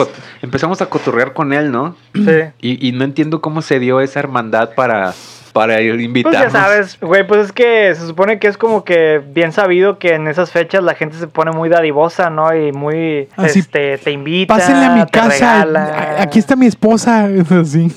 empezamos 0.43 0.81
a 0.81 0.87
cotorrear 0.87 1.33
con 1.33 1.53
él, 1.53 1.73
¿no? 1.73 1.97
Sí. 2.15 2.23
Y, 2.61 2.89
y 2.89 2.93
no 2.93 3.03
entiendo 3.03 3.41
cómo 3.41 3.61
se 3.61 3.81
dio 3.81 4.01
esa 4.01 4.21
hermandad 4.21 4.71
para, 4.77 5.13
para 5.53 5.81
ir 5.81 5.93
Pues 5.93 6.05
invitarnos. 6.05 6.41
ya 6.43 6.51
sabes, 6.51 6.99
güey, 7.01 7.27
pues 7.27 7.47
es 7.47 7.53
que 7.53 7.95
se 7.95 8.07
supone 8.07 8.39
que 8.39 8.49
es 8.49 8.57
como 8.57 8.85
que 8.85 9.21
bien 9.33 9.53
sabido 9.53 9.99
que 9.99 10.15
en 10.15 10.29
esas 10.29 10.51
fechas 10.53 10.83
la 10.83 10.95
gente 10.95 11.17
se 11.17 11.27
pone 11.27 11.51
muy 11.53 11.69
dadivosa, 11.69 12.31
¿no? 12.31 12.55
Y 12.55 12.73
muy, 12.73 13.29
Así, 13.37 13.61
este, 13.61 13.99
te 13.99 14.11
invita, 14.13 14.55
Pásenle 14.55 14.85
a 14.87 14.91
mi 14.91 15.05
te 15.07 15.11
casa. 15.11 15.29
regala. 15.65 16.17
Aquí 16.21 16.39
está 16.39 16.57
mi 16.57 16.67
esposa. 16.67 17.29
Así. 17.61 17.91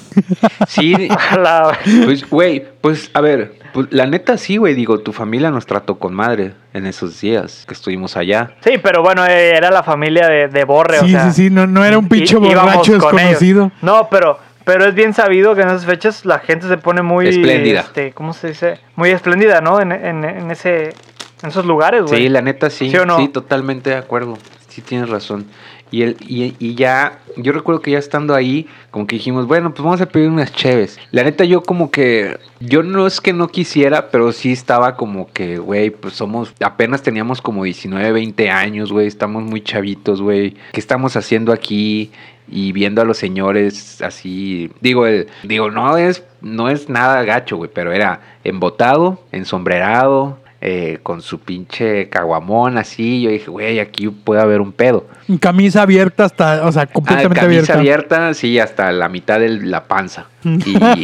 Sí, 0.68 1.08
Pues, 2.06 2.30
güey, 2.30 2.64
pues, 2.82 3.10
a 3.14 3.22
ver, 3.22 3.54
pues, 3.74 3.88
la 3.92 4.06
neta 4.06 4.38
sí, 4.38 4.58
güey, 4.58 4.74
digo, 4.76 5.00
tu 5.00 5.14
familia 5.14 5.50
nos 5.52 5.66
trató 5.66 5.98
con 6.00 6.14
madre 6.14 6.54
en 6.74 6.86
esos 6.86 7.20
días 7.22 7.66
que 7.68 7.74
estuvimos 7.74 8.18
allá. 8.18 8.52
Sí, 8.64 8.74
pero 8.82 9.02
bueno, 9.02 9.26
eh, 9.26 9.56
era 9.56 9.72
la 9.72 9.84
familia 9.84 10.28
de, 10.28 10.48
de 10.48 10.64
Borre, 10.64 11.00
o 11.00 11.04
Sí, 11.06 11.12
sea. 11.12 11.32
sí, 11.32 11.44
sí. 11.44 11.50
No, 11.50 11.68
no 11.68 11.84
era 11.86 11.98
un 11.98 12.08
pinche 12.08 12.36
borracho 12.36 12.98
con 13.00 13.18
ellos. 13.20 13.40
desconocido. 13.40 13.72
No, 13.82 14.08
pero, 14.10 14.40
pero 14.64 14.86
es 14.86 14.96
bien 14.96 15.14
sabido 15.14 15.56
que 15.56 15.62
en 15.62 15.68
esas 15.68 15.86
fechas 15.86 16.26
la 16.26 16.40
gente 16.40 16.68
se 16.68 16.78
pone 16.78 17.02
muy... 17.02 17.28
Espléndida. 17.28 17.82
Este, 17.82 18.12
¿Cómo 18.12 18.34
se 18.34 18.50
dice? 18.50 18.80
Muy 18.96 19.10
espléndida, 19.10 19.62
¿no? 19.62 19.80
En, 19.80 19.92
en, 19.92 20.24
en 20.24 20.52
ese... 20.52 20.94
En 21.42 21.50
esos 21.50 21.66
lugares, 21.66 22.04
güey. 22.04 22.24
Sí, 22.24 22.30
la 22.30 22.42
neta 22.42 22.70
sí, 22.70 22.86
¿Sí 22.86 22.92
sí, 22.92 22.98
o 22.98 23.06
no? 23.06 23.30
totalmente 23.30 23.90
de 23.90 23.98
acuerdo. 23.98 24.38
Sí 24.70 24.82
tienes 24.82 25.10
razón. 25.10 25.46
Y, 25.92 26.02
el, 26.02 26.18
y, 26.22 26.56
y 26.58 26.74
ya, 26.74 27.20
yo 27.38 27.52
recuerdo 27.52 27.82
que 27.82 27.92
ya 27.92 28.00
estando 28.00 28.34
ahí, 28.34 28.66
como 28.90 29.06
que 29.06 29.18
dijimos, 29.18 29.46
bueno, 29.46 29.72
pues 29.72 29.84
vamos 29.84 30.02
a 30.02 30.08
pedir 30.08 30.28
unas 30.28 30.52
cheves. 30.52 30.98
La 31.12 31.24
neta 31.24 31.44
yo 31.44 31.62
como 31.62 31.92
que, 31.92 32.40
yo 32.60 32.82
no 32.82 33.06
es 33.06 33.22
que 33.22 33.32
no 33.32 33.48
quisiera, 33.50 34.10
pero 34.10 34.32
sí 34.32 34.54
estaba 34.54 34.96
como 34.96 35.32
que, 35.32 35.60
güey, 35.60 35.92
pues 35.92 36.16
somos, 36.16 36.52
apenas 36.62 37.04
teníamos 37.04 37.44
como 37.44 37.64
19, 37.64 38.12
20 38.12 38.50
años, 38.50 38.92
güey, 38.92 39.06
estamos 39.06 39.44
muy 39.44 39.62
chavitos, 39.62 40.20
güey. 40.20 40.56
¿Qué 40.72 40.80
estamos 40.80 41.16
haciendo 41.16 41.54
aquí? 41.54 42.12
Y 42.48 42.72
viendo 42.72 43.02
a 43.02 43.06
los 43.06 43.18
señores 43.18 44.02
así, 44.02 44.72
digo, 44.82 45.06
el, 45.08 45.28
digo, 45.44 45.72
no 45.72 45.98
es, 45.98 46.24
no 46.42 46.70
es 46.70 46.90
nada 46.90 47.24
gacho, 47.24 47.58
güey, 47.58 47.70
pero 47.74 47.92
era 47.94 48.20
embotado, 48.44 49.22
ensombrerado, 49.32 50.38
eh, 50.66 51.00
con 51.04 51.22
su 51.22 51.40
pinche 51.40 52.08
caguamón 52.10 52.78
así. 52.78 53.22
Yo 53.22 53.32
dije, 53.32 53.50
güey, 53.52 53.80
aquí 53.80 54.08
puede 54.08 54.42
haber 54.42 54.62
un 54.62 54.72
pedo. 54.72 55.08
Camisa 55.42 55.82
abierta 55.82 56.26
hasta, 56.26 56.66
o 56.66 56.72
sea, 56.72 56.84
Ah, 56.84 56.88
completamente 56.88 57.40
camisa 57.42 57.74
abierta. 57.74 57.74
abierta, 57.74 58.34
sí, 58.34 58.60
hasta 58.60 58.92
la 58.94 59.10
mitad 59.10 59.40
de 59.40 59.50
la 59.50 59.86
panza. 59.86 60.28
Y, 60.44 61.04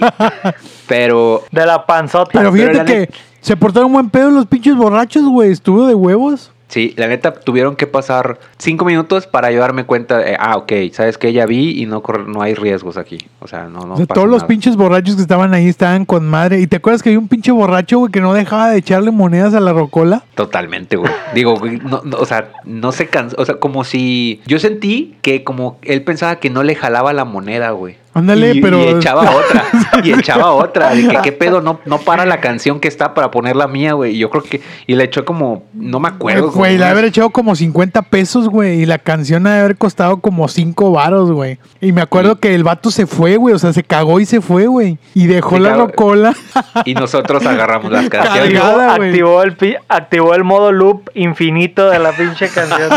pero 0.87 1.43
De 1.51 1.65
la 1.65 1.85
panzota. 1.85 2.31
Pero 2.31 2.51
Pero 2.51 2.71
fíjate 2.71 2.85
que 2.85 3.09
se 3.41 3.55
portaron 3.57 3.91
buen 3.91 4.09
pedo 4.09 4.31
los 4.31 4.45
pinches 4.45 4.75
borrachos, 4.75 5.23
güey. 5.23 5.51
Estuvo 5.51 5.87
de 5.87 5.95
huevos. 5.95 6.51
Sí, 6.69 6.93
la 6.95 7.07
neta 7.07 7.33
tuvieron 7.33 7.75
que 7.75 7.87
pasar 7.87 8.39
cinco 8.57 8.85
minutos 8.85 9.27
para 9.27 9.51
yo 9.51 9.59
darme 9.59 9.83
cuenta. 9.83 10.19
de, 10.19 10.37
ah, 10.39 10.55
ok, 10.55 10.71
sabes 10.93 11.17
que 11.17 11.33
ya 11.33 11.45
vi 11.45 11.81
y 11.81 11.85
no 11.85 12.01
no 12.27 12.41
hay 12.41 12.53
riesgos 12.53 12.97
aquí. 12.97 13.17
O 13.39 13.47
sea, 13.47 13.65
no, 13.65 13.81
no. 13.81 13.95
o 13.95 13.97
sea, 13.97 14.05
pasa 14.05 14.15
todos 14.15 14.29
los 14.29 14.43
pinches 14.45 14.75
borrachos 14.75 15.15
que 15.15 15.21
estaban 15.21 15.53
ahí 15.53 15.67
estaban 15.67 16.05
con 16.05 16.27
madre. 16.27 16.61
¿Y 16.61 16.67
te 16.67 16.77
acuerdas 16.77 17.03
que 17.03 17.09
había 17.09 17.19
un 17.19 17.27
pinche 17.27 17.51
borracho, 17.51 17.99
güey, 17.99 18.11
que 18.11 18.21
no 18.21 18.33
dejaba 18.33 18.69
de 18.69 18.77
echarle 18.77 19.11
monedas 19.11 19.53
a 19.53 19.59
la 19.59 19.73
rocola? 19.73 20.23
Totalmente, 20.35 20.95
güey. 20.95 21.11
Digo, 21.33 21.57
güey, 21.57 21.77
no, 21.77 22.01
no, 22.03 22.17
o 22.17 22.25
sea, 22.25 22.51
no 22.63 22.91
se 22.91 23.07
cansó. 23.07 23.35
O 23.39 23.45
sea, 23.45 23.55
como 23.55 23.83
si. 23.83 24.41
Yo 24.45 24.59
sentí 24.59 25.17
que 25.21 25.43
como 25.43 25.79
él 25.81 26.03
pensaba 26.03 26.37
que 26.37 26.49
no 26.49 26.63
le 26.63 26.75
jalaba 26.75 27.13
la 27.13 27.25
moneda, 27.25 27.71
güey. 27.71 27.97
Ándale, 28.13 28.53
y, 28.55 28.61
pero- 28.61 28.79
Y 28.79 28.87
echaba 28.87 29.21
otra. 29.35 29.65
y 30.03 30.11
echaba 30.13 30.51
otra. 30.51 30.95
De 30.95 31.07
que 31.07 31.17
qué 31.23 31.31
pedo, 31.31 31.61
no, 31.61 31.79
no 31.85 31.99
para 31.99 32.25
la 32.25 32.39
canción 32.41 32.79
que 32.79 32.87
está 32.87 33.13
para 33.13 33.31
poner 33.31 33.55
la 33.55 33.67
mía, 33.67 33.93
güey. 33.93 34.15
Y 34.15 34.19
yo 34.19 34.29
creo 34.29 34.43
que. 34.43 34.61
Y 34.87 34.95
le 34.95 35.03
echó 35.05 35.25
como. 35.25 35.63
No 35.73 35.99
me 35.99 36.07
acuerdo. 36.09 36.51
Güey, 36.51 36.77
le 36.77 36.85
haber 36.85 37.05
echado 37.05 37.29
como 37.29 37.55
50 37.55 38.01
pesos, 38.03 38.49
güey. 38.49 38.81
Y 38.81 38.85
la 38.85 38.97
canción 38.97 39.45
ha 39.47 39.53
de 39.55 39.59
haber 39.59 39.77
costado 39.77 40.17
como 40.21 40.47
5 40.47 40.91
varos, 40.91 41.31
güey. 41.31 41.59
Y 41.81 41.91
me 41.91 42.01
acuerdo 42.01 42.37
que 42.37 42.55
el 42.55 42.63
vato 42.63 42.89
se 42.91 43.05
fue, 43.05 43.37
güey. 43.37 43.53
O 43.55 43.59
sea, 43.59 43.73
se 43.73 43.83
cagó 43.83 44.19
y 44.19 44.25
se 44.25 44.41
fue, 44.41 44.67
güey. 44.67 44.97
Y 45.13 45.27
dejó 45.27 45.55
Se 45.55 45.61
la 45.61 45.69
cagó. 45.71 45.87
rocola. 45.87 46.33
Y 46.85 46.93
nosotros 46.95 47.45
agarramos 47.45 47.91
las 47.91 48.09
canciones. 48.09 48.43
Activó, 48.43 48.61
Cargada, 48.63 48.97
güey. 48.97 49.09
activó, 49.09 49.43
el, 49.43 49.55
pi- 49.55 49.75
activó 49.87 50.33
el 50.33 50.43
modo 50.43 50.71
loop 50.71 51.09
infinito 51.13 51.89
de 51.89 51.99
la 51.99 52.11
pinche 52.11 52.49
canción. 52.49 52.89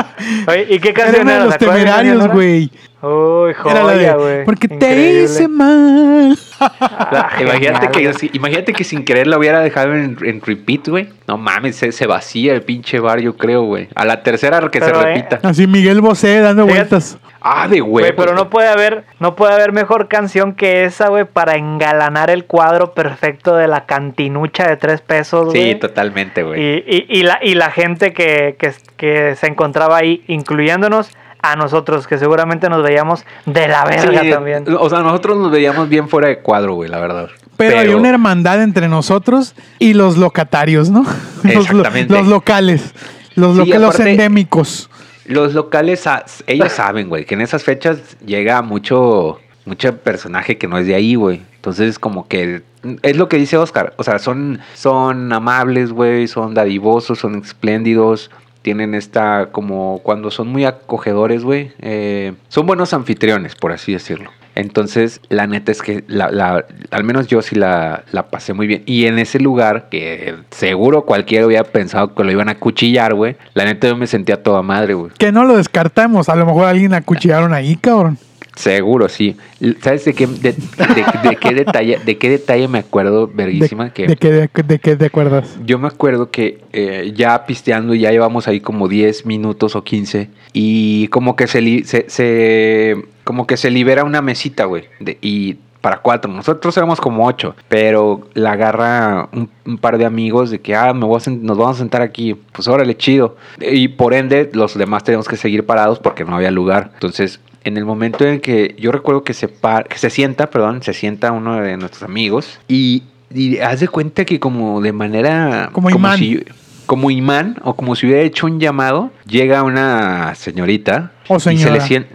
Oye, 0.49 0.67
¿Y 0.71 0.79
qué 0.81 0.89
Era 0.91 1.05
canción 1.05 1.29
era? 1.29 1.45
los 1.45 1.55
¿Se 1.55 1.65
acuerdan 1.65 1.77
qué 1.77 1.85
temerarios, 1.85 2.29
güey. 2.33 2.71
Uy, 3.03 3.53
Era 3.65 3.83
la 3.83 3.93
joya, 3.95 4.15
güey. 4.15 4.45
Porque 4.45 4.69
te 4.69 5.23
hice 5.23 5.49
mal. 5.49 6.39
Ah, 6.65 7.31
Imagínate 7.41 7.89
que, 7.89 7.95
genial, 7.95 8.15
sí, 8.17 8.31
imagínate 8.35 8.73
que 8.73 8.85
sin 8.85 9.05
querer 9.05 9.27
la 9.27 9.37
hubiera 9.37 9.61
dejado 9.61 9.95
en, 9.95 10.17
en 10.23 10.41
repeat, 10.41 10.87
güey. 10.87 11.09
No 11.27 11.37
mames, 11.37 11.75
se, 11.75 11.91
se 11.91 12.07
vacía 12.07 12.55
el 12.55 12.63
pinche 12.63 13.01
bar, 13.01 13.19
yo 13.19 13.37
creo, 13.37 13.63
güey. 13.63 13.89
A 13.97 14.05
la 14.05 14.23
tercera 14.23 14.61
que 14.71 14.79
Pero, 14.79 15.01
se 15.01 15.09
eh, 15.09 15.15
repita. 15.15 15.41
Así 15.43 15.67
Miguel 15.67 16.01
Bosé 16.01 16.39
dando 16.39 16.65
vueltas. 16.65 17.19
Ah, 17.41 17.67
de 17.67 17.81
Güey, 17.81 18.15
pero 18.15 18.35
no 18.35 18.49
puede 18.49 18.69
haber, 18.69 19.05
no 19.19 19.35
puede 19.35 19.55
haber 19.55 19.73
mejor 19.73 20.07
canción 20.07 20.55
que 20.55 20.85
esa, 20.85 21.09
güey, 21.09 21.25
para 21.25 21.57
engalanar 21.57 22.31
el 22.31 22.45
cuadro 22.45 22.93
perfecto 22.95 23.57
de 23.57 23.67
la 23.67 23.85
cantinucha 23.87 24.69
de 24.69 24.77
tres 24.77 25.01
pesos, 25.01 25.53
Sí, 25.53 25.75
totalmente, 25.75 26.45
güey. 26.45 26.61
Y, 26.63 26.85
y, 26.87 27.07
y 27.09 27.23
la, 27.25 27.41
y 27.43 27.55
la 27.55 27.73
gente 27.73 28.13
que, 28.13 28.55
que, 28.57 28.73
que 28.97 29.35
se 29.35 29.49
encontraba 29.49 29.97
ahí, 29.97 30.23
incluyéndonos, 30.29 31.11
a 31.43 31.57
nosotros, 31.57 32.07
que 32.07 32.19
seguramente 32.19 32.69
nos 32.69 32.83
veíamos 32.83 33.25
de 33.47 33.67
la 33.69 33.85
verga 33.85 34.21
Sí, 34.23 34.31
también. 34.31 34.65
O 34.79 34.89
sea, 34.89 35.01
nosotros 35.01 35.37
nos 35.39 35.51
veíamos 35.51 35.89
bien 35.89 36.09
fuera 36.09 36.29
de 36.29 36.39
cuadro, 36.39 36.75
güey, 36.75 36.89
la 36.89 37.01
verdad. 37.01 37.29
Pero, 37.57 37.79
hay 37.79 37.89
una 37.89 38.09
hermandad 38.09 38.63
entre 38.63 38.89
nosotros 38.89 39.55
y 39.79 39.95
los 39.95 40.17
locatarios, 40.17 40.91
¿no? 40.91 41.05
Los, 41.43 41.55
Exactamente. 41.67 42.15
los 42.15 42.27
locales. 42.29 42.95
Los, 43.35 43.57
Sí, 43.57 43.67
loca- 43.67 43.79
los 43.79 43.95
aparte- 43.97 44.11
endémicos. 44.13 44.89
Los 45.27 45.55
locales, 45.55 46.05
ellos 46.47 46.73
saben, 46.73 47.09
güey, 47.09 47.25
que 47.25 47.35
en 47.35 47.41
esas 47.43 47.63
fechas 47.63 47.99
llega 48.25 48.61
mucho, 48.63 49.39
mucho 49.65 49.97
personaje 49.99 50.59
que 50.59 50.67
no 50.69 50.79
es 50.79 50.87
de 50.87 50.95
ahí, 50.95 51.15
güey. 51.15 51.43
Entonces, 51.57 51.99
como 51.99 52.27
que 52.27 52.63
es 53.03 53.17
lo 53.17 53.29
que 53.29 53.37
dice 53.37 53.57
Oscar. 53.57 53.95
O 53.97 54.03
sea, 54.03 54.19
son, 54.19 54.59
son 54.75 55.33
amables, 55.33 55.93
güey, 55.93 56.27
son 56.27 56.55
dadivosos, 56.55 57.21
son 57.21 57.37
espléndidos. 57.37 58.31
Tienen 58.63 58.95
esta, 58.95 59.49
como 59.53 60.01
cuando 60.03 60.31
son 60.31 60.49
muy 60.49 60.65
acogedores, 60.65 61.43
güey. 61.45 61.73
eh, 61.81 62.33
son 62.49 62.67
buenos 62.67 62.95
anfitriones, 62.95 63.55
por 63.57 63.73
así 63.73 63.93
decirlo. 63.93 64.31
Entonces, 64.55 65.21
la 65.31 65.47
neta 65.47 65.73
es 65.73 65.81
que 65.81 66.05
la, 66.09 66.31
la- 66.31 66.67
al 66.91 67.05
menos 67.05 67.27
yo 67.27 67.41
sí 67.41 67.57
la, 67.57 68.05
la 68.13 68.29
pasé 68.29 68.53
muy 68.53 68.67
bien. 68.67 68.83
Y 68.85 69.07
en 69.07 69.19
ese 69.19 69.41
lugar, 69.41 69.89
que 69.89 70.35
seguro 70.51 71.07
cualquiera 71.07 71.47
hubiera 71.47 71.65
pensado 71.65 72.15
que 72.15 72.23
lo 72.23 72.31
iban 72.31 72.51
a 72.51 72.57
cuchillar, 72.57 73.15
güey. 73.15 73.37
La 73.55 73.65
neta 73.65 73.89
yo 73.89 73.97
me 73.97 74.07
sentía 74.07 74.43
toda 74.43 74.61
madre, 74.63 74.93
güey. 74.93 75.11
Que 75.17 75.33
no 75.33 75.45
lo 75.45 75.57
descartamos. 75.57 76.29
A 76.29 76.37
lo 76.37 76.45
mejor 76.45 76.67
alguien 76.67 76.93
acuchillaron 76.93 77.55
ahí, 77.55 77.77
cabrón. 77.77 78.19
Seguro, 78.55 79.09
sí. 79.09 79.37
¿Sabes 79.81 80.05
de 80.05 80.13
qué, 80.15 80.27
de, 80.27 80.53
de- 80.53 81.29
de 81.31 81.37
qué 81.37 81.55
detalle, 81.55 81.99
de 82.05 82.19
qué 82.19 82.29
detalle 82.31 82.69
me 82.69 82.79
acuerdo, 82.81 83.27
¿De, 83.27 83.33
verguísima? 83.35 83.93
que 83.93 84.07
de 84.07 84.17
qué, 84.17 84.31
de, 84.31 84.51
de 84.63 84.79
qué 84.79 84.97
te 84.97 85.07
acuerdas? 85.07 85.59
yo 85.65 85.79
me 85.79 85.89
acuerdo 85.89 86.31
que 86.31 86.61
eh, 86.73 87.13
ya 87.17 87.47
pisteando, 87.47 87.95
ya 87.95 88.11
llevamos 88.11 88.49
ahí 88.49 88.61
como 88.61 88.89
10 88.89 89.25
minutos 89.27 89.75
o 89.75 89.83
15 89.85 90.29
y 90.53 91.09
como 91.09 91.35
que 91.35 91.47
se, 91.47 91.61
li- 91.63 91.85
se, 91.85 92.05
se- 92.09 92.97
como 93.25 93.47
que 93.47 93.57
se 93.57 93.71
libera 93.71 94.05
una 94.05 94.21
mesita, 94.23 94.65
güey, 94.67 94.85
de- 95.01 95.19
y 95.23 95.57
para 95.81 95.97
cuatro. 95.99 96.31
Nosotros 96.31 96.77
éramos 96.77 97.01
como 97.01 97.27
ocho, 97.27 97.57
pero 97.69 98.29
la 98.35 98.53
agarra 98.53 99.29
un, 99.33 99.49
un 99.67 99.79
par 99.79 99.99
de 99.99 100.05
amigos 100.05 100.51
de 100.51 100.61
que, 100.61 100.77
ah, 100.77 100.93
me 100.95 101.07
voy 101.07 101.21
a 101.27 101.31
nos 101.31 101.59
vamos 101.59 101.77
a 101.77 101.79
sentar 101.81 102.03
aquí. 102.03 102.37
Pues 102.53 102.69
órale, 102.69 102.97
chido. 102.97 103.37
Y 103.61 103.89
por 103.89 104.15
ende, 104.15 104.49
los 104.53 104.79
demás 104.79 105.03
tenemos 105.03 105.27
que 105.27 105.37
seguir 105.37 105.67
parados 105.67 105.99
porque 105.99 106.25
no 106.25 106.37
había 106.37 106.53
lugar. 106.53 106.91
Entonces, 106.95 107.41
en 107.65 107.77
el 107.77 107.85
momento 107.85 108.25
en 108.27 108.41
que 108.41 108.75
yo 108.79 108.93
recuerdo 108.93 109.25
que 109.25 109.35
se, 109.35 109.49
par- 109.49 109.87
que 109.89 109.99
se 109.99 110.11
sienta, 110.11 110.49
perdón, 110.51 110.83
se 110.83 110.93
sienta 110.95 111.33
uno 111.33 111.61
de 111.61 111.77
nuestros 111.77 112.03
amigos 112.03 112.59
y, 112.69 113.03
y 113.35 113.59
haz 113.59 113.81
de 113.81 113.89
cuenta 113.89 114.25
que 114.25 114.41
como 114.41 114.81
de 114.81 114.93
manera... 114.93 115.71
Como 115.73 115.91
imán. 115.91 116.19
si- 116.19 116.43
como 116.87 117.11
imán 117.11 117.57
o 117.63 117.75
como 117.75 117.95
si 117.97 118.05
hubiera 118.07 118.23
hecho 118.23 118.47
un 118.47 118.59
llamado, 118.61 119.11
llega 119.27 119.63
una 119.63 120.35
señorita. 120.35 121.13
O 121.29 121.37
y 121.37 121.41
se 121.41 121.51
señora. 121.57 121.87
le 121.89 122.07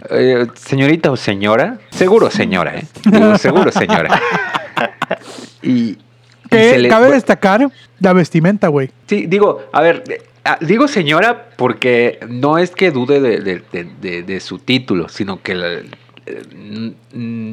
eh, 0.42 0.46
señorita 0.54 1.10
o 1.10 1.16
señora. 1.16 1.78
Seguro 1.90 2.30
señora, 2.30 2.76
¿eh? 2.76 2.84
Digo, 3.10 3.36
seguro 3.38 3.72
señora. 3.72 4.20
Y, 5.62 5.96
Que 6.50 6.70
se 6.70 6.78
le- 6.78 6.88
cabe 6.88 7.10
destacar 7.10 7.68
la 8.00 8.12
vestimenta, 8.12 8.68
güey. 8.68 8.90
Sí, 9.06 9.26
digo, 9.26 9.62
a 9.72 9.80
ver, 9.82 10.04
digo 10.60 10.88
señora 10.88 11.48
porque 11.56 12.18
no 12.28 12.58
es 12.58 12.70
que 12.70 12.90
dude 12.90 13.20
de, 13.20 13.40
de- 13.40 13.62
de- 13.72 13.88
de- 14.00 14.22
de 14.22 14.40
su 14.40 14.58
título, 14.58 15.08
sino 15.08 15.42
que 15.42 15.54
la- 15.54 15.80
eh, 16.26 16.92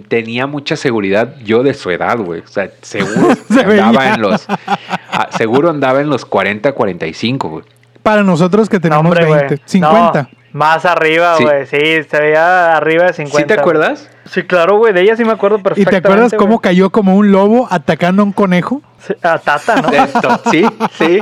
tenía 0.08 0.48
mucha 0.48 0.76
seguridad 0.76 1.36
yo 1.44 1.64
de 1.64 1.74
su 1.74 1.92
edad, 1.92 2.18
güey. 2.18 2.42
O 2.42 2.48
sea, 2.48 2.70
seguro 2.82 3.36
Se 3.50 3.62
andaba 3.62 3.92
veía. 4.00 4.14
en 4.16 4.22
los 4.22 4.46
ah, 4.50 5.30
seguro 5.38 5.70
andaba 5.70 6.02
en 6.02 6.10
los 6.10 6.26
40, 6.26 6.72
45, 6.74 7.50
güey. 7.50 7.64
Para 8.04 8.24
nosotros 8.24 8.70
que 8.70 8.78
No, 8.78 8.82
tenemos 8.82 9.06
hombre, 9.06 9.26
güey. 9.26 9.40
20, 9.48 9.62
50. 9.66 10.22
No, 10.22 10.30
más 10.56 10.86
arriba, 10.86 11.36
Sí. 11.38 11.44
güey. 11.44 11.66
Sí. 11.66 12.04
se 12.10 12.20
veía 12.20 12.78
arriba 12.78 13.08
de 13.08 13.14
50. 13.14 13.38
¿Sí 13.40 13.46
te 13.46 13.60
acuerdas? 13.60 14.10
Sí, 14.32 14.44
claro, 14.44 14.78
güey. 14.78 14.94
De 14.94 15.02
ella 15.02 15.18
sí 15.18 15.26
me 15.26 15.34
acuerdo 15.34 15.58
¿Y 15.60 15.62
perfectamente. 15.64 16.02
te 16.02 16.08
acuerdas 16.08 16.34
cómo 16.38 16.62
cayó 16.62 16.90
como 16.92 17.16
un 17.18 17.32
lobo 17.34 17.68
atacando 17.70 18.22
a 18.22 18.26
un 18.26 18.32
conejo? 18.32 18.82
Sí, 19.06 19.14
A 19.22 19.38
Tata, 19.38 19.82
¿no? 19.82 19.90
Esto, 19.90 20.42
sí, 20.50 20.66
sí. 20.98 21.20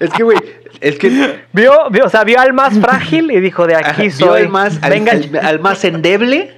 Es 0.00 0.10
que, 0.10 0.22
güey, 0.22 0.38
es 0.80 0.98
que 0.98 1.08
Vio, 1.52 1.72
vio, 1.90 2.04
o 2.04 2.08
sea, 2.10 2.24
vio 2.24 2.38
al 2.38 2.52
más 2.52 2.78
frágil 2.78 3.30
y 3.30 3.40
dijo, 3.40 3.66
de 3.66 3.74
aquí 3.76 3.86
ajá, 3.90 4.02
vio 4.02 4.10
soy. 4.12 4.42
al 4.42 4.48
más, 4.50 4.78
al, 4.82 4.90
venga, 4.90 5.12
al- 5.12 5.40
al 5.42 5.60
más 5.60 5.82
endeble, 5.84 6.54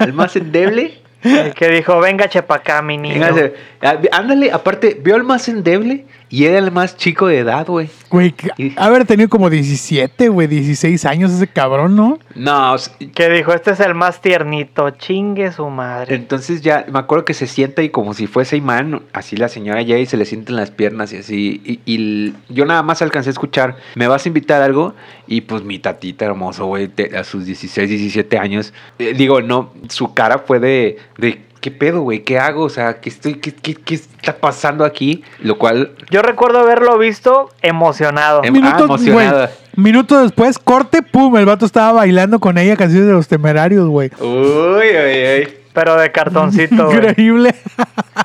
al 0.00 0.12
más 0.12 0.34
endeble. 0.34 1.00
el 1.22 1.54
que 1.54 1.68
dijo, 1.68 2.00
venga, 2.00 2.28
chepa 2.28 2.56
acá, 2.56 2.82
mi 2.82 2.98
niño. 2.98 3.14
Véngase. 3.14 3.54
Ah, 3.80 3.96
Ándale, 4.12 4.50
aparte, 4.50 4.98
vio 5.00 5.14
al 5.14 5.22
más 5.22 5.48
endeble 5.48 6.04
y 6.30 6.44
era 6.44 6.58
el 6.58 6.70
más 6.70 6.96
chico 6.96 7.26
de 7.26 7.38
edad, 7.38 7.66
güey. 7.66 7.90
Güey, 8.08 8.34
Y- 8.56 8.72
haber 8.76 9.04
tenido 9.04 9.28
como 9.28 9.50
17, 9.50 10.28
güey, 10.28 10.46
16 10.46 11.04
años 11.04 11.32
ese 11.32 11.46
cabrón, 11.48 11.96
¿no? 11.96 12.18
No, 12.34 12.74
s- 12.76 12.90
Que 13.14 13.28
dijo, 13.28 13.52
este 13.52 13.72
es 13.72 13.80
el 13.80 13.94
más 13.94 14.20
tiernito, 14.20 14.90
chingue 14.90 15.52
su 15.52 15.68
madre. 15.68 16.14
entonces 16.14 16.62
ya 16.62 16.86
me 16.90 16.98
acuerdo 17.00 17.24
que 17.24 17.34
se 17.34 17.46
sienta 17.46 17.82
y 17.82 17.90
como 17.90 18.14
si 18.14 18.26
fuese 18.26 18.56
imán, 18.56 19.02
así 19.12 19.36
la 19.36 19.48
señora 19.48 19.82
llega 19.82 19.98
y 20.00 20.06
se 20.06 20.16
le 20.16 20.24
sienten 20.24 20.56
las 20.56 20.70
piernas 20.70 21.12
y 21.12 21.16
así. 21.18 21.80
Y, 21.84 22.32
yo 22.48 22.64
nada 22.64 22.82
más 22.82 23.02
alcancé 23.02 23.30
a 23.30 23.32
escuchar, 23.32 23.76
¿me 23.94 24.06
vas 24.08 24.24
a 24.24 24.28
invitar 24.28 24.62
a 24.62 24.64
algo? 24.64 24.94
Y 25.26 25.42
pues 25.42 25.62
mi 25.64 25.78
tatita 25.78 26.24
hermoso, 26.24 26.66
güey, 26.66 26.90
a 27.16 27.24
sus 27.24 27.44
16, 27.44 27.88
17 27.90 28.38
años. 28.38 28.72
eh, 28.98 29.14
digo, 29.16 29.40
no, 29.42 29.72
su 29.88 30.14
cara 30.14 30.38
fue 30.38 30.58
de, 30.60 30.98
de 31.18 31.42
¿qué 31.60 31.70
pedo, 31.70 32.00
güey? 32.02 32.24
¿Qué 32.24 32.38
hago? 32.38 32.64
O 32.64 32.68
sea, 32.68 33.00
¿qué, 33.00 33.08
estoy, 33.08 33.34
qué, 33.34 33.54
qué- 33.54 33.74
qué 33.74 33.94
está 33.94 34.36
pasando 34.38 34.84
aquí? 34.84 35.22
Lo 35.40 35.58
cual, 35.58 35.92
Yo 36.10 36.22
recuerdo 36.22 36.58
haberlo 36.60 36.96
visto 36.98 37.50
emocionado. 37.62 38.42
Em- 38.44 38.52
Minuto, 38.52 38.84
emocionada. 38.84 39.46
güey, 39.46 39.84
minuto 39.84 40.20
después, 40.22 40.58
corte, 40.58 41.02
pum, 41.02 41.36
el 41.36 41.46
vato 41.46 41.66
estaba 41.66 41.92
bailando 41.92 42.38
con 42.40 42.58
ella 42.58 42.76
canciones 42.76 43.06
de 43.06 43.12
los 43.12 43.28
temerarios, 43.28 43.86
güey. 43.88 44.10
uy, 44.20 44.26
uy, 44.26 45.42
uy. 45.42 45.48
Pero 45.72 45.96
de 45.96 46.10
cartoncito. 46.10 46.92
Increíble. 46.92 47.54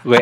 Güey, 0.04 0.22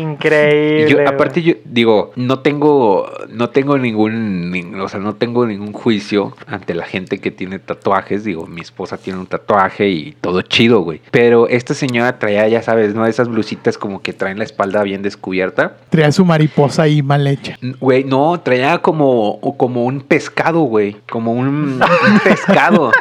Increíble. 0.00 0.90
Yo, 0.90 1.08
aparte, 1.08 1.42
yo 1.42 1.54
digo, 1.64 2.12
no 2.16 2.40
tengo, 2.40 3.10
no 3.28 3.50
tengo 3.50 3.78
ningún, 3.78 4.52
nin- 4.52 4.78
o 4.80 4.88
sea, 4.88 5.00
no 5.00 5.14
tengo 5.14 5.46
ningún 5.46 5.72
juicio 5.72 6.36
ante 6.46 6.74
la 6.74 6.84
gente 6.84 7.18
que 7.18 7.30
tiene 7.30 7.58
tatuajes. 7.58 8.24
Digo, 8.24 8.46
mi 8.46 8.60
esposa 8.60 8.96
tiene 8.98 9.18
un 9.18 9.26
tatuaje 9.26 9.88
y 9.88 10.12
todo 10.20 10.42
chido, 10.42 10.80
güey. 10.80 11.00
Pero 11.10 11.48
esta 11.48 11.74
señora 11.74 12.18
traía, 12.18 12.46
ya 12.48 12.62
sabes, 12.62 12.94
¿no? 12.94 13.06
Esas 13.06 13.28
blusitas 13.28 13.78
como 13.78 14.02
que 14.02 14.12
traen 14.12 14.38
la 14.38 14.44
espalda 14.44 14.82
bien 14.82 15.02
descubierta. 15.02 15.76
Traía 15.90 16.12
su 16.12 16.24
mariposa 16.24 16.82
ahí 16.82 17.02
mal 17.02 17.26
hecha. 17.26 17.56
Güey, 17.80 18.04
no, 18.04 18.40
traía 18.40 18.78
como, 18.78 19.40
como 19.56 19.84
un 19.84 20.00
pescado, 20.00 20.60
güey. 20.62 20.96
Como 21.10 21.32
un, 21.32 21.48
un 21.48 21.80
pescado. 22.24 22.92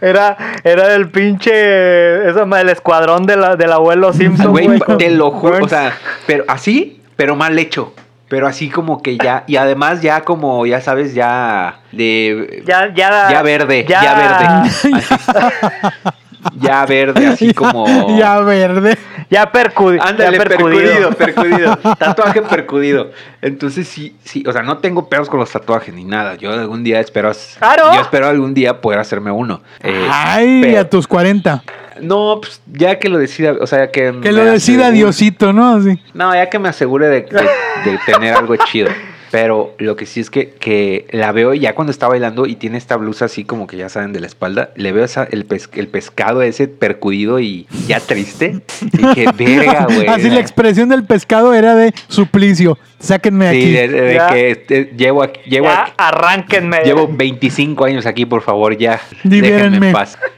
Era, 0.00 0.36
era 0.64 0.88
del 0.88 1.10
pinche. 1.10 2.28
Eso, 2.28 2.44
el 2.56 2.68
escuadrón 2.68 3.26
de 3.26 3.36
la, 3.36 3.56
del 3.56 3.72
abuelo 3.72 4.12
Simpson, 4.12 4.50
Güey, 4.50 4.66
güey. 4.66 4.80
te 4.98 5.10
lo 5.10 5.30
juro, 5.32 5.64
o 5.64 5.68
sea, 5.68 5.96
pero 6.26 6.44
así, 6.48 7.02
pero 7.16 7.36
mal 7.36 7.58
hecho. 7.58 7.94
Pero 8.28 8.46
así 8.46 8.70
como 8.70 9.02
que 9.02 9.18
ya, 9.18 9.42
y 9.48 9.56
además 9.56 10.02
ya 10.02 10.20
como, 10.20 10.64
ya 10.64 10.80
sabes, 10.80 11.14
ya 11.14 11.80
de... 11.90 12.62
Ya, 12.64 12.94
ya. 12.94 13.28
Ya 13.28 13.42
verde, 13.42 13.84
ya, 13.88 14.14
verde. 14.14 14.46
Así. 14.68 14.92
Ya 16.58 16.84
verde, 16.86 17.26
así 17.26 17.52
como... 17.54 17.86
ya 18.18 18.40
verde. 18.40 18.96
Ya, 19.28 19.50
percu- 19.52 19.98
Ándale, 20.02 20.38
ya 20.38 20.44
percudido, 20.44 21.10
percudido. 21.12 21.76
Tatuaje 21.98 22.42
percudido. 22.42 23.10
Entonces 23.42 23.86
sí, 23.86 24.16
sí, 24.24 24.42
o 24.46 24.52
sea, 24.52 24.62
no 24.62 24.78
tengo 24.78 25.08
pedos 25.08 25.28
con 25.28 25.38
los 25.38 25.50
tatuajes 25.50 25.94
ni 25.94 26.04
nada. 26.04 26.34
Yo 26.34 26.52
algún 26.52 26.82
día 26.82 26.98
espero, 27.00 27.30
Claro. 27.58 27.94
yo 27.94 28.00
espero 28.00 28.26
algún 28.28 28.54
día 28.54 28.80
poder 28.80 28.98
hacerme 28.98 29.30
uno. 29.30 29.62
Eh, 29.82 30.08
Ay, 30.10 30.60
pero- 30.62 30.80
a 30.80 30.84
tus 30.84 31.06
40. 31.06 31.62
No, 32.00 32.38
pues 32.40 32.62
ya 32.72 32.98
que 32.98 33.08
lo 33.10 33.18
decida, 33.18 33.54
o 33.60 33.66
sea, 33.66 33.90
que... 33.90 34.06
Que 34.06 34.12
me 34.12 34.32
lo 34.32 34.44
decida 34.46 34.88
asegure- 34.88 34.92
Diosito, 34.92 35.52
¿no? 35.52 35.76
Así. 35.76 36.00
No, 36.14 36.34
ya 36.34 36.48
que 36.48 36.58
me 36.58 36.70
asegure 36.70 37.08
de, 37.08 37.20
de- 37.22 37.90
de 37.90 37.98
tener 38.06 38.34
algo 38.34 38.56
chido. 38.56 38.88
Pero 39.30 39.74
lo 39.78 39.94
que 39.94 40.06
sí 40.06 40.18
es 40.20 40.28
que, 40.28 40.50
que 40.50 41.06
la 41.12 41.30
veo 41.30 41.54
ya 41.54 41.74
cuando 41.74 41.92
está 41.92 42.08
bailando 42.08 42.46
y 42.46 42.56
tiene 42.56 42.78
esta 42.78 42.96
blusa 42.96 43.26
así 43.26 43.44
como 43.44 43.66
que 43.68 43.76
ya 43.76 43.88
saben 43.88 44.12
de 44.12 44.18
la 44.20 44.26
espalda, 44.26 44.70
le 44.74 44.90
veo 44.90 45.04
esa, 45.04 45.22
el, 45.24 45.44
pes- 45.44 45.70
el 45.74 45.86
pescado 45.86 46.42
ese 46.42 46.66
percudido 46.66 47.38
y 47.38 47.66
ya 47.86 48.00
triste. 48.00 48.60
Y 48.92 48.96
dije, 48.98 49.26
verga, 49.38 49.84
güey. 49.86 50.08
Así 50.08 50.30
la 50.30 50.40
expresión 50.40 50.88
del 50.88 51.04
pescado 51.04 51.54
era 51.54 51.76
de 51.76 51.92
suplicio. 52.08 52.76
Sáquenme 52.98 53.46
de 53.46 53.52
Sí, 53.52 53.60
aquí. 53.62 53.72
de, 53.72 53.88
de- 54.02 54.14
Ya. 54.14 54.28
que 54.30 54.50
este, 54.50 54.92
llevo, 54.96 55.22
aquí- 55.22 55.40
llevo, 55.48 55.66
Ya, 55.66 55.82
aquí- 55.82 55.92
arránquenme. 55.96 56.80
llevo 56.84 57.08
25 57.08 57.84
años 57.84 58.06
aquí, 58.06 58.26
por 58.26 58.42
favor, 58.42 58.76
ya. 58.76 59.00
Libérenme. 59.22 59.92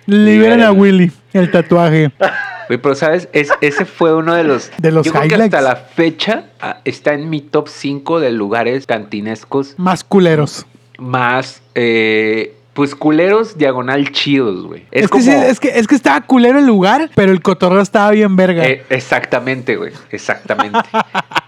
Liberen 0.07 0.61
a. 0.63 0.71
Willy, 0.73 1.11
el 1.33 1.51
tatuaje. 1.51 2.11
Pero 2.79 2.95
sabes, 2.95 3.29
es, 3.33 3.51
ese 3.61 3.85
fue 3.85 4.15
uno 4.15 4.35
de 4.35 4.45
los... 4.45 4.71
De 4.79 4.91
los 4.93 5.07
yo 5.07 5.13
creo 5.13 5.29
que 5.29 5.35
hasta 5.35 5.61
la 5.61 5.77
fecha 5.77 6.45
ah, 6.61 6.79
está 6.85 7.15
en 7.15 7.29
mi 7.31 7.41
top 7.41 7.69
5 7.69 8.21
de 8.21 8.33
lugares 8.33 8.87
cantinescos 8.87 9.75
Más 9.77 10.05
culeros. 10.05 10.67
más, 10.99 11.63
eh, 11.75 12.55
pues, 12.75 12.95
culeros 12.95 13.59
diagonal 13.59 14.11
chidos, 14.13 14.67
güey. 14.67 14.85
Es, 14.91 15.05
Es, 15.05 15.09
como... 15.11 15.23
sí, 15.25 15.31
es, 15.31 15.61
que, 15.61 15.69
es 15.79 15.87
que 15.87 15.95
estaba 15.95 16.21
culero 16.23 16.59
el 16.59 16.67
lugar, 16.67 17.11
pero 17.15 17.33
el 17.33 17.43
cotorreo 17.43 17.81
estaba 17.81 18.11
bien 18.13 18.35
verga. 18.37 18.65
eh, 18.67 18.85
exactamente, 18.89 19.77
güey. 19.77 19.93
Exactamente. 20.11 20.79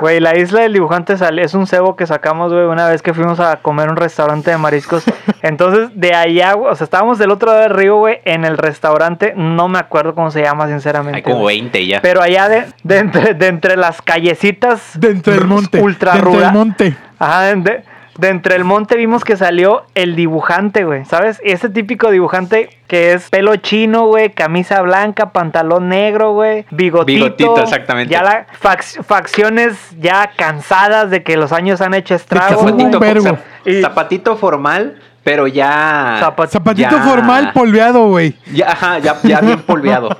Güey, 0.00 0.20
la 0.20 0.36
isla 0.36 0.62
del 0.62 0.72
dibujante 0.72 1.16
sal- 1.16 1.38
es 1.38 1.54
un 1.54 1.66
cebo 1.66 1.96
que 1.96 2.06
sacamos, 2.06 2.52
güey, 2.52 2.64
una 2.64 2.88
vez 2.88 3.00
que 3.02 3.14
fuimos 3.14 3.40
a 3.40 3.56
comer 3.56 3.88
a 3.88 3.92
un 3.92 3.96
restaurante 3.96 4.50
de 4.50 4.58
mariscos. 4.58 5.04
Entonces, 5.42 5.90
de 5.94 6.14
allá, 6.14 6.52
güey, 6.54 6.72
o 6.72 6.74
sea, 6.76 6.84
estábamos 6.84 7.18
del 7.18 7.30
otro 7.30 7.50
lado 7.50 7.62
del 7.62 7.70
río, 7.70 7.96
güey, 7.96 8.18
en 8.24 8.44
el 8.44 8.58
restaurante. 8.58 9.32
No 9.36 9.68
me 9.68 9.78
acuerdo 9.78 10.14
cómo 10.14 10.30
se 10.30 10.42
llama, 10.42 10.66
sinceramente. 10.68 11.18
Hay 11.18 11.22
como 11.22 11.40
güey. 11.40 11.60
20 11.60 11.86
ya. 11.86 12.00
Pero 12.02 12.20
allá 12.22 12.48
de, 12.48 12.64
de 12.82 12.98
entre, 12.98 13.34
de 13.34 13.46
entre 13.46 13.76
las 13.76 14.02
callecitas 14.02 14.98
Dentro 14.98 15.32
del 15.32 15.44
monte. 15.46 15.80
ultra 15.80 16.12
dentro 16.12 16.30
del 16.30 16.38
rural- 16.40 16.52
monte. 16.54 16.96
Ajá, 17.18 17.42
de, 17.54 17.84
de- 18.16 18.28
entre 18.28 18.56
el 18.56 18.64
monte 18.64 18.96
vimos 18.96 19.24
que 19.24 19.36
salió 19.36 19.84
el 19.94 20.14
dibujante, 20.16 20.84
güey. 20.84 21.04
¿Sabes? 21.04 21.40
Ese 21.44 21.68
típico 21.68 22.10
dibujante 22.10 22.70
que 22.86 23.12
es 23.12 23.28
pelo 23.30 23.56
chino, 23.56 24.06
güey, 24.06 24.30
camisa 24.30 24.80
blanca, 24.82 25.32
pantalón 25.32 25.88
negro, 25.88 26.32
güey, 26.32 26.64
bigotito. 26.70 27.06
Bigotito, 27.24 27.62
exactamente. 27.62 28.12
Ya 28.12 28.22
la 28.22 28.46
fac- 28.62 29.02
facciones 29.02 29.76
ya 29.98 30.30
cansadas 30.36 31.10
de 31.10 31.22
que 31.22 31.36
los 31.36 31.52
años 31.52 31.80
han 31.80 31.94
hecho 31.94 32.14
estragos. 32.14 32.64
zapatito, 32.64 33.00
vergo. 33.00 33.24
zap- 33.24 33.38
Y- 33.64 33.80
zapatito 33.82 34.36
formal, 34.36 35.00
pero 35.24 35.46
ya. 35.46 36.18
Zapat- 36.20 36.48
Zapatito 36.50 36.96
Ya. 36.96 37.02
formal 37.02 37.52
polveado, 37.52 38.08
güey. 38.08 38.36
ya, 38.52 38.70
ajá, 38.72 38.98
ya, 38.98 39.16
ya 39.22 39.40
bien 39.40 39.60
polveado. 39.62 40.16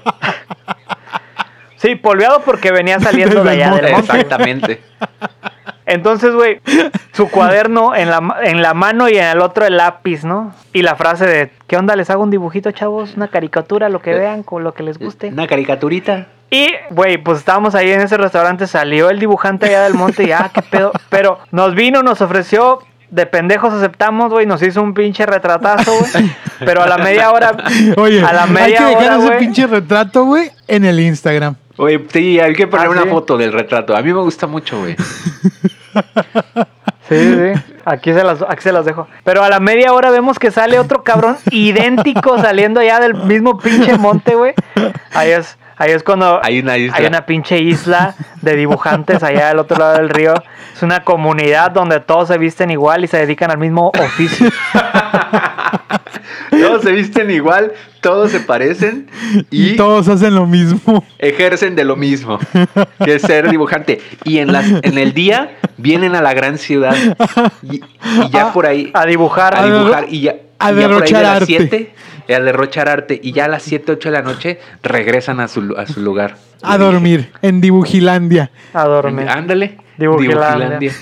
Sí, 1.77 1.97
polveado 1.97 2.41
porque 2.41 2.73
venía 2.73 2.99
saliendo 2.99 3.45
de 3.45 3.51
allá 3.51 3.65
del 3.75 3.93
monte. 3.93 3.93
monte. 3.93 4.13
Exactamente. 4.21 4.83
Entonces, 5.95 6.35
güey, 6.35 6.61
su 7.13 7.29
cuaderno 7.31 7.95
en 7.95 8.11
la, 8.11 8.37
en 8.43 8.63
la 8.63 8.75
mano 8.75 9.09
y 9.09 9.17
en 9.17 9.25
el 9.25 9.41
otro 9.41 9.65
el 9.65 9.77
lápiz, 9.77 10.25
¿no? 10.25 10.53
Y 10.73 10.83
la 10.83 10.97
frase 10.97 11.27
de, 11.27 11.51
¿qué 11.67 11.77
onda? 11.77 11.97
¿Les 11.97 12.11
hago 12.11 12.23
un 12.23 12.31
dibujito, 12.31 12.71
chavos? 12.73 13.15
Una 13.17 13.29
caricatura, 13.29 13.89
lo 13.89 14.01
que 14.01 14.13
Eh, 14.13 14.19
vean, 14.19 14.43
con 14.43 14.65
lo 14.65 14.75
que 14.75 14.83
les 14.83 14.99
guste. 14.99 15.29
Una 15.29 15.47
caricaturita. 15.47 16.27
Y, 16.51 16.71
güey, 16.91 17.19
pues 17.19 17.39
estábamos 17.39 17.75
ahí 17.75 17.91
en 17.91 18.01
ese 18.01 18.17
restaurante, 18.17 18.67
salió 18.67 19.11
el 19.11 19.19
dibujante 19.19 19.67
allá 19.67 19.83
del 19.85 19.95
monte 19.95 20.25
y, 20.25 20.33
ah, 20.33 20.51
qué 20.53 20.63
pedo. 20.63 20.93
Pero 21.09 21.39
nos 21.51 21.75
vino, 21.75 22.03
nos 22.03 22.21
ofreció, 22.21 22.81
de 23.11 23.27
pendejos 23.27 23.73
aceptamos, 23.73 24.31
güey, 24.31 24.47
nos 24.47 24.63
hizo 24.63 24.83
un 24.83 24.95
pinche 24.95 25.27
retratazo, 25.27 25.93
güey. 25.93 26.31
Pero 26.61 26.83
a 26.83 26.87
la 26.87 26.99
media 26.99 27.31
hora, 27.31 27.57
Oye, 27.97 28.23
a 28.25 28.33
la 28.33 28.43
hay 28.43 28.49
que 28.49 28.53
media 28.55 28.87
dejar 28.87 29.19
hora, 29.19 29.25
ese 29.25 29.33
pinche 29.39 29.67
retrato, 29.67 30.25
güey, 30.25 30.51
en 30.69 30.85
el 30.85 31.01
Instagram. 31.01 31.57
Oye, 31.77 32.05
sí, 32.13 32.39
hay 32.41 32.55
que 32.55 32.67
poner 32.67 32.87
Ah, 32.87 32.91
una 32.91 33.03
sí. 33.03 33.09
foto 33.09 33.37
del 33.37 33.53
retrato. 33.53 33.97
A 33.97 34.03
mí 34.03 34.13
me 34.13 34.21
gusta 34.21 34.47
mucho, 34.47 34.79
güey. 34.81 34.97
Sí, 37.07 37.17
sí, 37.19 37.61
aquí 37.85 38.15
se, 38.15 38.25
las, 38.25 38.41
aquí 38.41 38.63
se 38.63 38.73
las 38.73 38.87
dejo. 38.87 39.07
Pero 39.25 39.45
a 39.45 39.51
la 39.51 39.61
media 39.61 39.93
hora 39.93 40.11
vemos 40.11 40.39
que 40.39 40.51
sale 40.51 40.79
otro 40.79 41.03
cabrón 41.05 41.37
idéntico 41.51 42.39
saliendo 42.41 42.81
allá 42.81 42.99
del 42.99 43.13
mismo 43.15 43.59
pinche 43.59 43.99
monte, 43.99 44.35
güey. 44.35 44.55
Ahí 45.13 45.31
es, 45.33 45.59
ahí 45.77 45.91
es 45.93 46.03
cuando 46.03 46.41
Hay 46.43 46.61
una 46.61 46.79
isla. 46.79 46.97
hay 46.97 47.05
una 47.05 47.27
pinche 47.27 47.59
isla 47.59 48.15
de 48.41 48.57
dibujantes 48.57 49.23
allá 49.23 49.49
del 49.49 49.59
otro 49.59 49.77
lado 49.77 49.99
del 49.99 50.09
río. 50.09 50.33
Es 50.75 50.83
una 50.83 51.05
comunidad 51.05 51.73
donde 51.73 52.01
todos 52.01 52.29
se 52.29 52.39
visten 52.39 52.71
igual 52.71 53.05
y 53.05 53.07
se 53.07 53.19
dedican 53.19 53.51
al 53.51 53.59
mismo 53.59 53.93
oficio. 54.01 54.49
Todos 56.61 56.83
se 56.83 56.93
visten 56.93 57.31
igual, 57.31 57.73
todos 58.01 58.31
se 58.31 58.41
parecen 58.41 59.09
y, 59.51 59.77
todos 59.77 60.09
hacen 60.09 60.35
lo 60.35 60.47
mismo. 60.47 61.05
Ejercen 61.19 61.77
de 61.77 61.85
lo 61.85 61.97
mismo, 61.97 62.39
que 63.05 63.19
ser 63.19 63.51
dibujante. 63.51 64.01
Y 64.25 64.39
en, 64.39 64.53
las, 64.53 64.67
en 64.83 64.99
el 64.99 65.15
día 65.15 65.57
vienen 65.77 66.15
a 66.15 66.23
la 66.23 66.35
gran 66.35 66.59
ciudad 66.59 66.97
y, 67.63 67.81
ya 68.31 68.49
ah, 68.49 68.53
por 68.53 68.67
ahí. 68.67 68.91
A 68.95 69.07
dibujar. 69.07 69.57
A 69.57 69.65
dibujar. 69.65 70.07
Y 70.09 70.21
ya, 70.23 70.37
a 70.59 70.73
y 70.73 70.77
ya 70.77 70.89
por 70.89 71.03
ahí 71.03 71.13
de 71.13 71.23
las 71.23 71.45
7 71.45 71.95
y 72.29 72.33
a 72.33 72.41
derrochar 72.41 72.89
arte. 72.89 73.19
Y 73.23 73.33
ya 73.33 73.47
a 73.47 73.49
las 73.49 73.63
7, 73.63 73.93
8 73.93 74.11
de 74.11 74.13
la 74.13 74.23
noche 74.23 74.61
regresan 74.83 75.41
a 75.41 75.49
su, 75.49 75.75
a 75.77 75.87
su 75.87 76.01
lugar. 76.01 76.37
A 76.63 76.79
dormir, 76.79 77.31
en 77.43 77.61
Dibujilandia. 77.61 78.51
A 78.73 78.85
dormir. 78.85 79.29
Ándale. 79.29 79.79
Dibujilandia. 79.97 80.93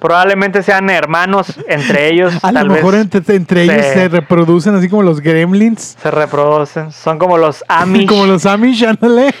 Probablemente 0.00 0.62
sean 0.62 0.90
hermanos 0.90 1.58
entre 1.68 2.12
ellos. 2.12 2.34
A 2.42 2.50
lo 2.50 2.64
mejor 2.66 2.94
entre, 2.94 3.22
entre 3.36 3.66
se, 3.66 3.72
ellos 3.72 3.86
se 3.86 4.08
reproducen 4.08 4.74
así 4.74 4.88
como 4.88 5.02
los 5.02 5.20
gremlins. 5.20 5.96
Se 6.00 6.10
reproducen. 6.10 6.90
Son 6.92 7.18
como 7.18 7.38
los 7.38 7.64
Amish. 7.68 8.08
como 8.08 8.26
los 8.26 8.46
Amish, 8.46 8.84
ándale. 8.84 9.32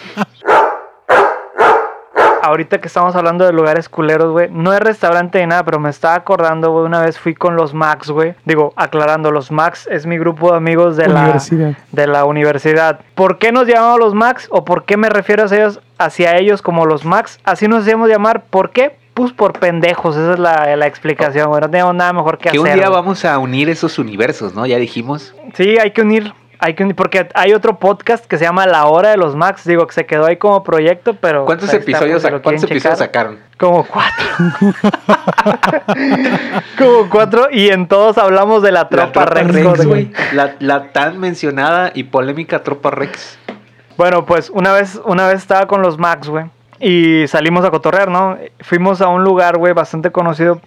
Ahorita 2.48 2.78
que 2.80 2.88
estamos 2.88 3.14
hablando 3.14 3.44
de 3.44 3.52
lugares 3.52 3.88
culeros, 3.88 4.32
güey. 4.32 4.48
No 4.50 4.72
es 4.72 4.80
restaurante 4.80 5.38
ni 5.40 5.46
nada, 5.46 5.64
pero 5.64 5.78
me 5.78 5.90
estaba 5.90 6.14
acordando, 6.14 6.70
güey. 6.72 6.86
Una 6.86 7.02
vez 7.02 7.18
fui 7.18 7.34
con 7.34 7.56
los 7.56 7.74
Max, 7.74 8.10
güey. 8.10 8.34
Digo, 8.44 8.72
aclarando, 8.76 9.30
los 9.30 9.50
Max 9.50 9.86
es 9.90 10.06
mi 10.06 10.18
grupo 10.18 10.50
de 10.52 10.56
amigos 10.56 10.96
de 10.96 11.04
Universidad. 11.08 11.68
la 11.70 12.02
de 12.02 12.06
la 12.06 12.24
universidad. 12.24 13.00
¿Por 13.14 13.38
qué 13.38 13.52
nos 13.52 13.66
llamamos 13.68 13.98
los 14.00 14.14
Max? 14.14 14.48
¿O 14.50 14.64
por 14.64 14.84
qué 14.84 14.96
me 14.96 15.10
refiero 15.10 15.44
a 15.44 15.54
ellos, 15.54 15.80
hacia 15.98 16.36
ellos 16.38 16.62
como 16.62 16.86
los 16.86 17.04
Max? 17.04 17.38
Así 17.44 17.68
nos 17.68 17.82
hacemos 17.82 18.08
llamar. 18.08 18.44
¿Por 18.48 18.70
qué? 18.70 18.96
Pues 19.14 19.32
por 19.32 19.52
pendejos. 19.58 20.16
Esa 20.16 20.32
es 20.34 20.38
la, 20.38 20.76
la 20.76 20.86
explicación, 20.86 21.48
güey. 21.48 21.60
No 21.60 21.68
tenemos 21.68 21.94
nada 21.94 22.12
mejor 22.12 22.38
que, 22.38 22.44
Que 22.50 22.58
hacer. 22.58 22.60
un 22.60 22.72
día 22.78 22.88
vamos 22.88 23.24
a 23.24 23.36
unir 23.38 23.68
esos 23.68 23.98
universos, 23.98 24.54
¿no? 24.54 24.64
Ya 24.64 24.78
dijimos. 24.78 25.34
Sí, 25.54 25.76
hay 25.78 25.90
que 25.90 26.02
unir. 26.02 26.32
Hay 26.60 26.74
que 26.74 26.84
porque 26.94 27.28
hay 27.34 27.52
otro 27.52 27.78
podcast 27.78 28.26
que 28.26 28.36
se 28.36 28.44
llama 28.44 28.66
La 28.66 28.86
Hora 28.86 29.10
de 29.10 29.16
los 29.16 29.36
Max. 29.36 29.64
Digo 29.64 29.86
que 29.86 29.94
se 29.94 30.06
quedó 30.06 30.26
ahí 30.26 30.38
como 30.38 30.64
proyecto, 30.64 31.14
pero. 31.14 31.44
¿Cuántos 31.44 31.70
pues, 31.70 31.80
está, 31.80 31.90
episodios, 31.90 32.22
si 32.22 32.30
lo 32.30 32.42
¿cuántos 32.42 32.64
episodios 32.64 32.98
sacaron? 32.98 33.38
Como 33.56 33.84
cuatro. 33.84 34.26
como 36.78 37.10
cuatro. 37.10 37.48
Y 37.52 37.68
en 37.68 37.86
todos 37.86 38.18
hablamos 38.18 38.62
de 38.62 38.72
la 38.72 38.88
tropa, 38.88 39.26
Rex. 39.26 39.52
Rex. 39.52 40.34
La, 40.34 40.56
la 40.58 40.90
tan 40.90 41.20
mencionada 41.20 41.92
y 41.94 42.04
polémica 42.04 42.64
tropa 42.64 42.90
Rex. 42.90 43.38
Bueno, 43.96 44.26
pues 44.26 44.50
una 44.50 44.72
vez, 44.72 45.00
una 45.04 45.28
vez 45.28 45.36
estaba 45.36 45.66
con 45.66 45.82
los 45.82 45.98
Max, 45.98 46.28
güey. 46.28 46.46
Y 46.80 47.26
salimos 47.28 47.64
a 47.64 47.70
cotorrear, 47.70 48.10
¿no? 48.10 48.36
Fuimos 48.60 49.00
a 49.00 49.08
un 49.08 49.22
lugar, 49.22 49.58
güey, 49.58 49.74
bastante 49.74 50.10
conocido. 50.10 50.60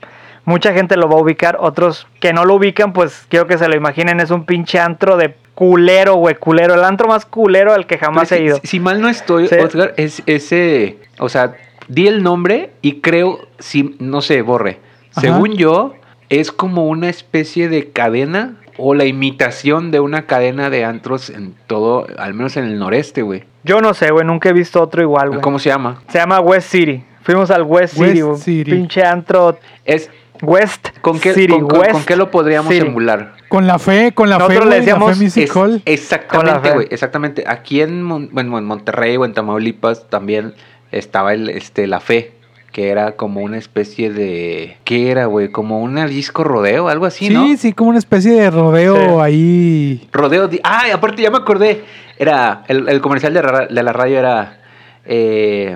Mucha 0.43 0.73
gente 0.73 0.97
lo 0.97 1.07
va 1.07 1.15
a 1.15 1.21
ubicar. 1.21 1.57
Otros 1.59 2.07
que 2.19 2.33
no 2.33 2.45
lo 2.45 2.55
ubican, 2.55 2.93
pues 2.93 3.25
quiero 3.29 3.47
que 3.47 3.57
se 3.57 3.67
lo 3.67 3.75
imaginen. 3.75 4.19
Es 4.19 4.31
un 4.31 4.45
pinche 4.45 4.79
antro 4.79 5.17
de 5.17 5.35
culero, 5.55 6.15
güey, 6.15 6.35
culero. 6.35 6.73
El 6.73 6.83
antro 6.83 7.07
más 7.07 7.25
culero 7.25 7.73
al 7.73 7.85
que 7.87 7.97
jamás 7.97 8.31
he 8.31 8.43
ido. 8.43 8.59
si, 8.61 8.67
si 8.67 8.79
mal 8.79 9.01
no 9.01 9.09
estoy, 9.09 9.47
Sí. 9.47 9.55
Oscar, 9.55 9.93
es 9.97 10.23
ese. 10.25 10.97
O 11.19 11.29
sea, 11.29 11.55
di 11.87 12.07
el 12.07 12.23
nombre 12.23 12.71
y 12.81 13.01
creo, 13.01 13.39
si, 13.59 13.95
no 13.99 14.21
sé, 14.21 14.41
borre. 14.41 14.79
Ajá. 15.11 15.21
Según 15.21 15.53
yo, 15.57 15.93
es 16.29 16.51
como 16.51 16.87
una 16.87 17.09
especie 17.09 17.67
de 17.69 17.89
cadena 17.91 18.55
o 18.77 18.95
la 18.95 19.05
imitación 19.05 19.91
de 19.91 19.99
una 19.99 20.25
cadena 20.25 20.69
de 20.69 20.85
antros 20.85 21.29
en 21.29 21.53
todo, 21.67 22.07
al 22.17 22.33
menos 22.33 22.55
en 22.57 22.63
el 22.65 22.79
noreste, 22.79 23.21
güey. 23.21 23.43
Yo 23.63 23.81
no 23.81 23.93
sé, 23.93 24.09
güey, 24.11 24.25
nunca 24.25 24.49
he 24.49 24.53
visto 24.53 24.81
otro 24.81 25.01
igual, 25.03 25.29
güey. 25.29 25.41
¿Cómo 25.41 25.59
se 25.59 25.69
llama? 25.69 26.01
Se 26.07 26.17
llama 26.17 26.39
West 26.39 26.69
City. 26.71 27.03
Fuimos 27.23 27.51
al 27.51 27.61
West, 27.63 27.95
West 27.97 28.11
City, 28.13 28.21
güey. 28.21 28.37
City. 28.39 28.71
Pinche 28.71 29.03
antro 29.03 29.59
Es, 29.85 30.09
West 30.41 30.87
¿con, 31.01 31.19
qué, 31.19 31.33
City. 31.33 31.53
con, 31.53 31.67
con- 31.67 31.79
West 31.81 31.91
con 31.91 32.05
qué 32.05 32.15
lo 32.15 32.31
podríamos 32.31 32.73
City. 32.73 32.87
emular? 32.87 33.33
Con 33.51 33.67
la 33.67 33.79
fe, 33.79 34.13
con 34.13 34.29
la 34.29 34.37
Nosotros 34.37 34.59
fe, 34.59 34.63
le 34.63 34.65
güey, 34.65 34.79
la 34.79 34.85
decíamos, 34.85 35.17
fe 35.33 35.43
Es- 35.43 35.55
Hall. 35.55 35.69
Con 35.69 35.71
la 35.75 35.81
exactamente, 35.85 36.69
fe. 36.69 36.73
güey, 36.73 36.87
exactamente. 36.89 37.43
Aquí 37.45 37.81
en, 37.81 38.01
Mon- 38.01 38.29
bueno, 38.31 38.57
en 38.57 38.63
Monterrey 38.63 39.17
o 39.17 39.25
en 39.25 39.33
Tamaulipas 39.33 40.09
también 40.09 40.53
estaba 40.93 41.33
el, 41.33 41.49
este, 41.49 41.85
la 41.85 41.99
fe, 41.99 42.31
que 42.71 42.87
era 42.91 43.17
como 43.17 43.41
una 43.41 43.57
especie 43.57 44.09
de... 44.09 44.77
¿Qué 44.85 45.11
era, 45.11 45.25
güey? 45.25 45.49
Como 45.51 45.81
un 45.81 45.95
disco 46.07 46.45
rodeo, 46.45 46.87
algo 46.87 47.05
así, 47.05 47.27
Sí, 47.27 47.33
¿no? 47.33 47.57
sí, 47.57 47.73
como 47.73 47.89
una 47.89 47.99
especie 47.99 48.31
de 48.31 48.49
rodeo 48.51 48.95
Sí. 48.95 49.21
ahí. 49.21 50.09
Rodeo... 50.13 50.47
di- 50.47 50.61
Ah, 50.63 50.85
y 50.87 50.91
aparte 50.91 51.21
ya 51.21 51.29
me 51.29 51.37
acordé. 51.39 51.83
Era... 52.17 52.63
El, 52.69 52.87
el 52.87 53.01
comercial 53.01 53.33
de, 53.33 53.41
ra- 53.41 53.67
de 53.67 53.83
la 53.83 53.91
radio 53.91 54.17
era... 54.17 54.61
eh, 55.05 55.75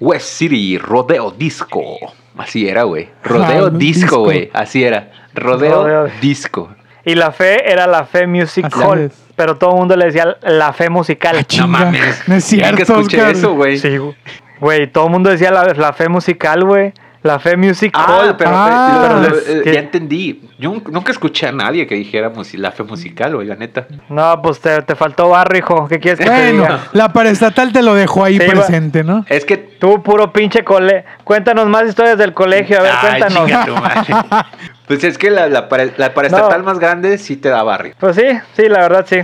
West 0.00 0.28
City 0.38 0.78
Rodeo 0.78 1.30
Disco. 1.30 1.98
Así 2.38 2.66
era, 2.66 2.84
güey. 2.84 3.10
Rodeo 3.22 3.66
Ah, 3.66 3.70
Disco, 3.70 3.78
disco. 4.00 4.18
güey. 4.24 4.50
Así 4.54 4.82
era. 4.82 5.10
Rodeo, 5.34 5.82
Rodeo. 5.84 6.08
Disco. 6.22 6.70
Y 7.04 7.14
la 7.14 7.32
fe 7.32 7.70
era 7.70 7.86
la 7.86 8.04
fe 8.04 8.26
Music 8.26 8.66
Así 8.66 8.80
Hall. 8.80 9.00
es. 9.00 9.12
Pero 9.34 9.56
todo 9.56 9.70
el 9.72 9.76
mundo 9.78 9.96
le 9.96 10.06
decía 10.06 10.36
la 10.42 10.72
fe 10.72 10.88
musical. 10.90 11.36
Ah, 11.38 11.44
chinga. 11.44 11.66
mames. 11.66 12.22
No 12.28 12.34
es 12.36 12.50
Ya 12.50 12.70
que 12.70 12.84
cierto, 12.84 13.00
escuché 13.00 13.16
Oscar. 13.18 13.32
eso, 13.36 13.54
güey. 13.54 13.78
Sí, 13.78 13.96
güey. 13.96 14.14
Güey, 14.60 14.86
todo 14.86 15.06
el 15.06 15.10
mundo 15.10 15.30
decía 15.30 15.50
la, 15.50 15.64
la 15.74 15.92
fe 15.92 16.08
musical, 16.08 16.64
güey. 16.64 16.92
La 17.22 17.38
fe 17.38 17.56
Music 17.56 17.92
Ah, 17.96 18.06
Hall. 18.20 18.36
pero, 18.36 18.50
Ah. 18.52 19.18
pero, 19.22 19.40
Pero 19.44 19.60
eh, 19.62 19.72
ya 19.74 19.80
entendí. 19.80 20.50
Yo 20.58 20.70
nunca- 20.90 21.12
escuché 21.12 21.46
a 21.46 21.52
nadie 21.52 21.86
que 21.86 21.94
dijera 21.94 22.32
la 22.54 22.72
fe 22.72 22.82
musical, 22.82 23.36
güey, 23.36 23.46
la 23.46 23.54
neta. 23.54 23.86
No, 24.08 24.42
pues 24.42 24.60
te, 24.60 24.82
te 24.82 24.96
faltó 24.96 25.28
barrio, 25.28 25.58
hijo. 25.60 25.86
¿Qué 25.88 26.00
quieres 26.00 26.18
que 26.18 26.24
te 26.24 26.30
Bueno, 26.30 26.62
diga? 26.64 26.80
la 26.92 27.12
paraestatal 27.12 27.72
te 27.72 27.82
lo 27.82 27.94
dejó 27.94 28.24
ahí 28.24 28.38
Sí, 28.38 28.46
presente, 28.48 29.04
¿no? 29.04 29.24
Es 29.28 29.44
que. 29.44 29.56
Tú, 29.56 30.02
puro 30.02 30.32
pinche 30.32 30.64
cole. 30.64 31.04
Cuéntanos 31.24 31.66
más 31.68 31.88
historias 31.88 32.18
del 32.18 32.32
colegio. 32.34 32.78
A 32.78 32.82
ver, 32.82 32.92
Ay, 33.00 33.20
cuéntanos. 33.20 33.46
chinga 33.46 33.66
tu 33.66 33.74
madre. 33.76 34.14
Pues 34.88 35.04
es 35.04 35.16
que 35.16 35.30
la, 35.30 35.46
la, 35.48 35.68
para, 35.68 35.86
la 35.96 36.12
paraestatal 36.12 36.58
No. 36.58 36.64
más 36.66 36.78
grande 36.78 37.16
sí 37.16 37.36
te 37.36 37.48
da 37.48 37.62
barrio. 37.62 37.94
Pues 37.98 38.16
sí, 38.16 38.24
sí, 38.54 38.68
la 38.68 38.80
verdad 38.80 39.06
sí. 39.08 39.20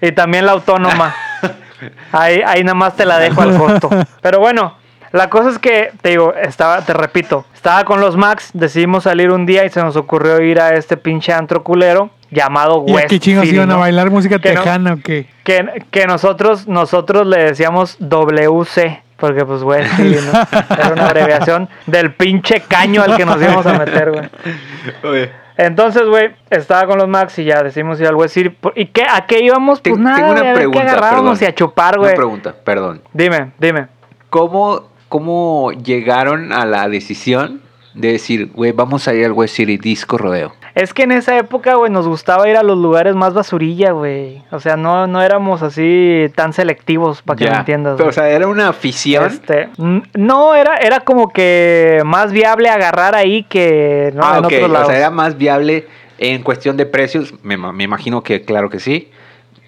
Y 0.00 0.12
también 0.12 0.46
la 0.46 0.52
autónoma. 0.52 1.14
Ahí, 2.12 2.40
ahí 2.46 2.62
nada 2.62 2.74
más 2.76 2.94
te 2.96 3.04
la 3.04 3.18
dejo 3.18 3.42
al 3.42 3.58
costo. 3.58 3.90
Pero 4.22 4.38
bueno, 4.38 4.76
la 5.12 5.28
cosa 5.30 5.50
es 5.50 5.58
que, 5.58 5.92
te 6.00 6.10
digo, 6.10 6.34
estaba, 6.34 6.80
te 6.82 6.92
repito, 6.94 7.44
estaba 7.54 7.84
con 7.84 8.00
los 8.00 8.16
Max, 8.16 8.50
decidimos 8.54 9.04
salir 9.04 9.30
un 9.30 9.46
día 9.46 9.64
y 9.64 9.70
se 9.70 9.82
nos 9.82 9.96
ocurrió 9.96 10.40
ir 10.40 10.60
a 10.60 10.70
este 10.74 10.96
pinche 10.96 11.32
antro 11.32 11.62
culero 11.62 12.10
llamado 12.30 12.84
¿Y 12.86 12.92
West 12.92 13.04
a 13.06 13.08
qué 13.08 13.20
chingos 13.20 13.44
City, 13.44 13.56
iban 13.56 13.70
a 13.70 13.76
bailar 13.76 14.10
música 14.10 14.38
Que 14.38 14.54
no- 14.54 14.62
tejana 14.62 14.92
o 14.94 14.96
qué? 15.04 15.26
Que, 15.44 15.84
que 15.90 16.06
nosotros, 16.06 16.66
nosotros 16.66 17.26
le 17.26 17.44
decíamos 17.44 17.96
WC. 18.00 19.02
Porque, 19.18 19.44
pues, 19.44 19.62
West 19.62 19.92
City, 19.96 20.16
¿no? 20.32 20.76
Era 20.76 20.88
una 20.94 21.06
abreviación 21.06 21.68
del 21.86 22.12
pinche 22.14 22.60
caño 22.62 23.02
al 23.02 23.16
que 23.16 23.24
nos 23.24 23.40
íbamos 23.40 23.64
a 23.66 23.78
meter, 23.78 24.10
güey. 24.10 25.30
Entonces, 25.56 26.06
güey, 26.08 26.30
estaba 26.50 26.86
con 26.86 26.98
los 26.98 27.06
Max 27.06 27.38
y 27.38 27.44
ya 27.44 27.62
decidimos 27.62 28.00
ir 28.00 28.06
al 28.08 28.14
West 28.16 28.34
City. 28.34 28.56
¿Y 28.74 28.86
qué, 28.86 29.04
a 29.08 29.26
qué 29.26 29.40
íbamos? 29.44 29.80
Pues 29.80 29.98
nada, 29.98 30.16
tengo 30.16 30.28
güey, 30.32 30.40
una 30.40 30.50
a 30.50 30.54
ver 30.54 30.70
qué 30.70 30.78
agarrábamos 30.80 31.38
perdón. 31.38 31.42
y 31.42 31.44
a 31.46 31.54
chupar, 31.54 31.94
Una 31.98 32.02
güey. 32.06 32.14
pregunta, 32.16 32.54
perdón. 32.64 33.02
Dime, 33.12 33.52
dime. 33.58 33.86
¿Cómo, 34.30 34.88
¿Cómo 35.12 35.72
llegaron 35.72 36.54
a 36.54 36.64
la 36.64 36.88
decisión 36.88 37.60
de 37.92 38.12
decir, 38.12 38.50
güey, 38.54 38.72
vamos 38.72 39.06
a 39.06 39.12
ir 39.12 39.26
al 39.26 39.32
West 39.32 39.56
City 39.56 39.76
Disco 39.76 40.16
Rodeo? 40.16 40.54
Es 40.74 40.94
que 40.94 41.02
en 41.02 41.12
esa 41.12 41.36
época, 41.36 41.74
güey, 41.74 41.92
nos 41.92 42.08
gustaba 42.08 42.48
ir 42.48 42.56
a 42.56 42.62
los 42.62 42.78
lugares 42.78 43.14
más 43.14 43.34
basurilla, 43.34 43.92
güey. 43.92 44.42
O 44.50 44.58
sea, 44.58 44.78
no, 44.78 45.06
no 45.06 45.20
éramos 45.20 45.60
así 45.60 46.30
tan 46.34 46.54
selectivos, 46.54 47.20
para 47.20 47.36
que 47.36 47.44
me 47.44 47.56
entiendas. 47.58 47.96
Pero, 47.98 48.08
o 48.08 48.12
sea, 48.12 48.30
era 48.30 48.48
una 48.48 48.70
afición. 48.70 49.26
Este, 49.26 49.68
no, 50.14 50.54
era, 50.54 50.78
era 50.78 51.00
como 51.00 51.30
que 51.30 52.00
más 52.06 52.32
viable 52.32 52.70
agarrar 52.70 53.14
ahí 53.14 53.42
que 53.42 54.12
no, 54.14 54.22
ah, 54.24 54.38
en 54.38 54.44
ok. 54.46 54.52
otros 54.54 54.62
O 54.62 54.68
lados. 54.68 54.88
sea, 54.88 54.96
era 54.96 55.10
más 55.10 55.36
viable 55.36 55.88
en 56.16 56.42
cuestión 56.42 56.78
de 56.78 56.86
precios. 56.86 57.34
Me, 57.42 57.58
me 57.58 57.84
imagino 57.84 58.22
que 58.22 58.46
claro 58.46 58.70
que 58.70 58.80
sí. 58.80 59.10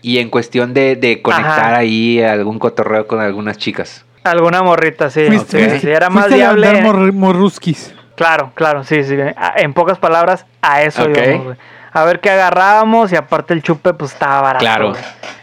Y 0.00 0.20
en 0.20 0.30
cuestión 0.30 0.72
de, 0.72 0.96
de 0.96 1.20
conectar 1.20 1.58
Ajá. 1.74 1.76
ahí 1.76 2.22
algún 2.22 2.58
cotorreo 2.58 3.06
con 3.06 3.20
algunas 3.20 3.58
chicas. 3.58 4.03
Alguna 4.24 4.62
morrita, 4.62 5.10
sí. 5.10 5.26
Fuiste, 5.26 5.58
sí, 5.68 5.74
ok. 5.74 5.80
sí, 5.80 5.90
era 5.90 6.10
más 6.10 6.26
fuiste 6.26 6.44
a 6.44 6.52
viable. 6.54 6.82
mor- 6.82 7.12
morruskis. 7.12 7.94
Claro, 8.16 8.52
claro, 8.54 8.84
sí, 8.84 9.04
sí. 9.04 9.16
En 9.56 9.74
pocas 9.74 9.98
palabras, 9.98 10.46
a 10.62 10.82
eso 10.82 11.02
Ok. 11.02 11.16
íbamos, 11.16 11.44
güey. 11.44 11.56
A 11.92 12.04
ver 12.04 12.18
qué 12.20 12.30
agarrábamos 12.30 13.12
y 13.12 13.16
aparte 13.16 13.54
el 13.54 13.62
chupe, 13.62 13.92
pues 13.94 14.12
estaba 14.12 14.40
barato. 14.40 14.64
Claro. 14.64 14.92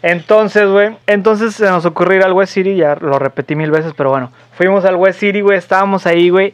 Entonces, 0.02 0.68
güey, 0.70 0.98
entonces 1.08 1.56
se 1.56 1.70
nos 1.70 1.86
ocurrió 1.86 2.18
ir 2.20 2.26
al 2.26 2.34
West 2.34 2.54
City, 2.54 2.76
ya 2.76 2.96
lo 3.00 3.20
repetí 3.20 3.56
mil 3.56 3.72
veces, 3.72 3.94
pero 3.96 4.10
bueno. 4.10 4.32
Fuimos 4.58 4.84
al 4.86 4.96
West 4.96 5.20
City, 5.20 5.42
güey, 5.42 5.58
estábamos 5.58 6.06
ahí, 6.06 6.30
güey. 6.30 6.54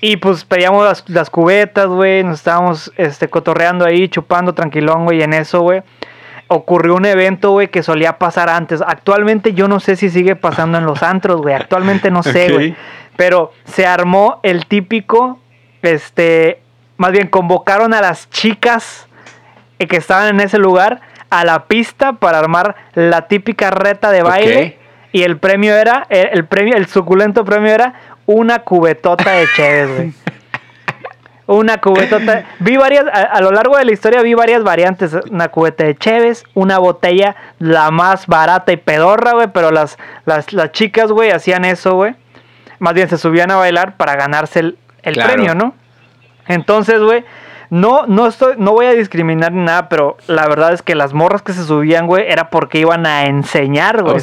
Y 0.00 0.16
pues 0.16 0.44
pedíamos 0.44 0.84
las, 0.84 1.08
las 1.08 1.30
cubetas, 1.30 1.86
güey, 1.86 2.24
nos 2.24 2.40
estábamos 2.40 2.92
este, 2.96 3.28
cotorreando 3.28 3.86
ahí, 3.86 4.08
chupando 4.08 4.52
tranquilón, 4.52 5.04
güey, 5.04 5.20
y 5.20 5.22
en 5.22 5.32
eso, 5.32 5.60
güey. 5.60 5.82
Ocurrió 6.54 6.96
un 6.96 7.06
evento, 7.06 7.52
güey, 7.52 7.68
que 7.68 7.82
solía 7.82 8.18
pasar 8.18 8.50
antes. 8.50 8.82
Actualmente 8.86 9.54
yo 9.54 9.68
no 9.68 9.80
sé 9.80 9.96
si 9.96 10.10
sigue 10.10 10.36
pasando 10.36 10.76
en 10.76 10.84
los 10.84 11.02
antros, 11.02 11.40
güey. 11.40 11.54
Actualmente 11.54 12.10
no 12.10 12.22
sé, 12.22 12.52
güey. 12.52 12.76
Pero 13.16 13.52
se 13.64 13.86
armó 13.86 14.38
el 14.42 14.66
típico, 14.66 15.38
este, 15.80 16.60
más 16.98 17.12
bien 17.12 17.28
convocaron 17.28 17.94
a 17.94 18.02
las 18.02 18.28
chicas 18.28 19.08
eh, 19.78 19.86
que 19.86 19.96
estaban 19.96 20.28
en 20.28 20.40
ese 20.40 20.58
lugar 20.58 21.00
a 21.30 21.44
la 21.44 21.64
pista 21.64 22.12
para 22.12 22.38
armar 22.38 22.76
la 22.92 23.28
típica 23.28 23.70
reta 23.70 24.10
de 24.10 24.22
baile. 24.22 24.78
Y 25.12 25.22
el 25.22 25.38
premio 25.38 25.74
era, 25.74 26.06
el 26.10 26.28
el 26.32 26.44
premio, 26.44 26.76
el 26.76 26.86
suculento 26.86 27.44
premio 27.46 27.72
era 27.72 27.94
una 28.26 28.58
cubetota 28.58 29.30
de 29.30 29.46
Cheves, 29.56 29.96
güey. 29.96 30.12
Una 31.54 31.80
cubetota. 31.80 32.44
Vi 32.60 32.76
varias, 32.76 33.04
a, 33.06 33.22
a 33.22 33.40
lo 33.40 33.50
largo 33.52 33.76
de 33.76 33.84
la 33.84 33.92
historia 33.92 34.22
vi 34.22 34.34
varias 34.34 34.62
variantes. 34.62 35.16
Una 35.30 35.48
cubeta 35.48 35.84
de 35.84 35.94
Cheves, 35.96 36.44
una 36.54 36.78
botella 36.78 37.36
la 37.58 37.90
más 37.90 38.26
barata 38.26 38.72
y 38.72 38.76
pedorra, 38.76 39.32
güey. 39.32 39.48
Pero 39.52 39.70
las, 39.70 39.98
las, 40.24 40.52
las 40.52 40.72
chicas, 40.72 41.10
güey, 41.12 41.30
hacían 41.30 41.64
eso, 41.64 41.94
güey. 41.94 42.14
Más 42.78 42.94
bien 42.94 43.08
se 43.08 43.18
subían 43.18 43.50
a 43.50 43.56
bailar 43.56 43.96
para 43.96 44.16
ganarse 44.16 44.60
el, 44.60 44.78
el 45.02 45.14
Claro. 45.14 45.32
premio, 45.32 45.54
¿no? 45.54 45.74
Entonces, 46.48 47.00
güey, 47.00 47.24
no, 47.70 48.06
no 48.06 48.26
estoy, 48.26 48.54
no 48.58 48.72
voy 48.72 48.86
a 48.86 48.92
discriminar 48.92 49.52
ni 49.52 49.62
nada, 49.64 49.88
pero 49.88 50.16
la 50.26 50.46
verdad 50.48 50.72
es 50.72 50.82
que 50.82 50.94
las 50.94 51.12
morras 51.14 51.42
que 51.42 51.52
se 51.52 51.64
subían, 51.64 52.06
güey, 52.06 52.24
era 52.30 52.50
porque 52.50 52.78
iban 52.78 53.06
a 53.06 53.26
enseñar, 53.26 54.02
güey. 54.02 54.16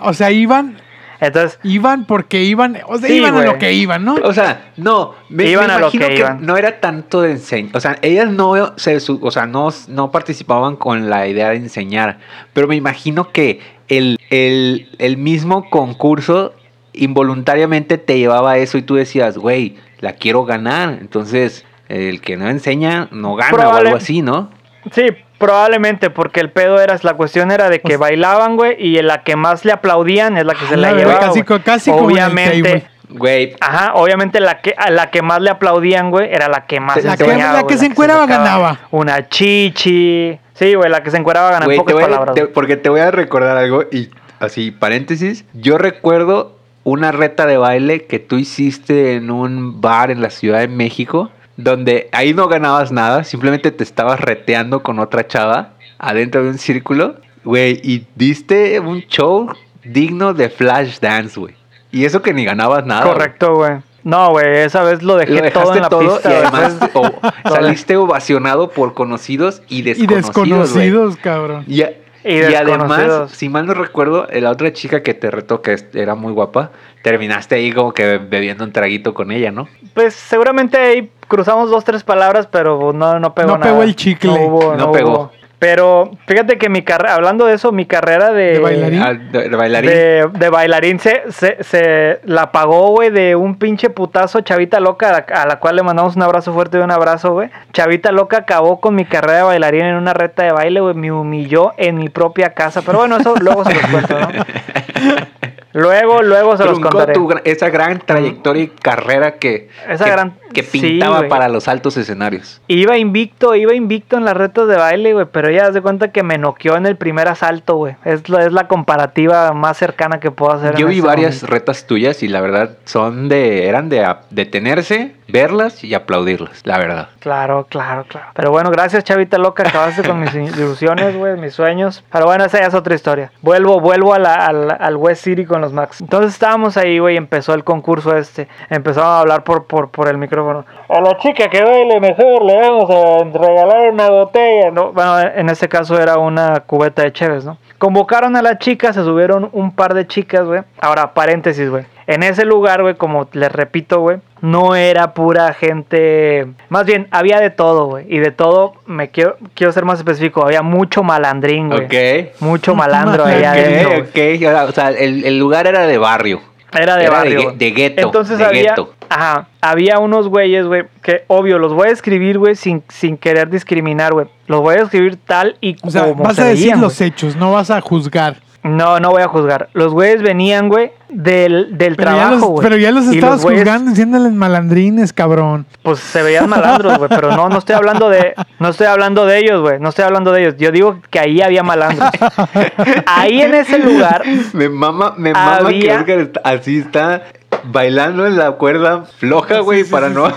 O 0.00 0.12
sea, 0.14 0.30
iban, 0.30 0.78
Entonces, 1.20 1.58
iban 1.62 2.04
porque 2.06 2.42
iban, 2.44 2.78
o 2.86 2.98
sea, 2.98 3.08
Sí, 3.08 3.16
iban 3.16 3.34
güey. 3.34 3.46
a 3.48 3.52
lo 3.52 3.58
que 3.58 3.72
iban, 3.72 4.04
¿no? 4.04 4.14
O 4.22 4.32
sea, 4.32 4.72
no, 4.76 5.14
me, 5.28 5.46
Iban 5.46 5.68
me 5.68 5.72
a 5.72 5.78
lo 5.78 5.82
imagino 5.86 6.06
que 6.08 6.12
que, 6.14 6.18
iban. 6.20 6.44
no 6.44 6.56
era 6.56 6.80
tanto 6.80 7.22
de 7.22 7.32
enseñar. 7.32 7.76
O 7.76 7.80
sea, 7.80 7.98
ellas 8.02 8.30
no 8.30 8.74
se 8.76 9.00
su- 9.00 9.20
o 9.22 9.30
sea, 9.30 9.46
no, 9.46 9.68
no 9.88 10.10
participaban 10.10 10.76
con 10.76 11.08
la 11.10 11.26
idea 11.26 11.50
de 11.50 11.56
enseñar. 11.56 12.18
Pero 12.52 12.68
me 12.68 12.76
imagino 12.76 13.32
que 13.32 13.60
el, 13.88 14.18
el, 14.30 14.88
el 14.98 15.16
mismo 15.16 15.70
concurso 15.70 16.54
involuntariamente 16.92 17.98
te 17.98 18.18
llevaba 18.18 18.52
a 18.52 18.58
eso 18.58 18.78
y 18.78 18.82
tú 18.82 18.94
decías, 18.96 19.38
güey, 19.38 19.76
la 20.00 20.14
quiero 20.14 20.44
ganar. 20.44 20.98
Entonces, 21.00 21.64
el 21.88 22.20
que 22.20 22.36
no 22.36 22.48
enseña 22.48 23.08
no 23.12 23.36
gana 23.36 23.68
o 23.68 23.72
algo 23.74 23.96
así, 23.96 24.22
¿no? 24.22 24.50
sí, 24.92 25.02
probablemente, 25.38 26.10
porque 26.10 26.40
el 26.40 26.50
pedo 26.50 26.80
era, 26.80 26.96
la 27.02 27.14
cuestión 27.14 27.50
era 27.50 27.68
de 27.70 27.78
que 27.78 27.82
Pues- 27.88 27.98
bailaban, 27.98 28.56
güey, 28.56 28.76
y 28.78 29.00
la 29.02 29.22
que 29.22 29.36
más 29.36 29.64
le 29.64 29.72
aplaudían 29.72 30.36
es 30.36 30.44
la 30.44 30.54
que 30.54 30.66
se 30.66 30.76
la 30.76 30.88
La 30.88 30.94
verdad, 30.94 31.08
llevaba. 31.14 31.26
casi, 31.28 31.42
güey. 31.42 31.60
casi 31.60 31.90
como 31.90 32.10
en 32.10 32.16
el 32.16 32.22
Obviamente. 32.24 32.62
table. 32.62 32.86
Güey, 33.08 33.54
Ajá, 33.60 33.92
obviamente 33.94 34.40
la 34.40 34.60
que 34.60 34.74
a 34.76 34.90
la 34.90 35.10
que 35.12 35.22
más 35.22 35.40
le 35.40 35.50
aplaudían, 35.50 36.10
güey, 36.10 36.28
era 36.32 36.48
la 36.48 36.66
que 36.66 36.80
más 36.80 36.96
La 37.04 37.16
que- 37.16 37.22
enseñaba, 37.24 37.52
la 37.52 37.60
güey, 37.62 37.72
que 37.74 37.78
se 37.78 37.86
encueraba 37.86 38.26
ganaba. 38.26 38.80
Una 38.90 39.28
chichi. 39.28 40.38
Sí, 40.54 40.74
güey, 40.74 40.90
la 40.90 41.02
que 41.04 41.10
se 41.12 41.16
encueraba 41.16 41.50
ganaba 41.50 41.66
Güey, 41.66 41.78
en 41.78 41.84
te 41.86 41.92
pocas 41.92 42.04
a- 42.04 42.10
palabras. 42.10 42.34
te- 42.34 42.46
porque 42.46 42.76
te 42.76 42.88
voy 42.88 43.00
a 43.00 43.10
recordar 43.12 43.56
algo 43.58 43.84
y 43.92 44.10
así, 44.40 44.72
paréntesis. 44.72 45.44
Yo 45.52 45.78
recuerdo 45.78 46.56
una 46.82 47.12
reta 47.12 47.46
de 47.46 47.58
baile 47.58 48.06
que 48.06 48.18
tú 48.18 48.36
hiciste 48.38 49.14
en 49.14 49.30
un 49.30 49.80
bar 49.80 50.10
en 50.10 50.20
la 50.20 50.30
Ciudad 50.30 50.58
de 50.58 50.68
México, 50.68 51.30
donde 51.56 52.08
ahí 52.12 52.34
no 52.34 52.48
ganabas 52.48 52.92
nada, 52.92 53.24
simplemente 53.24 53.70
te 53.70 53.82
estabas 53.84 54.20
reteando 54.20 54.82
con 54.82 54.98
otra 54.98 55.26
chava 55.26 55.70
adentro 55.98 56.42
de 56.42 56.50
un 56.50 56.58
círculo, 56.58 57.16
güey, 57.44 57.80
y 57.82 58.06
diste 58.14 58.78
un 58.80 59.00
show 59.02 59.48
digno 59.84 60.34
de 60.34 60.48
Flash 60.50 60.98
Dance, 61.00 61.38
güey. 61.40 61.54
Y 61.92 62.04
eso 62.04 62.20
que 62.20 62.34
ni 62.34 62.44
ganabas 62.44 62.84
nada. 62.84 63.02
Correcto, 63.04 63.54
güey. 63.54 63.74
No, 64.02 64.30
güey, 64.30 64.58
esa 64.58 64.82
vez 64.84 65.02
lo 65.02 65.16
dejé 65.16 65.40
Lo 65.42 65.50
todo 65.50 65.74
en 65.74 65.82
la 65.82 65.88
todo 65.88 66.14
pista. 66.14 66.30
y 66.30 66.34
además 66.34 66.76
o- 66.94 67.20
saliste 67.48 67.96
ovacionado 67.96 68.70
por 68.70 68.94
conocidos 68.94 69.62
y 69.68 69.78
Y 69.78 69.82
desconocidos, 69.82 70.72
güey. 70.74 70.86
desconocidos, 70.90 71.16
cabrón. 71.16 71.64
Y, 71.66 71.82
Y 72.26 72.38
y 72.40 72.54
además, 72.54 73.30
si 73.30 73.48
mal 73.48 73.66
no 73.66 73.74
recuerdo, 73.74 74.26
la 74.32 74.50
otra 74.50 74.72
chica 74.72 75.02
que 75.02 75.14
te 75.14 75.30
retó, 75.30 75.62
que 75.62 75.76
era 75.94 76.14
muy 76.14 76.32
guapa, 76.32 76.72
terminaste 77.02 77.54
ahí 77.54 77.72
como 77.72 77.92
que 77.92 78.18
bebiendo 78.18 78.64
un 78.64 78.72
traguito 78.72 79.14
con 79.14 79.30
ella, 79.30 79.52
¿no? 79.52 79.68
Pues 79.94 80.14
seguramente 80.14 80.76
ahí 80.76 81.10
cruzamos 81.28 81.70
dos, 81.70 81.84
tres 81.84 82.02
palabras, 82.02 82.48
pero 82.48 82.92
no, 82.92 83.20
no 83.20 83.34
pegó 83.34 83.52
No 83.52 83.58
nada. 83.58 83.70
pegó 83.70 83.82
el 83.84 83.94
chicle. 83.94 84.30
No, 84.30 84.46
hubo, 84.46 84.70
No 84.72 84.86
no 84.86 84.92
pegó. 84.92 85.10
hubo. 85.12 85.32
Pero 85.58 86.10
fíjate 86.26 86.58
que 86.58 86.68
mi 86.68 86.82
carrera, 86.82 87.14
hablando 87.14 87.46
de 87.46 87.54
eso, 87.54 87.72
mi 87.72 87.86
carrera 87.86 88.30
de, 88.32 88.52
¿De 88.52 88.58
bailarín? 88.58 89.02
Ah, 89.02 89.14
de, 89.14 89.48
de 89.48 89.56
bailarín. 89.56 89.90
de, 89.90 90.28
de 90.30 90.50
bailarín 90.50 90.98
se, 91.00 91.22
se, 91.32 91.56
se 91.64 92.20
la 92.24 92.52
pagó, 92.52 92.88
güey, 92.90 93.08
de 93.10 93.36
un 93.36 93.58
pinche 93.58 93.88
putazo 93.88 94.42
Chavita 94.42 94.80
Loca, 94.80 95.08
a 95.08 95.12
la, 95.12 95.40
a 95.42 95.46
la 95.46 95.58
cual 95.58 95.76
le 95.76 95.82
mandamos 95.82 96.14
un 96.14 96.22
abrazo 96.22 96.52
fuerte 96.52 96.76
y 96.76 96.80
un 96.82 96.90
abrazo, 96.90 97.32
güey. 97.32 97.48
Chavita 97.72 98.12
Loca 98.12 98.36
acabó 98.36 98.80
con 98.82 98.94
mi 98.94 99.06
carrera 99.06 99.38
de 99.38 99.42
bailarín 99.44 99.86
en 99.86 99.94
una 99.96 100.12
reta 100.12 100.42
de 100.42 100.52
baile, 100.52 100.80
güey. 100.80 100.94
Me 100.94 101.10
humilló 101.10 101.72
en 101.78 101.96
mi 101.96 102.10
propia 102.10 102.50
casa. 102.52 102.82
Pero 102.82 102.98
bueno, 102.98 103.16
eso 103.16 103.34
luego 103.40 103.64
se 103.64 103.72
los 103.74 103.86
cuento, 103.86 104.20
¿no? 104.20 104.28
Luego, 105.72 106.22
luego 106.22 106.56
se 106.56 106.64
los 106.64 106.72
Truncó 106.80 106.88
contaré. 106.88 107.12
tu 107.12 107.28
esa 107.44 107.68
gran 107.68 107.98
trayectoria 107.98 108.62
y 108.62 108.68
carrera 108.68 109.32
que, 109.32 109.68
Esa 109.86 110.04
que, 110.06 110.10
gran- 110.10 110.32
que 110.56 110.62
pintaba 110.64 111.28
para 111.28 111.48
los 111.48 111.68
altos 111.68 111.96
escenarios. 111.96 112.60
Iba 112.68 112.96
invicto, 112.98 113.54
iba 113.54 113.74
invicto 113.74 114.16
en 114.16 114.24
las 114.24 114.36
retas 114.36 114.66
de 114.68 114.76
baile, 114.76 115.12
güey, 115.12 115.26
pero 115.30 115.50
ya 115.50 115.70
de 115.70 115.80
cuenta 115.82 116.12
que 116.12 116.22
me 116.22 116.38
noqueó 116.38 116.76
en 116.76 116.86
el 116.86 116.96
primer 116.96 117.28
asalto, 117.28 117.76
güey. 117.76 117.96
Es 118.04 118.28
la, 118.28 118.44
es 118.44 118.52
la 118.52 118.66
comparativa 118.68 119.52
más 119.52 119.76
cercana 119.76 120.20
que 120.20 120.30
puedo 120.30 120.52
hacer. 120.52 120.76
Yo 120.76 120.86
vi 120.88 121.00
varias 121.00 121.36
momento. 121.42 121.46
retas 121.54 121.86
tuyas 121.86 122.22
y 122.22 122.28
la 122.28 122.40
verdad 122.40 122.76
son 122.84 123.28
de, 123.28 123.66
eran 123.68 123.88
de 123.88 124.04
detenerse, 124.30 125.14
verlas 125.28 125.82
y 125.82 125.92
aplaudirlas, 125.94 126.60
la 126.64 126.78
verdad. 126.78 127.08
Claro, 127.18 127.66
claro, 127.68 128.04
claro. 128.08 128.28
Pero 128.34 128.50
bueno, 128.52 128.70
gracias, 128.70 129.02
Chavita 129.04 129.38
Loca, 129.38 129.64
acabaste 129.68 130.02
con 130.02 130.20
mis 130.20 130.34
ilusiones, 130.56 131.16
güey, 131.16 131.36
mis 131.36 131.52
sueños. 131.54 132.04
Pero 132.12 132.26
bueno, 132.26 132.44
esa 132.44 132.60
ya 132.60 132.66
es 132.66 132.74
otra 132.74 132.94
historia. 132.94 133.32
Vuelvo, 133.42 133.80
vuelvo 133.80 134.14
a 134.14 134.18
la- 134.18 134.46
al, 134.46 134.70
al 134.78 134.96
West 134.96 135.24
City 135.24 135.44
con 135.44 135.60
los 135.60 135.72
Max. 135.72 136.00
Entonces 136.00 136.32
estábamos 136.32 136.76
ahí, 136.76 136.98
güey, 136.98 137.16
empezó 137.16 137.54
el 137.54 137.64
concurso 137.64 138.16
este. 138.16 138.46
Empezamos 138.70 139.08
a 139.10 139.20
hablar 139.20 139.42
por, 139.42 139.64
por, 139.66 139.90
por 139.90 140.08
el 140.08 140.16
micrófono. 140.18 140.45
A 140.88 141.00
la 141.00 141.16
chica 141.18 141.48
que 141.48 141.62
baile 141.62 142.00
mejor 142.00 142.42
le 142.44 142.54
vamos 142.60 142.90
a 142.90 143.24
regalar 143.38 143.92
una 143.92 144.10
botella. 144.10 144.70
No, 144.70 144.92
bueno, 144.92 145.18
en 145.20 145.48
este 145.48 145.68
caso 145.68 145.98
era 146.00 146.18
una 146.18 146.60
cubeta 146.60 147.02
de 147.02 147.12
Cheves, 147.12 147.44
¿no? 147.44 147.58
Convocaron 147.78 148.36
a 148.36 148.42
las 148.42 148.58
chicas, 148.58 148.94
se 148.94 149.02
subieron 149.04 149.50
un 149.52 149.70
par 149.72 149.92
de 149.94 150.06
chicas, 150.06 150.44
güey. 150.44 150.62
Ahora, 150.80 151.12
paréntesis, 151.12 151.68
güey. 151.68 151.84
En 152.06 152.22
ese 152.22 152.44
lugar, 152.44 152.82
güey, 152.82 152.94
como 152.94 153.28
les 153.32 153.50
repito, 153.52 154.00
güey, 154.00 154.18
no 154.40 154.74
era 154.76 155.12
pura 155.12 155.52
gente. 155.52 156.46
Más 156.68 156.86
bien, 156.86 157.08
había 157.10 157.38
de 157.40 157.50
todo, 157.50 157.86
güey. 157.86 158.06
Y 158.08 158.18
de 158.18 158.30
todo, 158.30 158.74
me 158.86 159.10
quiero, 159.10 159.36
quiero 159.54 159.72
ser 159.72 159.84
más 159.84 159.98
específico. 159.98 160.44
Había 160.44 160.62
mucho 160.62 161.02
malandrín, 161.02 161.68
güey. 161.68 161.84
Ok. 161.84 162.40
Mucho 162.40 162.74
malandro 162.74 163.24
ahí 163.24 163.40
Ok, 163.40 163.44
adentro. 163.44 163.90
Ok, 163.98 164.62
ok. 164.64 164.68
O 164.68 164.72
sea, 164.72 164.90
el, 164.90 165.24
el 165.24 165.38
lugar 165.38 165.66
era 165.66 165.86
de 165.86 165.98
barrio. 165.98 166.40
Era 166.78 166.96
de 166.96 167.04
Era 167.04 167.10
de 167.22 167.24
barrio. 167.30 167.42
güey. 167.44 167.56
de 167.56 167.70
gueto, 167.70 168.00
Entonces 168.02 168.38
de 168.38 168.44
había, 168.44 168.62
gueto. 168.74 168.94
ajá, 169.08 169.48
había 169.60 169.98
unos 169.98 170.28
güeyes, 170.28 170.66
güey, 170.66 170.84
que 171.02 171.24
obvio, 171.28 171.58
los 171.58 171.72
voy 171.74 171.88
a 171.88 171.92
escribir, 171.92 172.38
güey, 172.38 172.54
sin, 172.56 172.82
sin 172.88 173.16
querer 173.16 173.50
discriminar, 173.50 174.12
güey. 174.12 174.26
Los 174.46 174.60
voy 174.60 174.76
a 174.76 174.82
escribir 174.82 175.16
tal 175.16 175.56
y 175.60 175.76
O 175.82 175.90
sea, 175.90 176.02
como 176.04 176.24
vas 176.24 176.36
se 176.36 176.42
a 176.42 176.44
decir 176.46 176.64
veían, 176.64 176.80
los 176.80 177.00
hechos, 177.00 177.36
no 177.36 177.52
vas 177.52 177.70
a 177.70 177.80
juzgar. 177.80 178.36
No, 178.66 178.98
no 179.00 179.10
voy 179.10 179.22
a 179.22 179.28
juzgar. 179.28 179.68
Los 179.74 179.92
güeyes 179.92 180.22
venían, 180.22 180.68
güey, 180.68 180.90
del, 181.08 181.78
del 181.78 181.94
Pero 181.94 182.10
trabajo, 182.10 182.34
los, 182.34 182.42
güey. 182.42 182.62
pero 182.64 182.76
ya 182.76 182.90
los 182.90 183.04
Y 183.06 183.16
estabas 183.16 183.42
güeyes, 183.42 183.62
juzgando 183.62 183.90
diciéndoles 183.90 184.32
malandrines, 184.32 185.12
cabrón. 185.12 185.66
Pues 185.82 186.00
se 186.00 186.22
veían 186.22 186.48
malandros, 186.48 186.98
güey, 186.98 187.08
pero 187.08 187.30
no, 187.36 187.48
no 187.48 187.58
estoy 187.58 187.76
hablando 187.76 188.08
de, 188.08 188.34
no 188.58 188.68
estoy 188.70 188.86
hablando 188.86 189.24
de 189.24 189.38
ellos, 189.38 189.60
güey, 189.60 189.78
no 189.78 189.90
estoy 189.90 190.04
hablando 190.04 190.32
de 190.32 190.42
ellos. 190.42 190.54
Yo 190.58 190.72
digo 190.72 191.00
que 191.10 191.20
ahí 191.20 191.40
había 191.40 191.62
malandros. 191.62 192.10
Ahí 193.06 193.40
en 193.40 193.54
ese 193.54 193.78
lugar, 193.78 194.22
Me 194.52 194.68
mama, 194.68 195.14
me 195.16 195.32
mama 195.32 195.68
que 195.68 195.90
Edgar 195.90 196.30
así 196.44 196.78
está 196.78 197.22
bailando 197.64 198.26
en 198.26 198.36
la 198.36 198.52
cuerda 198.52 199.04
floja, 199.04 199.60
güey, 199.60 199.84
para 199.84 200.08
no. 200.08 200.32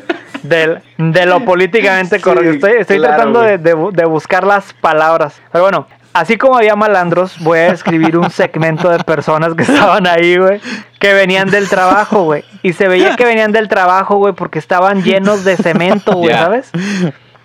del, 0.42 0.80
de 0.98 1.26
lo 1.26 1.44
políticamente 1.44 2.16
Sí, 2.16 2.22
correcto. 2.22 2.66
Estoy, 2.66 2.72
estoy 2.80 2.98
claro, 2.98 3.14
tratando 3.14 3.40
de, 3.42 3.58
de 3.58 4.04
buscar 4.06 4.46
las 4.46 4.72
palabras. 4.74 5.40
Pero 5.52 5.64
bueno, 5.64 5.86
así 6.14 6.38
como 6.38 6.56
había 6.56 6.76
malandros, 6.76 7.38
voy 7.40 7.58
a 7.58 7.68
escribir 7.68 8.16
un 8.16 8.30
segmento 8.30 8.88
de 8.88 9.04
personas 9.04 9.54
que 9.54 9.62
estaban 9.70 10.06
ahí, 10.06 10.38
güey, 10.38 10.60
que 10.98 11.12
venían 11.12 11.50
del 11.50 11.68
trabajo, 11.68 12.22
güey. 12.22 12.44
Y 12.62 12.72
se 12.72 12.88
veía 12.88 13.16
que 13.16 13.24
venían 13.26 13.52
del 13.52 13.68
trabajo, 13.68 14.16
güey, 14.16 14.32
porque 14.32 14.58
estaban 14.58 15.02
llenos 15.02 15.44
de 15.44 15.56
cemento, 15.56 16.12
güey. 16.12 16.32
¿sabes? 16.32 16.70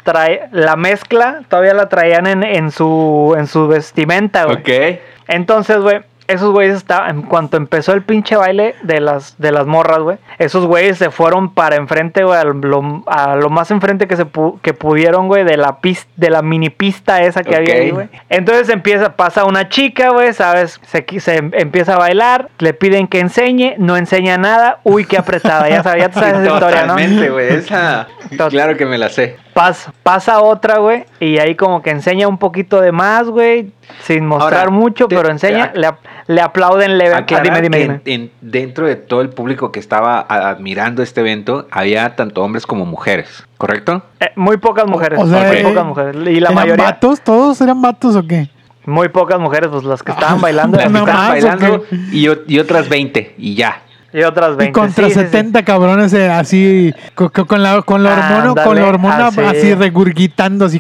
Trae, 0.04 0.48
la 0.54 0.78
mezcla 0.78 1.42
todavía 1.50 1.74
la 1.74 1.90
traían 1.90 2.26
en, 2.26 2.44
en 2.44 2.72
su, 2.72 3.36
en 3.38 3.48
su 3.48 3.68
vestimenta, 3.68 4.46
güey. 4.46 4.58
ok. 4.58 5.00
Entonces, 5.28 5.78
güey, 5.78 6.02
esos 6.30 6.52
güeyes 6.52 6.76
estaban, 6.78 7.10
en 7.10 7.22
cuanto 7.24 7.58
empezó 7.58 7.94
el 7.94 8.02
pinche 8.04 8.36
baile 8.36 8.76
de 8.84 9.02
las, 9.02 9.36
de 9.40 9.52
las 9.52 9.66
morras, 9.66 10.00
güey, 10.00 10.18
esos 10.38 10.66
güeyes 10.66 10.98
se 10.98 11.10
fueron 11.12 11.54
para 11.54 11.76
enfrente, 11.76 12.24
güey, 12.24 12.40
a 12.40 12.44
lo, 12.46 13.04
a 13.08 13.36
lo 13.36 13.50
más 13.50 13.72
enfrente 13.72 14.08
que 14.08 14.16
se 14.16 14.26
pu- 14.26 14.60
que 14.62 14.74
pudieron, 14.74 15.28
güey, 15.28 15.44
de 15.44 15.58
la 15.58 15.80
pista, 15.82 16.10
de 16.16 16.30
la 16.30 16.42
mini 16.42 16.70
pista 16.70 17.22
esa 17.24 17.44
que 17.44 17.56
había 17.56 17.76
ahí, 17.76 17.92
güey. 17.92 18.08
Entonces 18.30 18.70
empieza, 18.70 19.16
pasa 19.16 19.44
una 19.46 19.70
chica, 19.70 20.10
güey, 20.12 20.32
¿sabes? 20.34 20.80
Se, 20.84 21.06
em- 21.36 21.52
empieza 21.54 21.96
a 21.96 21.98
bailar, 21.98 22.50
le 22.60 22.74
piden 22.74 23.08
que 23.08 23.20
enseñe, 23.20 23.76
no 23.78 23.98
enseña 23.98 24.38
nada, 24.38 24.80
uy, 24.84 25.06
qué 25.06 25.18
apretada, 25.18 25.68
ya 25.70 25.84
sabes, 25.84 26.04
ya 26.04 26.10
te 26.10 26.20
sabes 26.20 26.34
esa 26.36 26.44
historia, 26.54 26.82
¿no? 26.86 26.94
Totalmente, 26.94 27.30
güey. 27.30 27.48
Esa. 27.56 28.08
Claro 28.50 28.78
que 28.78 28.86
me 28.86 28.98
la 28.98 29.10
sé. 29.10 29.38
Pasa, 29.60 29.94
pasa 30.04 30.42
otra, 30.42 30.78
güey, 30.78 31.04
y 31.20 31.38
ahí 31.38 31.56
como 31.56 31.82
que 31.82 31.90
enseña 31.90 32.30
un 32.30 32.38
poquito 32.38 32.80
de 32.80 32.94
más, 32.94 33.28
güey, 33.28 33.72
sin 34.04 34.26
mostrar 34.26 34.62
Ahora, 34.68 34.72
mucho, 34.72 35.08
te- 35.10 35.18
pero 35.18 35.30
enseña, 35.30 35.74
te- 35.74 35.80
le, 35.80 35.90
le 36.28 36.40
aplauden 36.42 36.98
leve. 36.98 37.14
Ah, 37.16 37.18
Aclarar 37.20 37.44
dime, 37.46 37.62
dime, 37.62 37.78
que 37.78 37.84
dime. 37.84 38.02
en- 38.06 38.22
en- 38.22 38.32
dentro 38.40 38.88
de 38.88 38.96
todo 38.96 39.20
el 39.20 39.30
público 39.30 39.72
que 39.74 39.82
estaba 39.82 40.22
admirando 40.30 41.04
este 41.04 41.20
evento, 41.20 41.68
había 41.72 42.16
tanto 42.16 42.42
hombres 42.42 42.66
como 42.66 42.86
mujeres, 42.86 43.46
¿correcto? 43.58 44.02
Eh, 44.22 44.32
muy 44.38 44.56
pocas 44.58 44.88
mujeres, 44.88 45.20
O 45.22 45.28
sea, 45.28 45.46
muy 45.48 45.58
eh, 45.58 45.64
pocas 45.64 45.86
mujeres. 45.86 46.16
Y 46.16 46.40
la 46.40 46.50
¿Eran 46.52 46.56
mayoría, 46.56 46.86
vatos? 46.86 47.20
¿Todos 47.22 47.60
eran 47.60 47.82
vatos 47.82 48.16
o 48.16 48.26
qué? 48.26 48.50
muy 48.86 49.10
pocas 49.10 49.40
mujeres, 49.40 49.70
pues 49.72 49.84
las 49.84 50.02
que 50.02 50.12
estaban 50.14 50.40
bailando. 50.42 50.78
Las 50.78 50.90
que 50.90 50.98
estaban 50.98 51.30
bailando 51.30 51.84
y, 52.14 52.28
y 52.48 52.60
otras 52.60 52.88
20 52.88 53.36
y 53.38 53.56
ya. 53.56 53.82
Y 54.14 54.24
otras 54.24 54.56
20. 54.58 54.66
Y 54.66 54.72
contra 54.72 55.06
sí, 55.08 55.14
sí, 55.14 55.20
sí. 55.20 55.26
70 55.26 55.64
cabrones 55.64 56.14
eh, 56.14 56.30
así, 56.30 56.94
con, 57.16 57.30
con- 57.30 57.62
la, 57.64 57.82
con 57.84 58.04
la 58.04 58.14
hormona, 58.14 58.64
con 58.64 58.76
la 58.76 58.86
hormona 58.88 59.28
así. 59.28 59.42
así 59.42 59.74
regurgitando, 59.76 60.66
así. 60.66 60.80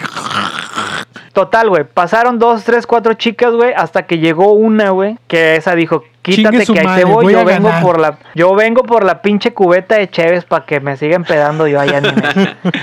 Total, 1.33 1.69
güey. 1.69 1.83
Pasaron 1.83 2.39
dos, 2.39 2.63
tres, 2.63 2.87
cuatro 2.87 3.13
chicas, 3.13 3.53
güey, 3.53 3.71
hasta 3.73 4.03
que 4.03 4.17
llegó 4.17 4.53
una, 4.53 4.89
güey, 4.89 5.17
que 5.27 5.55
esa 5.55 5.75
dijo, 5.75 6.03
quítate 6.21 6.65
que 6.65 6.79
ahí 6.79 6.85
madre, 6.85 7.03
te 7.03 7.05
voy, 7.05 7.23
voy 7.25 7.33
yo 7.33 7.45
vengo 7.45 7.67
ganar". 7.69 7.83
por 7.83 7.99
la, 7.99 8.17
yo 8.35 8.55
vengo 8.55 8.83
por 8.83 9.03
la 9.03 9.21
pinche 9.21 9.53
cubeta 9.53 9.95
de 9.95 10.09
Cheves 10.09 10.45
para 10.45 10.65
que 10.65 10.79
me 10.79 10.97
sigan 10.97 11.23
pedando 11.23 11.67
yo 11.67 11.79
allá 11.79 12.01
me. 12.01 12.09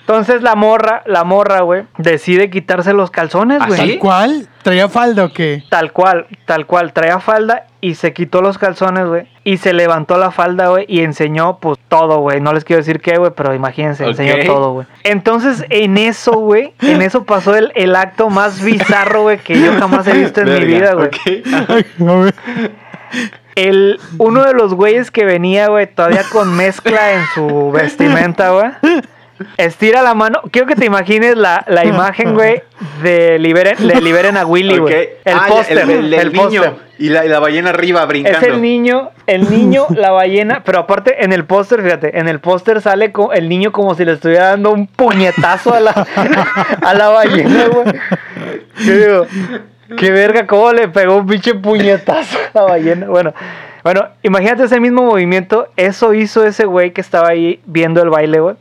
Entonces 0.00 0.42
la 0.42 0.56
morra, 0.56 1.02
la 1.06 1.22
morra, 1.22 1.60
güey, 1.60 1.84
decide 1.96 2.50
quitarse 2.50 2.92
los 2.92 3.10
calzones, 3.12 3.60
¿Ah, 3.62 3.66
güey. 3.68 3.78
¿Tal 3.78 3.98
cual? 4.00 4.48
¿Traía 4.62 4.88
falda 4.88 5.24
o 5.26 5.32
qué? 5.32 5.62
Tal 5.70 5.92
cual, 5.92 6.26
tal 6.44 6.66
cual, 6.66 6.92
traía 6.92 7.20
falda 7.20 7.66
y 7.82 7.96
se 7.96 8.12
quitó 8.12 8.40
los 8.40 8.58
calzones, 8.58 9.06
güey. 9.06 9.26
Y 9.42 9.56
se 9.56 9.72
levantó 9.72 10.16
la 10.16 10.30
falda, 10.30 10.68
güey, 10.68 10.86
y 10.88 11.00
enseñó, 11.00 11.58
pues, 11.58 11.78
todo, 11.88 12.20
güey. 12.20 12.40
No 12.40 12.52
les 12.52 12.64
quiero 12.64 12.80
decir 12.80 13.00
qué, 13.00 13.18
güey, 13.18 13.32
pero 13.36 13.54
imagínense, 13.54 14.06
enseñó 14.06 14.36
todo, 14.46 14.72
güey. 14.72 14.86
Entonces, 15.02 15.66
en 15.68 15.98
eso, 15.98 16.32
güey, 16.32 16.74
en 16.80 17.02
eso 17.02 17.24
pasó 17.24 17.56
el, 17.56 17.72
el 17.74 17.96
acto 17.96 18.30
más 18.30 18.62
bizarro, 18.64 19.22
güey, 19.22 19.38
que 19.38 19.60
yo 19.60 19.72
jamás 19.80 20.06
he 20.06 20.12
visto 20.12 20.42
en 20.42 20.54
mi 20.54 20.64
vida, 20.64 20.94
güey. 20.94 21.08
ok. 21.08 22.08
A 22.08 22.14
ver. 22.14 22.34
El, 23.56 24.00
uno 24.16 24.44
de 24.44 24.54
los 24.54 24.74
güeyes 24.74 25.10
que 25.10 25.24
venía, 25.24 25.66
güey, 25.66 25.92
todavía 25.92 26.22
con 26.30 26.56
mezcla 26.56 27.14
en 27.14 27.24
su 27.34 27.72
vestimenta, 27.72 28.50
güey. 28.50 28.70
Estira 29.56 30.02
la 30.02 30.14
mano. 30.14 30.40
Quiero 30.50 30.66
que 30.66 30.74
te 30.74 30.84
imagines 30.86 31.36
la, 31.36 31.64
la 31.68 31.84
imagen, 31.84 32.34
güey, 32.34 32.62
de 33.02 33.38
liberen, 33.38 33.76
le 33.86 34.00
liberen 34.00 34.36
a 34.36 34.44
Willy, 34.46 34.78
güey. 34.78 34.94
Ok. 34.94 35.08
El 35.24 35.34
Ah, 35.36 35.44
póster. 35.48 35.78
el, 35.78 35.90
el- 35.90 36.14
el 36.14 36.20
el 36.20 36.32
niño 36.32 36.62
y 36.98 37.08
la, 37.08 37.24
y 37.24 37.28
la 37.28 37.38
ballena 37.40 37.70
arriba 37.70 38.04
brincando. 38.06 38.38
Es 38.38 38.44
el 38.44 38.62
niño, 38.62 39.10
el 39.26 39.50
niño, 39.50 39.86
la 39.96 40.10
ballena, 40.12 40.62
pero 40.64 40.78
aparte 40.80 41.24
en 41.24 41.32
el 41.32 41.44
póster, 41.44 41.82
fíjate, 41.82 42.18
en 42.18 42.28
el 42.28 42.38
póster 42.40 42.80
sale 42.80 43.12
el 43.34 43.48
niño 43.48 43.72
como 43.72 43.94
si 43.94 44.04
le 44.04 44.12
estuviera 44.12 44.48
dando 44.50 44.70
un 44.70 44.86
puñetazo 44.86 45.74
a 45.74 45.80
la, 45.80 45.90
a 46.82 46.94
la 46.94 47.08
ballena, 47.08 47.66
güey. 47.68 47.86
Yo 48.86 48.96
digo, 48.96 49.26
qué 49.96 50.10
verga, 50.10 50.46
cómo 50.46 50.72
le 50.72 50.88
pegó 50.88 51.16
un 51.16 51.26
pinche 51.26 51.54
puñetazo 51.54 52.38
a 52.54 52.58
la 52.58 52.62
ballena. 52.62 53.06
Bueno, 53.08 53.34
bueno, 53.82 54.06
imagínate 54.22 54.64
ese 54.64 54.78
mismo 54.78 55.02
movimiento, 55.02 55.66
eso 55.76 56.14
hizo 56.14 56.44
ese 56.44 56.66
güey 56.66 56.92
que 56.92 57.00
estaba 57.00 57.28
ahí 57.28 57.60
viendo 57.66 58.00
el 58.02 58.10
baile, 58.10 58.38
güey. 58.38 58.54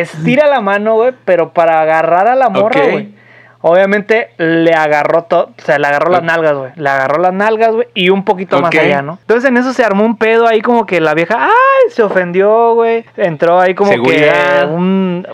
Estira 0.00 0.46
la 0.48 0.60
mano, 0.60 0.94
güey, 0.94 1.12
pero 1.24 1.50
para 1.52 1.80
agarrar 1.80 2.28
a 2.28 2.34
la 2.34 2.48
morra, 2.48 2.80
güey. 2.90 3.14
Obviamente 3.62 4.28
le 4.36 4.74
agarró 4.74 5.22
todo, 5.24 5.50
o 5.58 5.62
sea, 5.62 5.78
le 5.78 5.88
agarró 5.88 6.10
las 6.12 6.22
nalgas, 6.22 6.54
güey. 6.54 6.70
Le 6.76 6.88
agarró 6.88 7.18
las 7.20 7.32
nalgas, 7.32 7.72
güey, 7.72 7.88
y 7.94 8.10
un 8.10 8.22
poquito 8.24 8.60
más 8.60 8.72
allá, 8.72 9.02
¿no? 9.02 9.18
Entonces 9.22 9.48
en 9.50 9.56
eso 9.56 9.72
se 9.72 9.82
armó 9.82 10.04
un 10.04 10.16
pedo 10.16 10.46
ahí 10.46 10.60
como 10.60 10.86
que 10.86 11.00
la 11.00 11.14
vieja, 11.14 11.46
ay, 11.46 11.90
se 11.90 12.02
ofendió, 12.04 12.74
güey. 12.74 13.04
Entró 13.16 13.58
ahí 13.58 13.74
como 13.74 13.90
Seguridad. 13.90 14.68
que 14.68 14.74
un... 14.74 15.26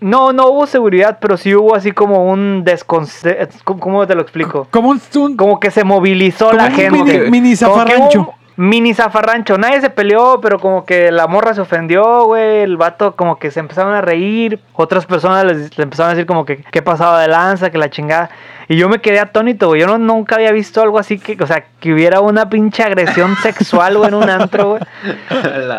No, 0.00 0.32
no 0.32 0.48
hubo 0.48 0.66
seguridad, 0.66 1.18
pero 1.20 1.36
sí 1.38 1.54
hubo 1.54 1.74
así 1.74 1.92
como 1.92 2.30
un 2.30 2.64
desconcierto. 2.64 3.56
¿Cómo 3.64 4.06
te 4.06 4.14
lo 4.14 4.20
explico? 4.22 4.66
Como 4.70 4.90
un, 4.90 5.00
un- 5.16 5.36
Como 5.36 5.58
que 5.58 5.70
se 5.70 5.84
movilizó 5.84 6.46
como 6.50 6.58
la 6.58 6.66
un 6.68 6.74
gente. 6.74 6.90
mini, 6.90 7.30
mini 7.30 7.56
Como 7.56 7.84
que 7.84 7.90
zafarrancho. 7.92 8.34
Mini 8.56 8.94
zafarrancho. 8.94 9.58
Nadie 9.58 9.80
se 9.80 9.90
peleó, 9.90 10.40
pero 10.40 10.60
como 10.60 10.84
que 10.84 11.10
la 11.10 11.26
morra 11.26 11.54
se 11.54 11.60
ofendió, 11.60 12.24
güey. 12.26 12.60
El 12.60 12.76
vato 12.76 13.16
como 13.16 13.38
que 13.38 13.50
se 13.50 13.60
empezaron 13.60 13.94
a 13.94 14.00
reír. 14.00 14.60
Otras 14.74 15.06
personas 15.06 15.44
les, 15.44 15.76
le 15.76 15.84
empezaron 15.84 16.10
a 16.10 16.14
decir 16.14 16.26
como 16.26 16.44
que 16.44 16.58
qué 16.58 16.82
pasaba 16.82 17.20
de 17.20 17.28
lanza, 17.28 17.70
que 17.70 17.78
la 17.78 17.90
chingada. 17.90 18.30
Y 18.68 18.76
yo 18.76 18.88
me 18.88 19.00
quedé 19.00 19.20
atónito, 19.20 19.68
güey. 19.68 19.80
Yo 19.80 19.86
no, 19.86 19.98
nunca 19.98 20.36
había 20.36 20.52
visto 20.52 20.80
algo 20.82 20.98
así 20.98 21.18
que, 21.18 21.36
o 21.42 21.46
sea, 21.46 21.64
que 21.80 21.92
hubiera 21.92 22.20
una 22.20 22.48
pinche 22.48 22.82
agresión 22.82 23.36
sexual, 23.42 23.96
güey, 23.96 24.08
en 24.08 24.14
un 24.14 24.30
antro, 24.30 24.70
güey. 24.70 24.82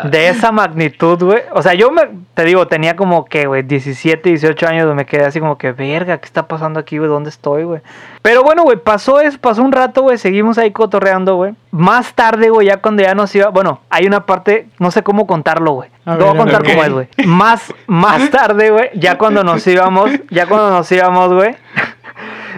De 0.09 0.29
esa 0.29 0.51
magnitud, 0.51 1.23
güey. 1.23 1.41
O 1.53 1.61
sea, 1.61 1.73
yo 1.73 1.91
me, 1.91 2.03
te 2.33 2.43
digo, 2.43 2.67
tenía 2.67 2.95
como 2.95 3.25
que, 3.25 3.47
güey, 3.47 3.63
17, 3.63 4.29
18 4.29 4.67
años, 4.67 4.95
me 4.95 5.05
quedé 5.05 5.25
así 5.25 5.39
como 5.39 5.57
que, 5.57 5.71
verga, 5.71 6.17
¿qué 6.17 6.25
está 6.25 6.47
pasando 6.47 6.79
aquí, 6.79 6.97
güey? 6.97 7.09
¿Dónde 7.09 7.29
estoy, 7.29 7.63
güey? 7.63 7.81
Pero 8.21 8.43
bueno, 8.43 8.63
güey, 8.63 8.77
pasó 8.77 9.19
eso, 9.19 9.38
pasó 9.39 9.61
un 9.61 9.71
rato, 9.71 10.01
güey, 10.01 10.17
seguimos 10.17 10.57
ahí 10.57 10.71
cotorreando, 10.71 11.36
güey. 11.36 11.53
Más 11.71 12.13
tarde, 12.13 12.49
güey, 12.49 12.67
ya 12.67 12.77
cuando 12.77 13.03
ya 13.03 13.13
nos 13.15 13.33
iba, 13.36 13.49
bueno, 13.49 13.81
hay 13.89 14.05
una 14.05 14.25
parte, 14.25 14.67
no 14.79 14.91
sé 14.91 15.03
cómo 15.03 15.27
contarlo, 15.27 15.73
güey. 15.73 15.89
A 16.05 16.15
Lo 16.15 16.25
voy 16.25 16.36
a 16.36 16.38
contar 16.38 16.61
ok. 16.61 16.67
cómo 16.69 16.83
es, 16.83 16.91
güey. 16.91 17.07
Más, 17.25 17.73
más 17.88 18.29
tarde, 18.31 18.69
güey, 18.69 18.89
ya 18.95 19.17
cuando 19.17 19.43
nos 19.43 19.65
íbamos, 19.67 20.11
ya 20.29 20.47
cuando 20.47 20.69
nos 20.69 20.91
íbamos, 20.91 21.33
güey. 21.33 21.55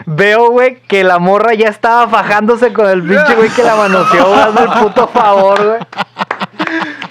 Veo, 0.10 0.52
güey, 0.52 0.78
que 0.88 1.04
la 1.04 1.20
morra 1.20 1.54
ya 1.54 1.68
estaba 1.68 2.08
fajándose 2.08 2.72
con 2.72 2.88
el 2.90 3.04
pinche 3.04 3.36
güey 3.36 3.50
que 3.50 3.62
la 3.62 3.76
manoseó, 3.76 4.26
güey. 4.30 4.40
Hazme 4.40 4.62
el 4.62 4.80
puto 4.82 5.08
favor, 5.10 5.66
güey. 5.66 5.80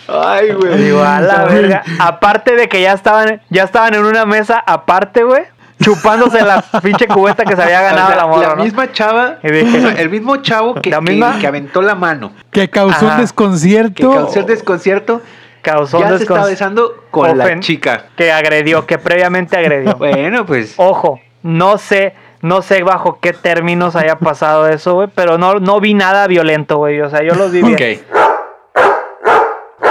Ay, 0.09 0.53
güey. 0.53 0.79
Digo, 0.79 1.03
a 1.03 1.21
la 1.21 1.45
verga. 1.45 1.83
Aparte 1.99 2.57
de 2.57 2.69
que 2.69 2.81
ya 2.81 2.93
estaban, 2.95 3.43
ya 3.51 3.65
estaban 3.65 3.93
en 3.95 4.05
una 4.05 4.25
mesa 4.25 4.63
aparte, 4.67 5.25
güey. 5.25 5.43
Chupándose 5.83 6.41
la 6.41 6.63
pinche 6.83 7.07
cubeta 7.07 7.45
que 7.45 7.55
se 7.55 7.63
había 7.63 7.83
ganado 7.83 8.07
O 8.07 8.09
sea, 8.09 8.17
la 8.17 8.27
morra, 8.27 8.49
la 8.49 8.55
¿no? 8.57 8.65
misma 8.65 8.91
chava, 8.93 9.37
dije- 9.43 9.95
el 10.01 10.09
mismo 10.09 10.37
chavo 10.37 10.75
que, 10.77 10.89
La 10.89 11.01
que- 11.01 11.13
misma- 11.13 11.39
que 11.39 11.47
aventó 11.47 11.83
la 11.83 11.95
mano, 11.95 12.33
que 12.51 12.71
causó 12.71 12.97
Ajá. 12.97 13.07
un 13.09 13.15
que 13.17 13.21
desconcierto. 13.21 14.11
causó 14.11 14.41
el 14.41 14.47
desconcierto, 14.47 15.21
Causó 15.61 16.01
ya 16.01 16.17
se 16.17 16.23
estaba 16.23 16.47
besando 16.47 16.95
con 17.11 17.37
la 17.37 17.59
chica. 17.61 18.05
Que 18.17 18.33
agredió, 18.33 18.87
que 18.87 18.97
previamente 18.99 19.57
agredió. 19.59 19.97
Bueno, 19.97 20.47
pues. 20.47 20.75
Ojo, 20.79 21.21
no 21.43 21.77
sé, 21.77 22.15
no 22.43 22.63
sé 22.63 22.83
bajo 22.83 23.19
qué 23.21 23.33
términos 23.33 23.97
haya 23.97 24.19
pasado 24.19 24.69
eso, 24.69 24.95
güey. 24.95 25.09
Pero 25.15 25.39
no, 25.39 25.55
no 25.61 25.81
vi 25.81 25.95
nada 25.95 26.27
violento, 26.27 26.79
güey. 26.79 27.01
O 27.01 27.11
sea, 27.11 27.23
yo 27.23 27.35
los 27.35 27.53
vi 27.53 27.63
bien. 27.63 27.75
Ok. 27.75 28.03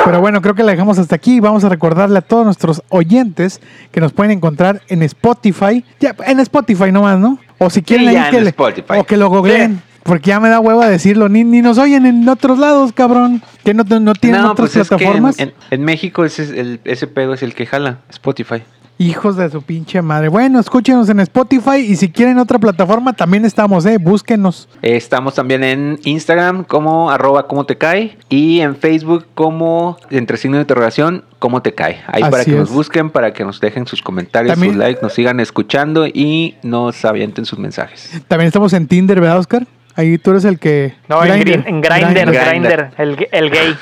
Pero 0.06 0.22
bueno, 0.22 0.40
creo 0.42 0.54
que 0.54 0.64
la 0.64 0.72
dejamos 0.72 1.00
hasta 1.00 1.16
aquí. 1.16 1.40
Vamos 1.40 1.64
a 1.64 1.70
recordarle 1.70 2.20
a 2.20 2.22
todos 2.22 2.46
nuestros 2.46 2.84
oyentes 2.90 3.60
que 3.92 4.00
nos 4.02 4.14
pueden 4.14 4.32
encontrar 4.32 4.82
en 4.88 5.02
Spotify. 5.02 5.84
Ya, 6.00 6.16
en 6.28 6.40
Spotify 6.42 6.92
nomás, 6.92 7.18
¿no? 7.18 7.40
O 7.58 7.70
si 7.72 7.82
quieren 7.82 8.12
ya 8.12 8.26
ahí 8.26 8.26
en 8.30 8.32
que 8.32 8.42
le- 8.42 8.50
Spotify. 8.50 8.94
o 9.00 9.04
que 9.04 9.18
lo 9.18 9.30
googleen. 9.30 9.82
Porque 10.04 10.30
ya 10.30 10.40
me 10.40 10.50
da 10.50 10.60
hueva 10.60 10.88
decirlo. 10.88 11.28
Ni, 11.30 11.44
ni 11.44 11.64
nos 11.64 11.80
oyen 11.80 12.06
en 12.06 12.30
otros 12.30 12.60
lados, 12.60 12.92
cabrón. 12.94 13.42
Que 13.64 13.74
no, 13.74 13.84
no 13.84 14.14
tienen 14.14 14.42
No, 14.44 14.52
otras 14.52 14.70
pues 14.70 14.76
es 14.84 14.90
que 14.90 14.94
en, 14.96 15.00
plataformas. 15.00 15.40
en- 15.40 15.54
en 15.72 15.84
México 15.84 16.24
ese, 16.24 16.44
es 16.44 16.50
el, 16.52 16.80
ese 16.84 17.08
pedo 17.08 17.34
es 17.34 17.42
el 17.42 17.56
que 17.56 17.66
jala, 17.66 17.98
Spotify. 18.10 18.62
Hijos 18.98 19.36
de 19.36 19.50
su 19.50 19.62
pinche 19.62 20.02
madre. 20.02 20.30
Bueno, 20.30 20.58
escúchenos 20.58 21.10
en 21.10 21.20
Spotify 21.20 21.78
y 21.80 21.98
si 21.98 22.10
quieren 22.10 22.38
otra 22.40 22.60
plataforma 22.60 23.12
también 23.12 23.44
estamos, 23.44 23.86
eh, 23.86 23.98
búsquenos. 24.00 24.70
Estamos 24.82 25.36
también 25.36 25.66
en 25.66 26.00
Instagram 26.06 26.64
como 26.64 27.12
arroba 27.12 27.46
como 27.48 27.66
te 27.66 27.78
cae 27.78 28.18
y 28.30 28.62
en 28.62 28.78
Facebook 28.78 29.26
como 29.36 29.98
entre 30.12 30.38
signo 30.38 30.56
de 30.58 30.62
interrogación 30.62 31.26
como 31.40 31.62
te 31.62 31.74
cae. 31.74 32.02
Ahí 32.08 32.22
para 32.24 32.46
que 32.46 32.52
es. 32.52 32.58
nos 32.58 32.70
busquen, 32.72 33.10
para 33.10 33.34
que 33.34 33.44
nos 33.44 33.60
dejen 33.60 33.86
sus 33.86 34.02
comentarios, 34.02 34.54
También- 34.54 34.74
sus 34.76 34.80
likes, 34.80 35.02
nos 35.02 35.12
sigan 35.14 35.42
escuchando 35.42 36.08
y 36.08 36.56
nos 36.64 37.04
avienten 37.04 37.44
sus 37.46 37.60
mensajes. 37.60 38.10
También 38.30 38.48
estamos 38.48 38.72
en 38.72 38.88
Tinder, 38.88 39.20
¿verdad, 39.20 39.40
Oscar? 39.40 39.68
Ahí 39.98 40.18
tú 40.18 40.32
eres 40.32 40.46
el 40.46 40.58
que... 40.58 40.94
No, 41.10 41.24
en, 41.24 41.40
Grindr. 41.42 41.64
Grin- 41.64 41.68
en 41.68 41.82
Grindr, 41.82 42.32
Grindr. 42.32 42.50
Grindr, 42.50 42.90
el, 42.98 43.28
el 43.32 43.50
gay. 43.50 43.76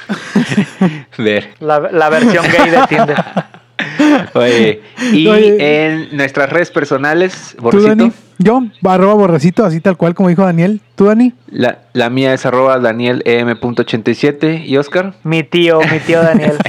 Ver. 1.20 1.54
La, 1.60 1.80
la 1.80 2.10
versión 2.10 2.46
gay 2.46 2.70
de 2.72 2.88
Tinder. 2.88 3.24
Oye, 4.34 4.82
y 5.12 5.28
Oye. 5.28 5.86
en 5.86 6.16
nuestras 6.16 6.50
redes 6.50 6.72
personales, 6.72 7.54
¿Tú, 7.56 7.64
Borrecito, 7.64 7.96
Dani? 7.96 8.12
Yo, 8.40 8.62
arroba 8.84 9.14
borrecito, 9.14 9.66
así 9.66 9.80
tal 9.80 9.96
cual 9.98 10.16
como 10.16 10.30
dijo 10.30 10.44
Daniel. 10.44 10.82
¿Tú, 10.96 11.06
Dani? 11.06 11.34
la, 11.48 11.80
la 11.94 12.10
mía 12.10 12.34
es 12.34 12.46
arroba 12.46 12.80
danielm.87 12.80 14.66
y 14.66 14.78
Oscar. 14.78 15.14
Mi 15.24 15.44
tío, 15.44 15.80
mi 15.92 16.00
tío 16.00 16.22
Daniel. 16.22 16.58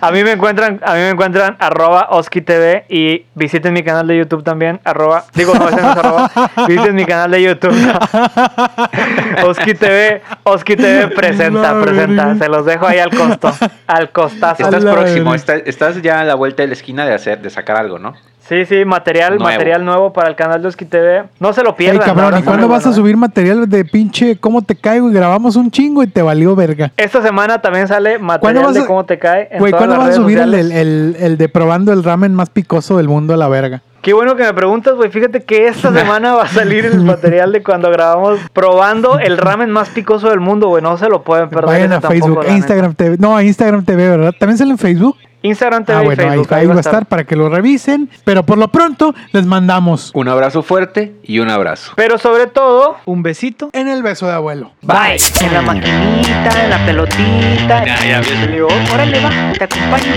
A 0.00 0.10
mí 0.12 0.22
me 0.24 0.32
encuentran, 0.32 0.80
a 0.84 0.94
mí 0.94 1.00
me 1.00 1.10
encuentran 1.10 1.56
arroba 1.58 2.08
Oski 2.10 2.40
TV 2.40 2.84
y 2.88 3.26
visiten 3.34 3.72
mi 3.72 3.82
canal 3.82 4.06
de 4.06 4.16
YouTube 4.18 4.42
también, 4.44 4.80
arroba, 4.84 5.24
digo 5.34 5.54
no, 5.54 5.68
ese 5.68 5.80
no 5.82 5.90
es 5.92 5.96
arroba, 5.96 6.30
visiten 6.68 6.94
mi 6.94 7.04
canal 7.04 7.30
de 7.30 7.42
YouTube. 7.42 7.74
Oski 9.46 9.74
TV, 9.74 10.22
Oski 10.44 10.76
TV 10.76 11.08
presenta, 11.08 11.74
La 11.74 11.82
presenta, 11.82 12.26
verga. 12.26 12.44
se 12.44 12.48
los 12.48 12.64
dejo 12.64 12.86
ahí 12.86 12.98
al 12.98 13.10
costo, 13.10 13.52
al 13.86 14.10
costazo. 14.10 14.64
Estás 14.64 14.82
la 14.84 14.92
próximo, 14.92 15.34
está- 15.34 15.56
estás 15.56 16.00
ya 16.02 16.20
a 16.20 16.24
la 16.24 16.34
vuelta 16.34 16.62
de 16.62 16.68
la 16.68 16.74
esquina 16.74 17.04
de 17.04 17.14
hacer, 17.14 17.40
de 17.42 17.50
sacar 17.50 17.76
algo, 17.76 17.98
¿no? 17.98 18.14
Sí, 18.48 18.64
sí, 18.66 18.84
material, 18.84 19.36
Nuevo. 19.38 19.44
material 19.44 19.84
nuevo 19.84 20.12
para 20.12 20.28
el 20.28 20.34
canal 20.34 20.60
de 20.60 20.68
Oski 20.68 20.84
TV. 20.84 21.24
No 21.38 21.52
se 21.52 21.62
lo 21.62 21.76
pierdan. 21.76 22.02
cabrón, 22.02 22.40
¿y 22.40 22.42
cuándo 22.42 22.66
vas 22.66 22.84
a 22.84 22.88
bueno, 22.88 22.96
subir 23.02 23.16
material 23.16 23.68
de 23.68 23.84
pinche 23.84 24.36
cómo 24.38 24.62
te 24.62 24.74
caigo? 24.74 25.08
Y 25.08 25.12
grabamos 25.12 25.54
un 25.54 25.70
chingo 25.70 26.02
y 26.02 26.08
te 26.08 26.20
valió 26.22 26.56
verga. 26.56 26.90
Esta 26.96 27.22
semana 27.22 27.60
también 27.60 27.86
sale 27.86 28.14
¿Cuándo 28.18 28.26
material 28.26 28.64
vas 28.64 28.74
de 28.74 28.86
cómo 28.86 29.04
te 29.04 29.18
cae. 29.20 29.48
en 29.52 29.58
Güey, 29.60 29.70
¿cuándo 29.72 29.96
las 29.96 30.06
vas 30.06 30.08
a 30.14 30.16
subir 30.16 30.38
el, 30.38 30.54
el, 30.54 30.72
el- 30.72 31.16
el 31.20 31.38
de 31.38 31.48
probando 31.48 31.92
el 31.92 32.02
ramen 32.02 32.34
más 32.34 32.50
picoso 32.50 32.96
del 32.96 33.06
mundo 33.08 33.34
a 33.34 33.36
la 33.36 33.46
verga? 33.48 33.82
Qué 34.02 34.14
bueno 34.14 34.34
que 34.34 34.42
me 34.44 34.54
preguntas, 34.54 34.94
güey. 34.94 35.10
Fíjate 35.10 35.44
que 35.44 35.68
esta 35.68 35.92
semana 35.94 36.34
va 36.34 36.44
a 36.44 36.48
salir 36.48 36.86
el 36.86 37.04
material 37.04 37.52
de 37.52 37.62
cuando 37.62 37.90
grabamos 37.90 38.40
probando 38.52 39.18
el 39.18 39.36
ramen 39.38 39.70
más 39.70 39.90
picoso 39.90 40.30
del 40.30 40.40
mundo, 40.40 40.68
güey. 40.68 40.82
No 40.82 40.96
se 40.96 41.08
lo 41.08 41.22
pueden 41.22 41.50
perder. 41.50 41.66
Vayan 41.66 41.92
a 41.92 42.00
tampoco, 42.00 42.12
Facebook, 42.42 42.44
Instagram 42.56 42.94
TV. 42.94 43.16
No, 43.18 43.36
a 43.36 43.44
Instagram 43.44 43.84
TV, 43.84 44.08
¿verdad? 44.08 44.34
¿También 44.40 44.56
sale 44.58 44.70
en 44.70 44.78
Facebook? 44.78 45.16
Instagram 45.42 45.84
TV 45.84 45.98
ah, 45.98 46.02
y 46.02 46.06
bueno, 46.06 46.22
ahí, 46.22 46.28
Facebook. 46.28 46.54
ahí 46.54 46.66
va 46.66 46.74
a 46.74 46.80
estar 46.80 47.06
para 47.06 47.24
que 47.24 47.36
lo 47.36 47.48
revisen. 47.48 48.10
Pero 48.24 48.44
por 48.44 48.58
lo 48.58 48.68
pronto, 48.68 49.14
les 49.32 49.46
mandamos 49.46 50.10
Un 50.14 50.28
abrazo 50.28 50.62
fuerte 50.62 51.14
y 51.22 51.38
un 51.38 51.50
abrazo. 51.50 51.92
Pero 51.96 52.18
sobre 52.18 52.46
todo, 52.46 52.96
un 53.06 53.22
besito 53.22 53.70
en 53.72 53.88
el 53.88 54.02
beso 54.02 54.26
de 54.26 54.32
abuelo. 54.34 54.72
bye. 54.82 55.16
En 55.40 55.54
la 55.54 55.62
maquinita, 55.62 56.64
en 56.64 56.70
la 56.70 56.84
pelotita. 56.84 57.84
Ya, 57.84 57.96
ya, 58.04 58.20
bien. 58.20 58.42
Y 58.42 58.46
le 58.46 58.52
digo, 58.52 58.68
órale, 58.92 59.20
va, 59.20 59.30
te 59.56 59.64
acompaño. 59.64 60.12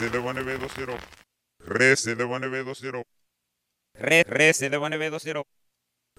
de 0.09 0.20
one 0.20 0.43
B 0.43 0.53
20. 0.57 0.97
Rese 1.59 2.16
de 2.16 2.24
one 2.24 2.47
B 2.49 2.63
20. 2.63 3.03
Re, 3.97 4.24
rese 4.24 4.70
de 4.70 4.78
one 4.78 4.97
B 4.97 5.09
20. 5.09 5.43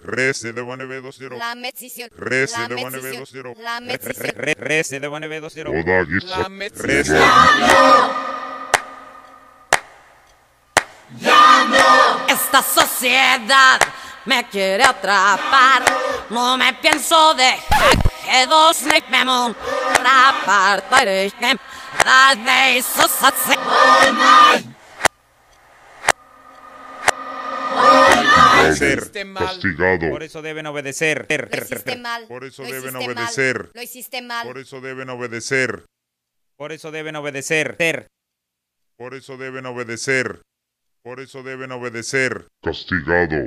Rese 0.02 0.52
de 0.52 0.60
one 0.60 0.86
B 0.86 1.00
20. 1.00 1.36
La 1.38 1.54
médecine. 1.54 2.08
Rese 2.16 2.58
La 2.58 2.68
de 2.68 2.74
one 2.74 2.98
B 2.98 3.02
médecine. 3.02 3.42
20. 3.42 3.62
La 3.62 3.80
médecine. 3.80 4.32
Rese 4.56 5.00
de 5.00 5.08
one 5.08 5.28
B 5.28 5.40
20. 5.40 5.64
La 6.26 6.48
médecine. 6.48 6.86
Rese. 6.86 7.16
Esta 12.28 12.62
sociedad 12.62 13.80
me 14.26 14.48
quiere 14.48 14.84
atrapar. 14.84 15.82
No 16.30 16.56
me 16.56 16.72
pienso 16.74 17.34
dejar 17.34 17.98
que 18.24 18.46
dos 18.46 18.82
me 18.82 19.04
atrapar. 19.94 21.08
So 22.82 23.08
Ser. 28.74 29.10
castigado. 29.34 30.10
Por 30.10 30.22
eso 30.22 30.42
deben 30.42 30.66
obedecer. 30.66 31.26
Lo 31.28 31.46
hiciste 31.58 31.96
mal. 31.96 32.26
Por 32.26 32.44
eso 32.44 32.62
Lo 32.62 32.68
deben 32.68 32.96
hiciste 32.96 32.98
mal. 32.98 33.16
obedecer. 33.16 33.70
Lo 33.74 33.82
hiciste 33.82 34.22
mal. 34.22 34.46
Por 34.46 34.58
eso 34.58 34.80
deben 34.80 35.08
obedecer. 35.10 35.84
Por 36.56 36.72
eso 36.72 36.90
deben 36.90 37.16
obedecer. 37.16 37.76
Por 38.96 39.14
eso 39.14 39.36
deben 39.36 39.66
obedecer. 39.66 40.42
Por 41.02 41.20
eso 41.20 41.42
deben 41.42 41.70
obedecer. 41.72 42.46
castigado. 42.62 43.46